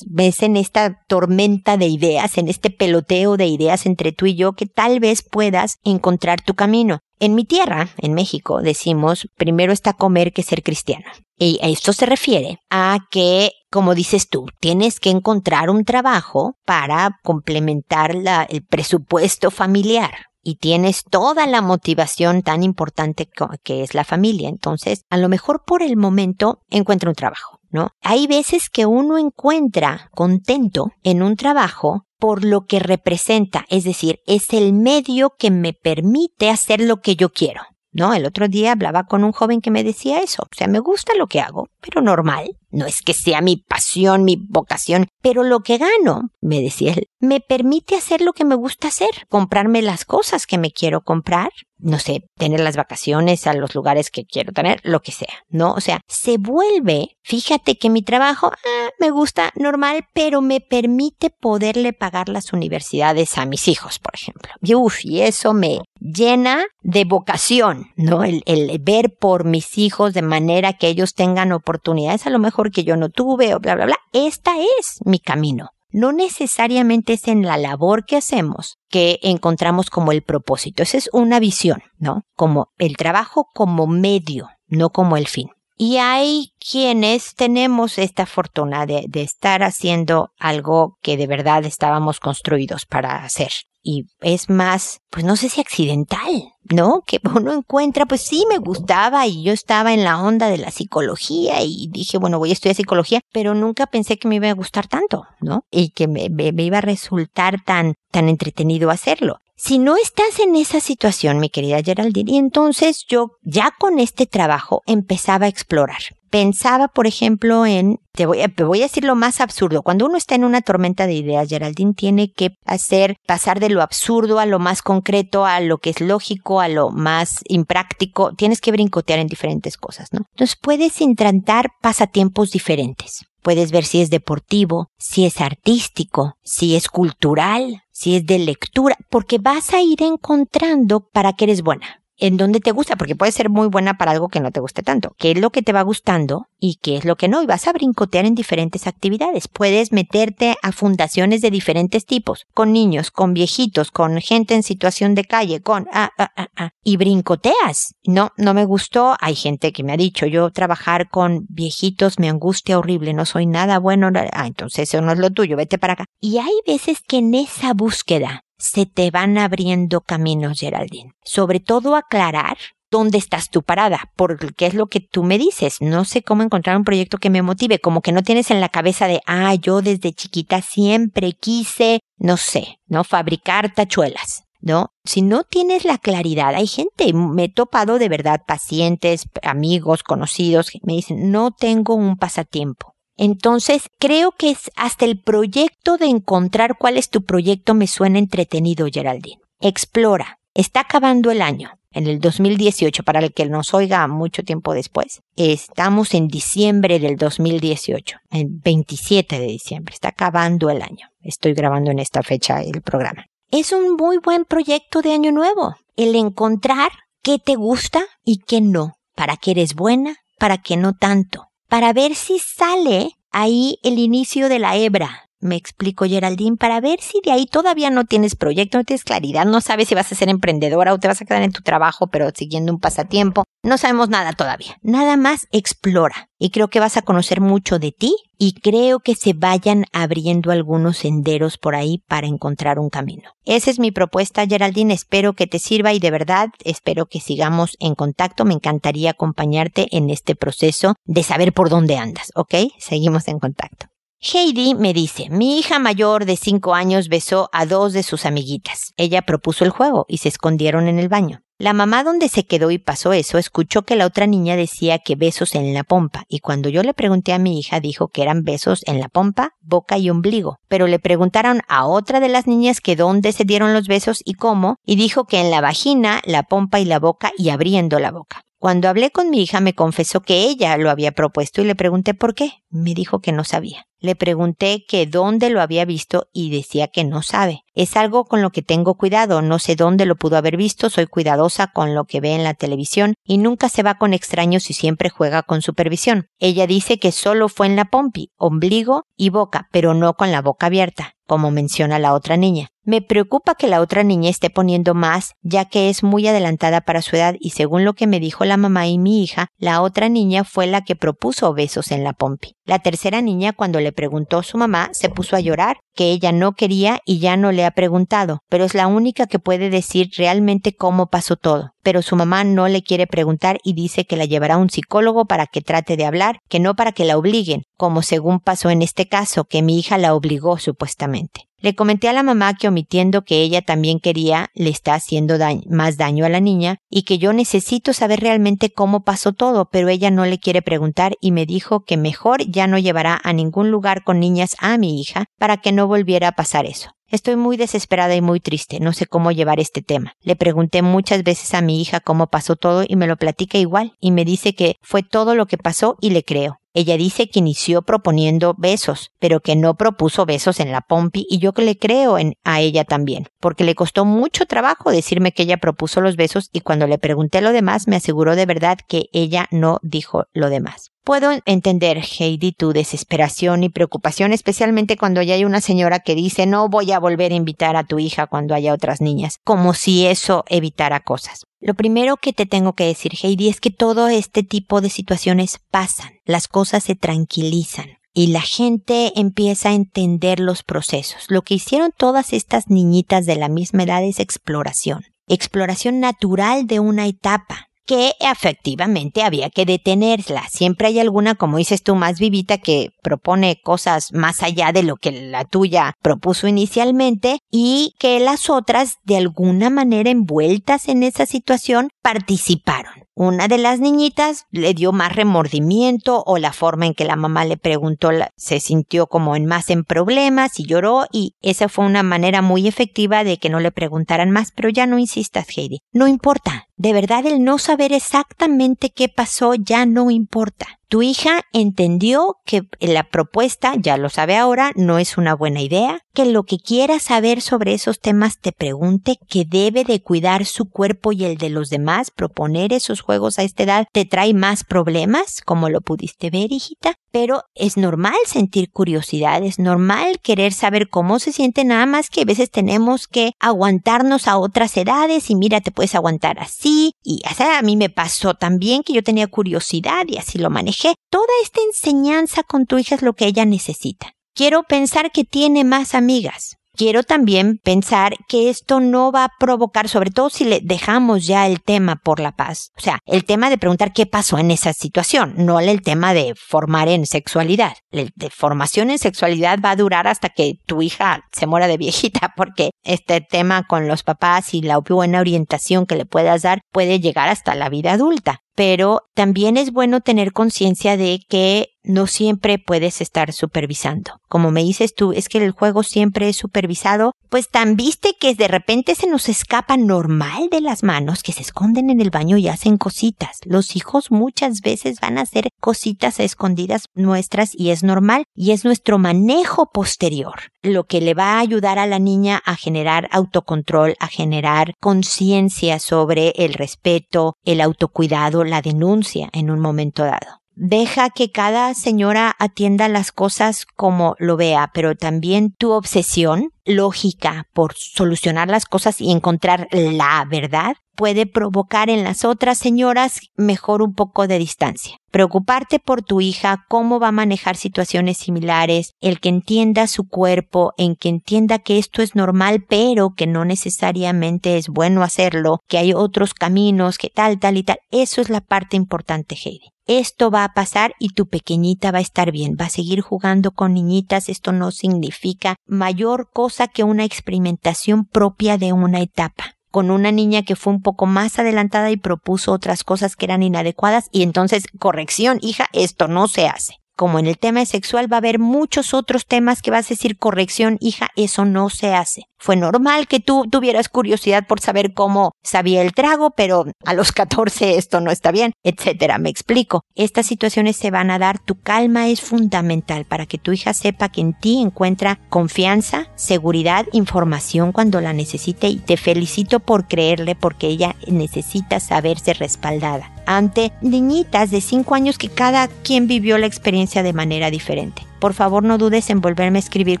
Ves 0.06 0.42
en 0.42 0.56
esta 0.56 1.04
tormenta 1.06 1.76
de 1.76 1.86
ideas, 1.86 2.38
en 2.38 2.48
este 2.48 2.70
peloteo 2.70 3.36
de 3.36 3.46
ideas 3.46 3.86
entre 3.86 4.12
tú 4.12 4.26
y 4.26 4.34
yo, 4.34 4.52
que 4.52 4.66
tal 4.66 5.00
vez 5.00 5.22
puedas 5.22 5.78
encontrar 5.84 6.40
tu 6.40 6.54
camino. 6.54 6.98
En 7.18 7.34
mi 7.34 7.44
tierra, 7.44 7.88
en 7.98 8.12
México, 8.12 8.60
decimos, 8.60 9.28
primero 9.36 9.72
está 9.72 9.94
comer 9.94 10.32
que 10.32 10.42
ser 10.42 10.62
cristiano. 10.62 11.06
Y 11.38 11.58
esto 11.62 11.92
se 11.92 12.06
refiere 12.06 12.58
a 12.70 12.98
que, 13.10 13.52
como 13.70 13.94
dices 13.94 14.28
tú, 14.28 14.46
tienes 14.60 15.00
que 15.00 15.10
encontrar 15.10 15.70
un 15.70 15.84
trabajo 15.84 16.56
para 16.66 17.18
complementar 17.22 18.16
el 18.48 18.64
presupuesto 18.64 19.50
familiar 19.50 20.26
y 20.46 20.58
tienes 20.58 21.02
toda 21.02 21.48
la 21.48 21.60
motivación 21.60 22.42
tan 22.42 22.62
importante 22.62 23.28
que 23.64 23.82
es 23.82 23.94
la 23.94 24.04
familia. 24.04 24.48
Entonces, 24.48 25.04
a 25.10 25.16
lo 25.16 25.28
mejor 25.28 25.64
por 25.66 25.82
el 25.82 25.96
momento 25.96 26.60
encuentra 26.70 27.10
un 27.10 27.16
trabajo, 27.16 27.58
¿no? 27.70 27.90
Hay 28.00 28.28
veces 28.28 28.70
que 28.70 28.86
uno 28.86 29.18
encuentra 29.18 30.08
contento 30.14 30.92
en 31.02 31.24
un 31.24 31.34
trabajo 31.34 32.06
por 32.20 32.44
lo 32.44 32.64
que 32.64 32.78
representa, 32.78 33.66
es 33.70 33.82
decir, 33.82 34.20
es 34.24 34.52
el 34.52 34.72
medio 34.72 35.34
que 35.36 35.50
me 35.50 35.72
permite 35.72 36.48
hacer 36.48 36.80
lo 36.80 37.00
que 37.00 37.16
yo 37.16 37.30
quiero. 37.30 37.62
¿no? 37.96 38.14
El 38.14 38.26
otro 38.26 38.46
día 38.46 38.72
hablaba 38.72 39.04
con 39.04 39.24
un 39.24 39.32
joven 39.32 39.60
que 39.62 39.70
me 39.70 39.82
decía 39.82 40.20
eso. 40.20 40.42
O 40.42 40.54
sea, 40.54 40.68
me 40.68 40.80
gusta 40.80 41.14
lo 41.16 41.26
que 41.26 41.40
hago, 41.40 41.68
pero 41.80 42.02
normal. 42.02 42.56
No 42.70 42.86
es 42.86 43.02
que 43.02 43.14
sea 43.14 43.40
mi 43.40 43.56
pasión, 43.56 44.24
mi 44.24 44.36
vocación, 44.36 45.06
pero 45.22 45.44
lo 45.44 45.60
que 45.60 45.78
gano, 45.78 46.30
me 46.40 46.60
decía 46.60 46.92
él, 46.92 47.08
me 47.20 47.40
permite 47.40 47.96
hacer 47.96 48.20
lo 48.20 48.32
que 48.32 48.44
me 48.44 48.54
gusta 48.54 48.88
hacer, 48.88 49.10
comprarme 49.28 49.82
las 49.82 50.04
cosas 50.04 50.46
que 50.46 50.58
me 50.58 50.70
quiero 50.70 51.02
comprar, 51.02 51.50
no 51.78 51.98
sé, 51.98 52.22
tener 52.36 52.60
las 52.60 52.76
vacaciones 52.76 53.46
a 53.46 53.52
los 53.52 53.74
lugares 53.74 54.10
que 54.10 54.24
quiero 54.24 54.52
tener, 54.52 54.80
lo 54.82 55.00
que 55.00 55.12
sea, 55.12 55.44
¿no? 55.48 55.72
O 55.72 55.80
sea, 55.80 56.00
se 56.06 56.38
vuelve, 56.38 57.18
fíjate 57.22 57.76
que 57.76 57.90
mi 57.90 58.02
trabajo 58.02 58.50
ah, 58.52 58.88
me 58.98 59.10
gusta 59.10 59.52
normal, 59.56 60.06
pero 60.14 60.40
me 60.40 60.60
permite 60.60 61.30
poderle 61.30 61.92
pagar 61.92 62.28
las 62.28 62.52
universidades 62.52 63.36
a 63.36 63.46
mis 63.46 63.68
hijos, 63.68 63.98
por 63.98 64.14
ejemplo. 64.14 64.52
Y, 64.62 64.74
uf, 64.74 65.04
y 65.04 65.20
eso 65.22 65.52
me 65.52 65.80
llena 66.00 66.64
de 66.82 67.04
vocación, 67.04 67.90
¿no? 67.96 68.24
El, 68.24 68.42
el 68.46 68.78
ver 68.80 69.14
por 69.18 69.44
mis 69.44 69.76
hijos 69.76 70.14
de 70.14 70.22
manera 70.22 70.74
que 70.74 70.88
ellos 70.88 71.14
tengan 71.14 71.52
oportunidades 71.52 72.26
a 72.26 72.30
lo 72.30 72.38
mejor 72.38 72.55
que 72.70 72.84
yo 72.84 72.96
no 72.96 73.08
tuve 73.08 73.54
o 73.54 73.60
bla, 73.60 73.74
bla, 73.74 73.86
bla. 73.86 73.98
Esta 74.12 74.52
es 74.78 75.00
mi 75.04 75.18
camino 75.18 75.70
no 75.96 76.12
necesariamente 76.12 77.14
es 77.14 77.26
en 77.26 77.40
la 77.40 77.56
labor 77.56 78.04
que 78.04 78.18
hacemos 78.18 78.78
que 78.90 79.18
encontramos 79.22 79.88
como 79.88 80.12
el 80.12 80.22
propósito. 80.22 80.82
Esa 80.82 80.98
es 80.98 81.08
una 81.14 81.40
visión, 81.40 81.82
¿no? 81.98 82.24
Como 82.34 82.68
el 82.76 82.98
trabajo 82.98 83.48
como 83.54 83.86
medio, 83.86 84.50
no 84.66 84.90
como 84.90 85.16
el 85.16 85.26
fin. 85.26 85.48
Y 85.78 85.96
hay 85.96 86.52
quienes 86.58 87.34
tenemos 87.34 87.96
esta 87.96 88.26
fortuna 88.26 88.84
de, 88.84 89.06
de, 89.08 89.22
estar 89.22 89.62
haciendo 89.62 90.32
algo 90.38 90.98
que 91.00 91.16
de 91.16 91.26
verdad 91.26 91.64
estábamos 91.64 92.20
construidos 92.20 92.84
para 92.84 93.24
hacer 93.24 93.52
y 93.82 94.06
es 94.20 94.50
más, 94.50 95.00
pues 95.10 95.24
no 95.24 95.36
sé 95.36 95.48
si 95.48 95.60
accidental, 95.60 96.52
¿no? 96.70 97.02
Que 97.06 97.20
uno 97.34 97.52
encuentra, 97.52 98.06
pues 98.06 98.22
sí 98.22 98.44
me 98.48 98.58
gustaba 98.58 99.26
y 99.26 99.42
yo 99.42 99.52
estaba 99.52 99.92
en 99.92 100.04
la 100.04 100.20
onda 100.20 100.48
de 100.48 100.58
la 100.58 100.70
psicología 100.70 101.62
y 101.62 101.88
dije, 101.90 102.18
bueno, 102.18 102.38
voy 102.38 102.50
a 102.50 102.52
estudiar 102.52 102.76
psicología, 102.76 103.20
pero 103.32 103.54
nunca 103.54 103.86
pensé 103.86 104.18
que 104.18 104.28
me 104.28 104.36
iba 104.36 104.48
a 104.48 104.54
gustar 104.54 104.86
tanto, 104.86 105.24
¿no? 105.40 105.62
Y 105.70 105.90
que 105.90 106.08
me, 106.08 106.28
iba 106.62 106.78
a 106.78 106.82
resultar 106.82 107.62
tan, 107.64 107.94
tan 108.10 108.28
entretenido 108.28 108.90
hacerlo. 108.90 109.38
Si 109.58 109.78
no 109.78 109.96
estás 109.96 110.38
en 110.38 110.54
esa 110.54 110.80
situación, 110.80 111.38
mi 111.38 111.48
querida 111.48 111.82
Geraldine, 111.82 112.32
y 112.32 112.36
entonces 112.36 113.04
yo 113.08 113.30
ya 113.42 113.72
con 113.78 113.98
este 113.98 114.26
trabajo 114.26 114.82
empezaba 114.86 115.46
a 115.46 115.48
explorar 115.48 116.02
pensaba, 116.30 116.88
por 116.88 117.06
ejemplo, 117.06 117.66
en, 117.66 117.98
te 118.12 118.26
voy, 118.26 118.42
a, 118.42 118.48
te 118.48 118.64
voy 118.64 118.80
a 118.80 118.84
decir 118.84 119.04
lo 119.04 119.16
más 119.16 119.40
absurdo, 119.40 119.82
cuando 119.82 120.06
uno 120.06 120.16
está 120.16 120.34
en 120.34 120.44
una 120.44 120.62
tormenta 120.62 121.06
de 121.06 121.14
ideas, 121.14 121.48
Geraldine 121.48 121.94
tiene 121.94 122.32
que 122.32 122.56
hacer, 122.64 123.16
pasar 123.26 123.60
de 123.60 123.70
lo 123.70 123.82
absurdo 123.82 124.38
a 124.38 124.46
lo 124.46 124.58
más 124.58 124.82
concreto, 124.82 125.46
a 125.46 125.60
lo 125.60 125.78
que 125.78 125.90
es 125.90 126.00
lógico, 126.00 126.60
a 126.60 126.68
lo 126.68 126.90
más 126.90 127.40
impráctico, 127.48 128.32
tienes 128.34 128.60
que 128.60 128.72
brincotear 128.72 129.18
en 129.18 129.28
diferentes 129.28 129.76
cosas, 129.76 130.12
¿no? 130.12 130.20
Entonces 130.32 130.56
puedes 130.60 131.00
intentar 131.00 131.70
pasatiempos 131.80 132.50
diferentes. 132.50 133.24
Puedes 133.42 133.70
ver 133.70 133.84
si 133.84 134.00
es 134.00 134.10
deportivo, 134.10 134.88
si 134.98 135.24
es 135.24 135.40
artístico, 135.40 136.34
si 136.42 136.74
es 136.74 136.88
cultural, 136.88 137.82
si 137.92 138.16
es 138.16 138.26
de 138.26 138.40
lectura, 138.40 138.96
porque 139.08 139.38
vas 139.38 139.72
a 139.72 139.80
ir 139.80 140.02
encontrando 140.02 141.08
para 141.12 141.34
qué 141.34 141.44
eres 141.44 141.62
buena 141.62 142.02
en 142.18 142.36
dónde 142.36 142.60
te 142.60 142.72
gusta, 142.72 142.96
porque 142.96 143.16
puede 143.16 143.32
ser 143.32 143.50
muy 143.50 143.68
buena 143.68 143.98
para 143.98 144.12
algo 144.12 144.28
que 144.28 144.40
no 144.40 144.50
te 144.50 144.60
guste 144.60 144.82
tanto. 144.82 145.14
¿Qué 145.18 145.32
es 145.32 145.38
lo 145.38 145.50
que 145.50 145.62
te 145.62 145.72
va 145.72 145.82
gustando 145.82 146.46
y 146.58 146.76
qué 146.82 146.96
es 146.96 147.04
lo 147.04 147.16
que 147.16 147.28
no? 147.28 147.42
Y 147.42 147.46
vas 147.46 147.66
a 147.66 147.72
brincotear 147.72 148.24
en 148.24 148.34
diferentes 148.34 148.86
actividades. 148.86 149.48
Puedes 149.48 149.92
meterte 149.92 150.56
a 150.62 150.72
fundaciones 150.72 151.42
de 151.42 151.50
diferentes 151.50 152.06
tipos, 152.06 152.46
con 152.54 152.72
niños, 152.72 153.10
con 153.10 153.34
viejitos, 153.34 153.90
con 153.90 154.20
gente 154.20 154.54
en 154.54 154.62
situación 154.62 155.14
de 155.14 155.24
calle, 155.24 155.60
con 155.60 155.86
ah, 155.92 156.10
ah, 156.18 156.30
ah, 156.36 156.48
ah, 156.56 156.70
y 156.82 156.96
brincoteas. 156.96 157.94
No, 158.04 158.30
no 158.36 158.54
me 158.54 158.64
gustó. 158.64 159.16
Hay 159.20 159.34
gente 159.34 159.72
que 159.72 159.84
me 159.84 159.92
ha 159.92 159.96
dicho, 159.96 160.26
yo 160.26 160.50
trabajar 160.50 161.08
con 161.08 161.46
viejitos 161.48 162.18
me 162.18 162.28
angustia 162.28 162.78
horrible, 162.78 163.12
no 163.12 163.26
soy 163.26 163.46
nada 163.46 163.78
bueno. 163.78 164.10
Ah, 164.32 164.46
entonces 164.46 164.88
eso 164.88 165.02
no 165.02 165.12
es 165.12 165.18
lo 165.18 165.30
tuyo, 165.30 165.56
vete 165.56 165.78
para 165.78 165.94
acá. 165.94 166.04
Y 166.20 166.38
hay 166.38 166.54
veces 166.66 167.00
que 167.06 167.18
en 167.18 167.34
esa 167.34 167.74
búsqueda 167.74 168.45
se 168.58 168.86
te 168.86 169.10
van 169.10 169.38
abriendo 169.38 170.00
caminos, 170.00 170.58
Geraldine. 170.60 171.12
Sobre 171.24 171.60
todo 171.60 171.96
aclarar 171.96 172.56
dónde 172.90 173.18
estás 173.18 173.50
tú 173.50 173.62
parada, 173.62 174.10
porque 174.16 174.66
es 174.66 174.74
lo 174.74 174.86
que 174.86 175.00
tú 175.00 175.22
me 175.22 175.38
dices. 175.38 175.78
No 175.80 176.04
sé 176.04 176.22
cómo 176.22 176.42
encontrar 176.42 176.76
un 176.76 176.84
proyecto 176.84 177.18
que 177.18 177.30
me 177.30 177.42
motive, 177.42 177.78
como 177.78 178.00
que 178.00 178.12
no 178.12 178.22
tienes 178.22 178.50
en 178.50 178.60
la 178.60 178.68
cabeza 178.68 179.06
de, 179.06 179.20
ah, 179.26 179.54
yo 179.54 179.82
desde 179.82 180.12
chiquita 180.12 180.62
siempre 180.62 181.32
quise, 181.32 182.00
no 182.16 182.36
sé, 182.36 182.78
¿no? 182.86 183.04
Fabricar 183.04 183.72
tachuelas. 183.74 184.42
¿no? 184.60 184.88
Si 185.04 185.22
no 185.22 185.44
tienes 185.44 185.84
la 185.84 185.96
claridad, 185.98 186.54
hay 186.54 186.66
gente, 186.66 187.12
me 187.12 187.44
he 187.44 187.48
topado 187.48 188.00
de 188.00 188.08
verdad 188.08 188.40
pacientes, 188.46 189.28
amigos, 189.42 190.02
conocidos, 190.02 190.70
que 190.70 190.80
me 190.82 190.94
dicen, 190.94 191.30
no 191.30 191.52
tengo 191.52 191.94
un 191.94 192.16
pasatiempo. 192.16 192.95
Entonces, 193.16 193.88
creo 193.98 194.32
que 194.32 194.50
es 194.50 194.70
hasta 194.76 195.04
el 195.04 195.20
proyecto 195.20 195.96
de 195.96 196.06
encontrar 196.06 196.76
cuál 196.78 196.98
es 196.98 197.08
tu 197.08 197.24
proyecto 197.24 197.74
me 197.74 197.86
suena 197.86 198.18
entretenido, 198.18 198.86
Geraldine. 198.92 199.40
Explora. 199.60 200.38
Está 200.54 200.80
acabando 200.80 201.30
el 201.30 201.42
año, 201.42 201.70
en 201.92 202.06
el 202.06 202.18
2018, 202.18 203.02
para 203.02 203.20
el 203.20 203.34
que 203.34 203.46
nos 203.46 203.74
oiga 203.74 204.06
mucho 204.06 204.42
tiempo 204.42 204.72
después. 204.72 205.20
Estamos 205.36 206.14
en 206.14 206.28
diciembre 206.28 206.98
del 206.98 207.16
2018, 207.16 208.18
en 208.30 208.60
27 208.60 209.38
de 209.38 209.46
diciembre. 209.46 209.94
Está 209.94 210.08
acabando 210.08 210.70
el 210.70 210.80
año. 210.80 211.08
Estoy 211.20 211.52
grabando 211.52 211.90
en 211.90 211.98
esta 211.98 212.22
fecha 212.22 212.62
el 212.62 212.80
programa. 212.80 213.26
Es 213.50 213.72
un 213.72 213.96
muy 213.96 214.18
buen 214.18 214.44
proyecto 214.44 215.02
de 215.02 215.12
año 215.12 215.30
nuevo. 215.30 215.76
El 215.94 216.14
encontrar 216.16 216.90
qué 217.22 217.38
te 217.38 217.54
gusta 217.54 218.02
y 218.24 218.38
qué 218.38 218.60
no. 218.60 218.94
Para 219.14 219.36
qué 219.36 219.52
eres 219.52 219.74
buena, 219.74 220.16
para 220.38 220.58
qué 220.58 220.76
no 220.76 220.94
tanto 220.94 221.45
para 221.68 221.92
ver 221.92 222.14
si 222.14 222.38
sale 222.38 223.10
ahí 223.32 223.78
el 223.82 223.98
inicio 223.98 224.48
de 224.48 224.58
la 224.58 224.76
hebra. 224.76 225.28
Me 225.40 225.56
explico, 225.56 226.06
Geraldine, 226.06 226.56
para 226.56 226.80
ver 226.80 227.00
si 227.00 227.20
de 227.24 227.30
ahí 227.30 227.46
todavía 227.46 227.90
no 227.90 228.04
tienes 228.04 228.36
proyecto, 228.36 228.78
no 228.78 228.84
tienes 228.84 229.04
claridad, 229.04 229.44
no 229.44 229.60
sabes 229.60 229.88
si 229.88 229.94
vas 229.94 230.10
a 230.10 230.14
ser 230.14 230.28
emprendedora 230.28 230.94
o 230.94 230.98
te 230.98 231.08
vas 231.08 231.20
a 231.20 231.24
quedar 231.24 231.42
en 231.42 231.52
tu 231.52 231.62
trabajo, 231.62 232.06
pero 232.06 232.30
siguiendo 232.34 232.72
un 232.72 232.80
pasatiempo. 232.80 233.44
No 233.66 233.78
sabemos 233.78 234.08
nada 234.08 234.32
todavía. 234.32 234.78
Nada 234.82 235.16
más 235.16 235.48
explora. 235.50 236.30
Y 236.38 236.50
creo 236.50 236.68
que 236.68 236.78
vas 236.78 236.96
a 236.96 237.02
conocer 237.02 237.40
mucho 237.40 237.80
de 237.80 237.90
ti 237.90 238.14
y 238.38 238.52
creo 238.60 239.00
que 239.00 239.16
se 239.16 239.32
vayan 239.32 239.86
abriendo 239.92 240.52
algunos 240.52 240.98
senderos 240.98 241.58
por 241.58 241.74
ahí 241.74 241.98
para 242.06 242.28
encontrar 242.28 242.78
un 242.78 242.90
camino. 242.90 243.32
Esa 243.44 243.72
es 243.72 243.80
mi 243.80 243.90
propuesta, 243.90 244.46
Geraldine. 244.46 244.94
Espero 244.94 245.32
que 245.32 245.48
te 245.48 245.58
sirva 245.58 245.92
y 245.92 245.98
de 245.98 246.12
verdad 246.12 246.50
espero 246.62 247.06
que 247.06 247.18
sigamos 247.18 247.76
en 247.80 247.96
contacto. 247.96 248.44
Me 248.44 248.54
encantaría 248.54 249.10
acompañarte 249.10 249.88
en 249.90 250.10
este 250.10 250.36
proceso 250.36 250.94
de 251.04 251.24
saber 251.24 251.52
por 251.52 251.68
dónde 251.68 251.96
andas, 251.96 252.30
¿ok? 252.36 252.54
Seguimos 252.78 253.26
en 253.26 253.40
contacto. 253.40 253.86
Heidi 254.20 254.76
me 254.76 254.92
dice, 254.92 255.28
mi 255.28 255.58
hija 255.58 255.80
mayor 255.80 256.24
de 256.24 256.36
5 256.36 256.72
años 256.72 257.08
besó 257.08 257.50
a 257.52 257.66
dos 257.66 257.92
de 257.94 258.04
sus 258.04 258.26
amiguitas. 258.26 258.92
Ella 258.96 259.22
propuso 259.22 259.64
el 259.64 259.70
juego 259.70 260.06
y 260.08 260.18
se 260.18 260.28
escondieron 260.28 260.86
en 260.86 261.00
el 261.00 261.08
baño. 261.08 261.42
La 261.58 261.72
mamá 261.72 262.04
donde 262.04 262.28
se 262.28 262.44
quedó 262.44 262.70
y 262.70 262.76
pasó 262.76 263.14
eso 263.14 263.38
escuchó 263.38 263.80
que 263.80 263.96
la 263.96 264.04
otra 264.04 264.26
niña 264.26 264.56
decía 264.56 264.98
que 264.98 265.16
besos 265.16 265.54
en 265.54 265.72
la 265.72 265.84
pompa 265.84 266.24
y 266.28 266.40
cuando 266.40 266.68
yo 266.68 266.82
le 266.82 266.92
pregunté 266.92 267.32
a 267.32 267.38
mi 267.38 267.58
hija 267.58 267.80
dijo 267.80 268.08
que 268.08 268.20
eran 268.20 268.42
besos 268.42 268.82
en 268.86 269.00
la 269.00 269.08
pompa, 269.08 269.54
boca 269.62 269.96
y 269.96 270.10
ombligo. 270.10 270.58
Pero 270.68 270.86
le 270.86 270.98
preguntaron 270.98 271.62
a 271.66 271.86
otra 271.86 272.20
de 272.20 272.28
las 272.28 272.46
niñas 272.46 272.82
que 272.82 272.94
dónde 272.94 273.32
se 273.32 273.44
dieron 273.44 273.72
los 273.72 273.88
besos 273.88 274.20
y 274.22 274.34
cómo 274.34 274.76
y 274.84 274.96
dijo 274.96 275.24
que 275.24 275.40
en 275.40 275.50
la 275.50 275.62
vagina, 275.62 276.20
la 276.26 276.42
pompa 276.42 276.78
y 276.78 276.84
la 276.84 276.98
boca 276.98 277.32
y 277.38 277.48
abriendo 277.48 277.98
la 278.00 278.10
boca. 278.10 278.45
Cuando 278.58 278.88
hablé 278.88 279.10
con 279.10 279.28
mi 279.28 279.42
hija 279.42 279.60
me 279.60 279.74
confesó 279.74 280.20
que 280.20 280.44
ella 280.44 280.76
lo 280.78 280.90
había 280.90 281.12
propuesto 281.12 281.60
y 281.60 281.66
le 281.66 281.74
pregunté 281.74 282.14
por 282.14 282.34
qué. 282.34 282.52
Me 282.70 282.94
dijo 282.94 283.20
que 283.20 283.32
no 283.32 283.44
sabía. 283.44 283.86
Le 283.98 284.16
pregunté 284.16 284.84
que 284.88 285.06
dónde 285.06 285.50
lo 285.50 285.60
había 285.60 285.84
visto 285.84 286.28
y 286.32 286.50
decía 286.50 286.88
que 286.88 287.04
no 287.04 287.22
sabe. 287.22 287.64
Es 287.74 287.96
algo 287.96 288.24
con 288.24 288.40
lo 288.40 288.50
que 288.50 288.62
tengo 288.62 288.96
cuidado, 288.96 289.42
no 289.42 289.58
sé 289.58 289.76
dónde 289.76 290.06
lo 290.06 290.16
pudo 290.16 290.36
haber 290.36 290.56
visto, 290.56 290.90
soy 290.90 291.06
cuidadosa 291.06 291.66
con 291.68 291.94
lo 291.94 292.04
que 292.04 292.20
ve 292.20 292.34
en 292.34 292.44
la 292.44 292.54
televisión 292.54 293.14
y 293.24 293.38
nunca 293.38 293.68
se 293.68 293.82
va 293.82 293.98
con 293.98 294.14
extraños 294.14 294.70
y 294.70 294.74
siempre 294.74 295.10
juega 295.10 295.42
con 295.42 295.60
supervisión. 295.60 296.28
Ella 296.38 296.66
dice 296.66 296.98
que 296.98 297.12
solo 297.12 297.48
fue 297.48 297.66
en 297.66 297.76
la 297.76 297.86
pompi, 297.86 298.30
ombligo 298.36 299.04
y 299.16 299.30
boca, 299.30 299.68
pero 299.70 299.92
no 299.92 300.14
con 300.14 300.32
la 300.32 300.40
boca 300.40 300.66
abierta 300.66 301.16
como 301.26 301.50
menciona 301.50 301.98
la 301.98 302.14
otra 302.14 302.36
niña. 302.36 302.68
Me 302.88 303.02
preocupa 303.02 303.56
que 303.56 303.66
la 303.66 303.80
otra 303.80 304.04
niña 304.04 304.30
esté 304.30 304.48
poniendo 304.48 304.94
más, 304.94 305.32
ya 305.42 305.64
que 305.64 305.88
es 305.90 306.04
muy 306.04 306.28
adelantada 306.28 306.82
para 306.82 307.02
su 307.02 307.16
edad 307.16 307.34
y 307.40 307.50
según 307.50 307.84
lo 307.84 307.94
que 307.94 308.06
me 308.06 308.20
dijo 308.20 308.44
la 308.44 308.56
mamá 308.56 308.86
y 308.86 308.96
mi 308.96 309.24
hija, 309.24 309.48
la 309.58 309.82
otra 309.82 310.08
niña 310.08 310.44
fue 310.44 310.68
la 310.68 310.82
que 310.82 310.94
propuso 310.94 311.52
besos 311.52 311.90
en 311.90 312.04
la 312.04 312.12
pompi. 312.12 312.54
La 312.64 312.78
tercera 312.78 313.22
niña, 313.22 313.52
cuando 313.52 313.80
le 313.80 313.90
preguntó 313.90 314.44
su 314.44 314.56
mamá, 314.56 314.90
se 314.92 315.08
puso 315.08 315.34
a 315.34 315.40
llorar, 315.40 315.78
que 315.96 316.12
ella 316.12 316.30
no 316.30 316.52
quería 316.52 317.00
y 317.04 317.18
ya 317.18 317.36
no 317.36 317.50
le 317.50 317.64
ha 317.64 317.72
preguntado, 317.72 318.42
pero 318.48 318.64
es 318.64 318.74
la 318.74 318.86
única 318.86 319.26
que 319.26 319.40
puede 319.40 319.70
decir 319.70 320.10
realmente 320.16 320.76
cómo 320.76 321.08
pasó 321.08 321.34
todo. 321.34 321.72
Pero 321.82 322.02
su 322.02 322.14
mamá 322.14 322.44
no 322.44 322.68
le 322.68 322.82
quiere 322.82 323.08
preguntar 323.08 323.58
y 323.64 323.72
dice 323.72 324.04
que 324.04 324.16
la 324.16 324.26
llevará 324.26 324.54
a 324.54 324.58
un 324.58 324.70
psicólogo 324.70 325.24
para 325.24 325.46
que 325.46 325.62
trate 325.62 325.96
de 325.96 326.04
hablar, 326.04 326.38
que 326.48 326.60
no 326.60 326.76
para 326.76 326.92
que 326.92 327.04
la 327.04 327.18
obliguen, 327.18 327.64
como 327.76 328.02
según 328.02 328.38
pasó 328.38 328.70
en 328.70 328.82
este 328.82 329.08
caso, 329.08 329.44
que 329.44 329.62
mi 329.62 329.78
hija 329.78 329.98
la 329.98 330.14
obligó 330.14 330.58
supuestamente. 330.58 331.46
Le 331.58 331.74
comenté 331.74 332.08
a 332.08 332.12
la 332.12 332.22
mamá 332.22 332.54
que 332.54 332.68
omitiendo 332.68 333.22
que 333.22 333.40
ella 333.40 333.62
también 333.62 333.98
quería, 333.98 334.50
le 334.54 334.68
está 334.68 334.94
haciendo 334.94 335.36
más 335.68 335.96
daño 335.96 336.26
a 336.26 336.28
la 336.28 336.38
niña 336.38 336.78
y 336.90 337.02
que 337.04 337.16
yo 337.16 337.32
necesito 337.32 337.94
saber 337.94 338.20
realmente 338.20 338.70
cómo 338.70 339.04
pasó 339.04 339.32
todo, 339.32 339.70
pero 339.70 339.88
ella 339.88 340.10
no 340.10 340.26
le 340.26 340.38
quiere 340.38 340.60
preguntar 340.60 341.16
y 341.20 341.32
me 341.32 341.46
dijo 341.46 341.80
que 341.84 341.96
mejor 341.96 342.44
ya 342.46 342.66
no 342.66 342.78
llevará 342.78 343.18
a 343.24 343.32
ningún 343.32 343.70
lugar 343.70 344.04
con 344.04 344.20
niñas 344.20 344.54
a 344.60 344.76
mi 344.76 345.00
hija 345.00 345.24
para 345.38 345.56
que 345.56 345.72
no 345.72 345.85
volviera 345.86 346.28
a 346.28 346.32
pasar 346.32 346.66
eso. 346.66 346.90
Estoy 347.08 347.36
muy 347.36 347.56
desesperada 347.56 348.16
y 348.16 348.20
muy 348.20 348.40
triste, 348.40 348.80
no 348.80 348.92
sé 348.92 349.06
cómo 349.06 349.30
llevar 349.30 349.60
este 349.60 349.80
tema. 349.80 350.14
Le 350.22 350.34
pregunté 350.34 350.82
muchas 350.82 351.22
veces 351.22 351.54
a 351.54 351.60
mi 351.60 351.80
hija 351.80 352.00
cómo 352.00 352.26
pasó 352.26 352.56
todo 352.56 352.84
y 352.86 352.96
me 352.96 353.06
lo 353.06 353.16
platica 353.16 353.58
igual 353.58 353.92
y 354.00 354.10
me 354.10 354.24
dice 354.24 354.56
que 354.56 354.74
fue 354.82 355.04
todo 355.04 355.36
lo 355.36 355.46
que 355.46 355.56
pasó 355.56 355.96
y 356.00 356.10
le 356.10 356.24
creo. 356.24 356.58
Ella 356.74 356.96
dice 356.96 357.30
que 357.30 357.38
inició 357.38 357.82
proponiendo 357.82 358.54
besos, 358.58 359.12
pero 359.18 359.40
que 359.40 359.56
no 359.56 359.76
propuso 359.76 360.26
besos 360.26 360.58
en 360.58 360.72
la 360.72 360.82
pompi 360.82 361.24
y 361.30 361.38
yo 361.38 361.52
que 361.52 361.62
le 361.62 361.78
creo 361.78 362.18
en, 362.18 362.34
a 362.44 362.60
ella 362.60 362.84
también, 362.84 363.28
porque 363.40 363.64
le 363.64 363.74
costó 363.74 364.04
mucho 364.04 364.44
trabajo 364.44 364.90
decirme 364.90 365.32
que 365.32 365.44
ella 365.44 365.56
propuso 365.56 366.00
los 366.00 366.16
besos 366.16 366.50
y 366.52 366.60
cuando 366.60 366.86
le 366.86 366.98
pregunté 366.98 367.40
lo 367.40 367.52
demás 367.52 367.86
me 367.86 367.96
aseguró 367.96 368.36
de 368.36 368.46
verdad 368.46 368.78
que 368.86 369.04
ella 369.12 369.46
no 369.52 369.78
dijo 369.82 370.24
lo 370.34 370.50
demás. 370.50 370.90
Puedo 371.06 371.30
entender, 371.44 372.02
Heidi, 372.18 372.50
tu 372.50 372.72
desesperación 372.72 373.62
y 373.62 373.68
preocupación, 373.68 374.32
especialmente 374.32 374.96
cuando 374.96 375.22
ya 375.22 375.34
hay 375.34 375.44
una 375.44 375.60
señora 375.60 376.00
que 376.00 376.16
dice 376.16 376.46
no 376.46 376.68
voy 376.68 376.90
a 376.90 376.98
volver 376.98 377.30
a 377.30 377.36
invitar 377.36 377.76
a 377.76 377.84
tu 377.84 378.00
hija 378.00 378.26
cuando 378.26 378.56
haya 378.56 378.74
otras 378.74 379.00
niñas, 379.00 379.38
como 379.44 379.72
si 379.72 380.04
eso 380.04 380.42
evitara 380.48 380.98
cosas. 380.98 381.44
Lo 381.60 381.74
primero 381.74 382.16
que 382.16 382.32
te 382.32 382.44
tengo 382.44 382.72
que 382.72 382.86
decir, 382.86 383.12
Heidi, 383.22 383.48
es 383.48 383.60
que 383.60 383.70
todo 383.70 384.08
este 384.08 384.42
tipo 384.42 384.80
de 384.80 384.90
situaciones 384.90 385.60
pasan, 385.70 386.10
las 386.24 386.48
cosas 386.48 386.82
se 386.82 386.96
tranquilizan 386.96 387.98
y 388.12 388.26
la 388.26 388.40
gente 388.40 389.12
empieza 389.14 389.68
a 389.68 389.74
entender 389.74 390.40
los 390.40 390.64
procesos. 390.64 391.26
Lo 391.28 391.42
que 391.42 391.54
hicieron 391.54 391.92
todas 391.96 392.32
estas 392.32 392.68
niñitas 392.68 393.26
de 393.26 393.36
la 393.36 393.48
misma 393.48 393.84
edad 393.84 394.02
es 394.02 394.18
exploración, 394.18 395.04
exploración 395.28 396.00
natural 396.00 396.66
de 396.66 396.80
una 396.80 397.06
etapa 397.06 397.65
que 397.86 398.12
efectivamente 398.20 399.22
había 399.22 399.50
que 399.50 399.64
detenerla. 399.64 400.42
Siempre 400.50 400.88
hay 400.88 400.98
alguna, 400.98 401.34
como 401.34 401.58
dices 401.58 401.82
tú, 401.82 401.94
más 401.94 402.18
vivita 402.18 402.58
que 402.58 402.90
propone 403.02 403.60
cosas 403.62 404.12
más 404.12 404.42
allá 404.42 404.72
de 404.72 404.82
lo 404.82 404.96
que 404.96 405.12
la 405.12 405.44
tuya 405.44 405.94
propuso 406.02 406.48
inicialmente 406.48 407.38
y 407.50 407.94
que 407.98 408.20
las 408.20 408.50
otras, 408.50 408.98
de 409.04 409.16
alguna 409.16 409.70
manera 409.70 410.10
envueltas 410.10 410.88
en 410.88 411.02
esa 411.02 411.26
situación, 411.26 411.88
participaron. 412.02 413.06
Una 413.14 413.48
de 413.48 413.56
las 413.56 413.80
niñitas 413.80 414.44
le 414.50 414.74
dio 414.74 414.92
más 414.92 415.16
remordimiento 415.16 416.22
o 416.26 416.36
la 416.36 416.52
forma 416.52 416.84
en 416.84 416.92
que 416.92 417.06
la 417.06 417.16
mamá 417.16 417.46
le 417.46 417.56
preguntó 417.56 418.10
se 418.36 418.60
sintió 418.60 419.06
como 419.06 419.36
en 419.36 419.46
más 419.46 419.70
en 419.70 419.84
problemas 419.84 420.60
y 420.60 420.66
lloró 420.66 421.06
y 421.10 421.34
esa 421.40 421.70
fue 421.70 421.86
una 421.86 422.02
manera 422.02 422.42
muy 422.42 422.68
efectiva 422.68 423.24
de 423.24 423.38
que 423.38 423.48
no 423.48 423.58
le 423.58 423.72
preguntaran 423.72 424.30
más, 424.30 424.52
pero 424.54 424.68
ya 424.68 424.86
no 424.86 424.98
insistas, 424.98 425.46
Heidi. 425.56 425.80
No 425.92 426.08
importa. 426.08 426.65
De 426.76 426.92
verdad 426.92 427.24
el 427.26 427.42
no 427.42 427.58
saber 427.58 427.92
exactamente 427.92 428.90
qué 428.90 429.08
pasó 429.08 429.54
ya 429.54 429.86
no 429.86 430.10
importa. 430.10 430.66
Tu 430.88 431.02
hija 431.02 431.40
entendió 431.52 432.36
que 432.44 432.62
la 432.78 433.02
propuesta, 433.02 433.74
ya 433.76 433.96
lo 433.96 434.08
sabe 434.08 434.36
ahora, 434.36 434.70
no 434.76 434.98
es 434.98 435.18
una 435.18 435.34
buena 435.34 435.60
idea, 435.60 436.04
que 436.14 436.24
lo 436.24 436.44
que 436.44 436.58
quiera 436.58 437.00
saber 437.00 437.40
sobre 437.40 437.74
esos 437.74 437.98
temas 437.98 438.38
te 438.40 438.52
pregunte, 438.52 439.16
que 439.28 439.44
debe 439.44 439.82
de 439.82 440.00
cuidar 440.00 440.44
su 440.44 440.70
cuerpo 440.70 441.10
y 441.10 441.24
el 441.24 441.38
de 441.38 441.50
los 441.50 441.70
demás, 441.70 442.12
proponer 442.12 442.72
esos 442.72 443.00
juegos 443.00 443.40
a 443.40 443.42
esta 443.42 443.64
edad 443.64 443.88
te 443.90 444.04
trae 444.04 444.32
más 444.32 444.62
problemas, 444.62 445.40
como 445.44 445.70
lo 445.70 445.80
pudiste 445.80 446.30
ver, 446.30 446.52
hijita, 446.52 446.94
pero 447.10 447.42
es 447.56 447.76
normal 447.76 448.14
sentir 448.24 448.70
curiosidad, 448.70 449.42
es 449.42 449.58
normal 449.58 450.20
querer 450.22 450.52
saber 450.52 450.88
cómo 450.88 451.18
se 451.18 451.32
siente, 451.32 451.64
nada 451.64 451.86
más 451.86 452.10
que 452.10 452.20
a 452.20 452.26
veces 452.26 452.50
tenemos 452.50 453.08
que 453.08 453.32
aguantarnos 453.40 454.28
a 454.28 454.38
otras 454.38 454.76
edades 454.76 455.30
y 455.30 455.34
mira, 455.34 455.60
te 455.60 455.72
puedes 455.72 455.96
aguantar 455.96 456.38
así, 456.38 456.65
y 456.68 457.22
a 457.24 457.62
mí 457.62 457.76
me 457.76 457.90
pasó 457.90 458.34
también 458.34 458.82
que 458.82 458.92
yo 458.92 459.02
tenía 459.02 459.26
curiosidad 459.26 460.06
y 460.08 460.16
así 460.16 460.38
lo 460.38 460.50
manejé 460.50 460.94
toda 461.10 461.26
esta 461.42 461.60
enseñanza 461.62 462.42
con 462.42 462.66
tu 462.66 462.78
hija 462.78 462.94
es 462.96 463.02
lo 463.02 463.14
que 463.14 463.26
ella 463.26 463.44
necesita. 463.44 464.12
Quiero 464.34 464.64
pensar 464.64 465.12
que 465.12 465.24
tiene 465.24 465.64
más 465.64 465.94
amigas. 465.94 466.56
Quiero 466.76 467.02
también 467.02 467.58
pensar 467.62 468.16
que 468.28 468.50
esto 468.50 468.80
no 468.80 469.12
va 469.12 469.24
a 469.24 469.32
provocar, 469.38 469.88
sobre 469.88 470.10
todo 470.10 470.30
si 470.30 470.44
le 470.44 470.60
dejamos 470.62 471.26
ya 471.26 471.46
el 471.46 471.62
tema 471.62 471.96
por 471.96 472.20
la 472.20 472.32
paz. 472.32 472.70
O 472.76 472.80
sea, 472.80 472.98
el 473.06 473.24
tema 473.24 473.50
de 473.50 473.58
preguntar 473.58 473.92
qué 473.92 474.06
pasó 474.06 474.38
en 474.38 474.50
esa 474.50 474.72
situación, 474.72 475.34
no 475.38 475.58
el 475.58 475.82
tema 475.82 476.14
de 476.14 476.34
formar 476.36 476.88
en 476.88 477.06
sexualidad. 477.06 477.76
El 477.90 478.10
de 478.14 478.30
formación 478.30 478.90
en 478.90 478.98
sexualidad 478.98 479.58
va 479.64 479.70
a 479.70 479.76
durar 479.76 480.06
hasta 480.06 480.28
que 480.28 480.54
tu 480.66 480.82
hija 480.82 481.24
se 481.32 481.46
muera 481.46 481.66
de 481.66 481.78
viejita, 481.78 482.32
porque 482.36 482.70
este 482.84 483.20
tema 483.20 483.66
con 483.66 483.88
los 483.88 484.02
papás 484.02 484.54
y 484.54 484.62
la 484.62 484.78
buena 484.78 485.20
orientación 485.20 485.86
que 485.86 485.96
le 485.96 486.06
puedas 486.06 486.42
dar 486.42 486.60
puede 486.72 487.00
llegar 487.00 487.28
hasta 487.28 487.54
la 487.54 487.68
vida 487.68 487.92
adulta 487.92 488.40
pero 488.56 489.02
también 489.14 489.58
es 489.58 489.70
bueno 489.70 490.00
tener 490.00 490.32
conciencia 490.32 490.96
de 490.96 491.20
que 491.28 491.68
no 491.86 492.06
siempre 492.06 492.58
puedes 492.58 493.00
estar 493.00 493.32
supervisando. 493.32 494.20
Como 494.28 494.50
me 494.50 494.62
dices 494.62 494.94
tú, 494.94 495.12
es 495.12 495.28
que 495.28 495.38
el 495.38 495.52
juego 495.52 495.82
siempre 495.82 496.28
es 496.28 496.36
supervisado, 496.36 497.12
pues 497.30 497.48
tan 497.48 497.76
viste 497.76 498.14
que 498.18 498.34
de 498.34 498.48
repente 498.48 498.94
se 498.94 499.06
nos 499.06 499.28
escapa 499.28 499.76
normal 499.76 500.48
de 500.50 500.60
las 500.60 500.82
manos, 500.82 501.22
que 501.22 501.32
se 501.32 501.42
esconden 501.42 501.90
en 501.90 502.00
el 502.00 502.10
baño 502.10 502.36
y 502.36 502.48
hacen 502.48 502.76
cositas. 502.76 503.38
Los 503.44 503.76
hijos 503.76 504.10
muchas 504.10 504.60
veces 504.60 505.00
van 505.00 505.18
a 505.18 505.22
hacer 505.22 505.48
cositas 505.60 506.20
escondidas 506.20 506.86
nuestras 506.94 507.52
y 507.54 507.70
es 507.70 507.82
normal 507.82 508.24
y 508.34 508.50
es 508.50 508.64
nuestro 508.64 508.98
manejo 508.98 509.70
posterior 509.72 510.34
lo 510.66 510.84
que 510.84 511.00
le 511.00 511.14
va 511.14 511.34
a 511.34 511.40
ayudar 511.40 511.78
a 511.78 511.86
la 511.86 511.98
niña 511.98 512.42
a 512.44 512.56
generar 512.56 513.08
autocontrol, 513.12 513.94
a 514.00 514.08
generar 514.08 514.74
conciencia 514.80 515.78
sobre 515.78 516.30
el 516.36 516.54
respeto, 516.54 517.36
el 517.44 517.60
autocuidado, 517.60 518.44
la 518.44 518.62
denuncia 518.62 519.28
en 519.32 519.50
un 519.50 519.60
momento 519.60 520.04
dado. 520.04 520.40
Deja 520.58 521.10
que 521.10 521.30
cada 521.30 521.74
señora 521.74 522.34
atienda 522.38 522.88
las 522.88 523.12
cosas 523.12 523.66
como 523.66 524.16
lo 524.18 524.38
vea, 524.38 524.70
pero 524.72 524.96
también 524.96 525.52
tu 525.52 525.72
obsesión 525.72 526.48
lógica 526.64 527.46
por 527.52 527.74
solucionar 527.74 528.48
las 528.48 528.64
cosas 528.64 529.02
y 529.02 529.12
encontrar 529.12 529.68
la 529.70 530.24
verdad 530.30 530.76
puede 530.94 531.26
provocar 531.26 531.90
en 531.90 532.04
las 532.04 532.24
otras 532.24 532.56
señoras 532.56 533.20
mejor 533.36 533.82
un 533.82 533.94
poco 533.94 534.26
de 534.26 534.38
distancia. 534.38 534.96
Preocuparte 535.10 535.78
por 535.78 536.02
tu 536.02 536.22
hija, 536.22 536.64
cómo 536.70 536.98
va 537.00 537.08
a 537.08 537.12
manejar 537.12 537.56
situaciones 537.56 538.16
similares, 538.16 538.94
el 539.02 539.20
que 539.20 539.28
entienda 539.28 539.86
su 539.88 540.08
cuerpo, 540.08 540.72
en 540.78 540.96
que 540.96 541.10
entienda 541.10 541.58
que 541.58 541.76
esto 541.76 542.00
es 542.00 542.14
normal, 542.14 542.64
pero 542.66 543.10
que 543.14 543.26
no 543.26 543.44
necesariamente 543.44 544.56
es 544.56 544.68
bueno 544.68 545.02
hacerlo, 545.02 545.60
que 545.68 545.76
hay 545.76 545.92
otros 545.92 546.32
caminos, 546.32 546.96
que 546.96 547.10
tal, 547.10 547.38
tal 547.38 547.58
y 547.58 547.62
tal. 547.62 547.76
Eso 547.90 548.22
es 548.22 548.30
la 548.30 548.40
parte 548.40 548.78
importante, 548.78 549.34
Heidi 549.34 549.75
esto 549.86 550.30
va 550.30 550.44
a 550.44 550.52
pasar 550.52 550.94
y 550.98 551.10
tu 551.10 551.28
pequeñita 551.28 551.92
va 551.92 551.98
a 551.98 552.02
estar 552.02 552.32
bien, 552.32 552.56
va 552.60 552.66
a 552.66 552.70
seguir 552.70 553.00
jugando 553.00 553.52
con 553.52 553.74
niñitas, 553.74 554.28
esto 554.28 554.52
no 554.52 554.70
significa 554.70 555.56
mayor 555.66 556.30
cosa 556.32 556.68
que 556.68 556.84
una 556.84 557.04
experimentación 557.04 558.04
propia 558.04 558.58
de 558.58 558.72
una 558.72 559.00
etapa. 559.00 559.54
Con 559.70 559.90
una 559.90 560.10
niña 560.10 560.42
que 560.42 560.56
fue 560.56 560.72
un 560.72 560.80
poco 560.80 561.06
más 561.06 561.38
adelantada 561.38 561.90
y 561.90 561.98
propuso 561.98 562.52
otras 562.52 562.82
cosas 562.82 563.14
que 563.14 563.26
eran 563.26 563.42
inadecuadas 563.42 564.08
y 564.10 564.22
entonces 564.22 564.64
corrección, 564.78 565.38
hija, 565.42 565.66
esto 565.72 566.08
no 566.08 566.28
se 566.28 566.48
hace 566.48 566.80
como 566.96 567.18
en 567.18 567.26
el 567.26 567.38
tema 567.38 567.64
sexual 567.66 568.10
va 568.10 568.16
a 568.16 568.18
haber 568.18 568.38
muchos 568.38 568.94
otros 568.94 569.26
temas 569.26 569.62
que 569.62 569.70
vas 569.70 569.86
a 569.86 569.90
decir 569.90 570.18
corrección, 570.18 570.78
hija, 570.80 571.10
eso 571.14 571.44
no 571.44 571.70
se 571.70 571.94
hace. 571.94 572.22
Fue 572.38 572.56
normal 572.56 573.08
que 573.08 573.20
tú 573.20 573.46
tuvieras 573.50 573.88
curiosidad 573.88 574.46
por 574.46 574.60
saber 574.60 574.92
cómo 574.94 575.32
sabía 575.42 575.82
el 575.82 575.92
trago, 575.92 576.30
pero 576.30 576.66
a 576.84 576.94
los 576.94 577.12
14 577.12 577.76
esto 577.76 578.00
no 578.00 578.10
está 578.10 578.30
bien, 578.30 578.52
etcétera. 578.62 579.18
Me 579.18 579.30
explico. 579.30 579.82
Estas 579.94 580.26
situaciones 580.26 580.76
se 580.76 580.90
van 580.90 581.10
a 581.10 581.18
dar. 581.18 581.38
Tu 581.38 581.58
calma 581.60 582.08
es 582.08 582.20
fundamental 582.20 583.04
para 583.04 583.26
que 583.26 583.38
tu 583.38 583.52
hija 583.52 583.72
sepa 583.72 584.10
que 584.10 584.20
en 584.20 584.34
ti 584.34 584.60
encuentra 584.60 585.18
confianza, 585.30 586.08
seguridad, 586.14 586.86
información 586.92 587.72
cuando 587.72 588.00
la 588.00 588.12
necesite 588.12 588.68
y 588.68 588.76
te 588.76 588.96
felicito 588.96 589.60
por 589.60 589.88
creerle 589.88 590.34
porque 590.34 590.66
ella 590.66 590.94
necesita 591.06 591.80
saberse 591.80 592.34
respaldada 592.34 593.15
ante 593.26 593.72
niñitas 593.80 594.50
de 594.50 594.60
5 594.60 594.94
años 594.94 595.18
que 595.18 595.28
cada 595.28 595.68
quien 595.68 596.06
vivió 596.06 596.38
la 596.38 596.46
experiencia 596.46 597.02
de 597.02 597.12
manera 597.12 597.50
diferente. 597.50 598.02
Por 598.20 598.32
favor 598.32 598.62
no 598.62 598.78
dudes 598.78 599.10
en 599.10 599.20
volverme 599.20 599.58
a 599.58 599.60
escribir 599.60 600.00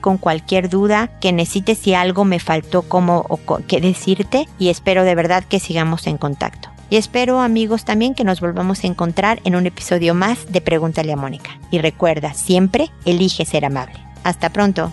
con 0.00 0.16
cualquier 0.16 0.68
duda 0.68 1.10
que 1.20 1.32
necesites 1.32 1.78
si 1.78 1.94
algo 1.94 2.24
me 2.24 2.40
faltó 2.40 2.82
como 2.82 3.26
o 3.28 3.38
qué 3.66 3.80
decirte 3.80 4.48
y 4.58 4.68
espero 4.68 5.04
de 5.04 5.14
verdad 5.14 5.44
que 5.44 5.60
sigamos 5.60 6.06
en 6.06 6.16
contacto. 6.16 6.70
Y 6.88 6.96
espero 6.96 7.40
amigos 7.40 7.84
también 7.84 8.14
que 8.14 8.24
nos 8.24 8.40
volvamos 8.40 8.84
a 8.84 8.86
encontrar 8.86 9.40
en 9.44 9.56
un 9.56 9.66
episodio 9.66 10.14
más 10.14 10.52
de 10.52 10.60
Pregúntale 10.60 11.12
a 11.12 11.16
Mónica. 11.16 11.58
Y 11.70 11.78
recuerda, 11.78 12.32
siempre 12.32 12.90
elige 13.04 13.44
ser 13.44 13.64
amable. 13.64 13.98
Hasta 14.22 14.50
pronto. 14.50 14.92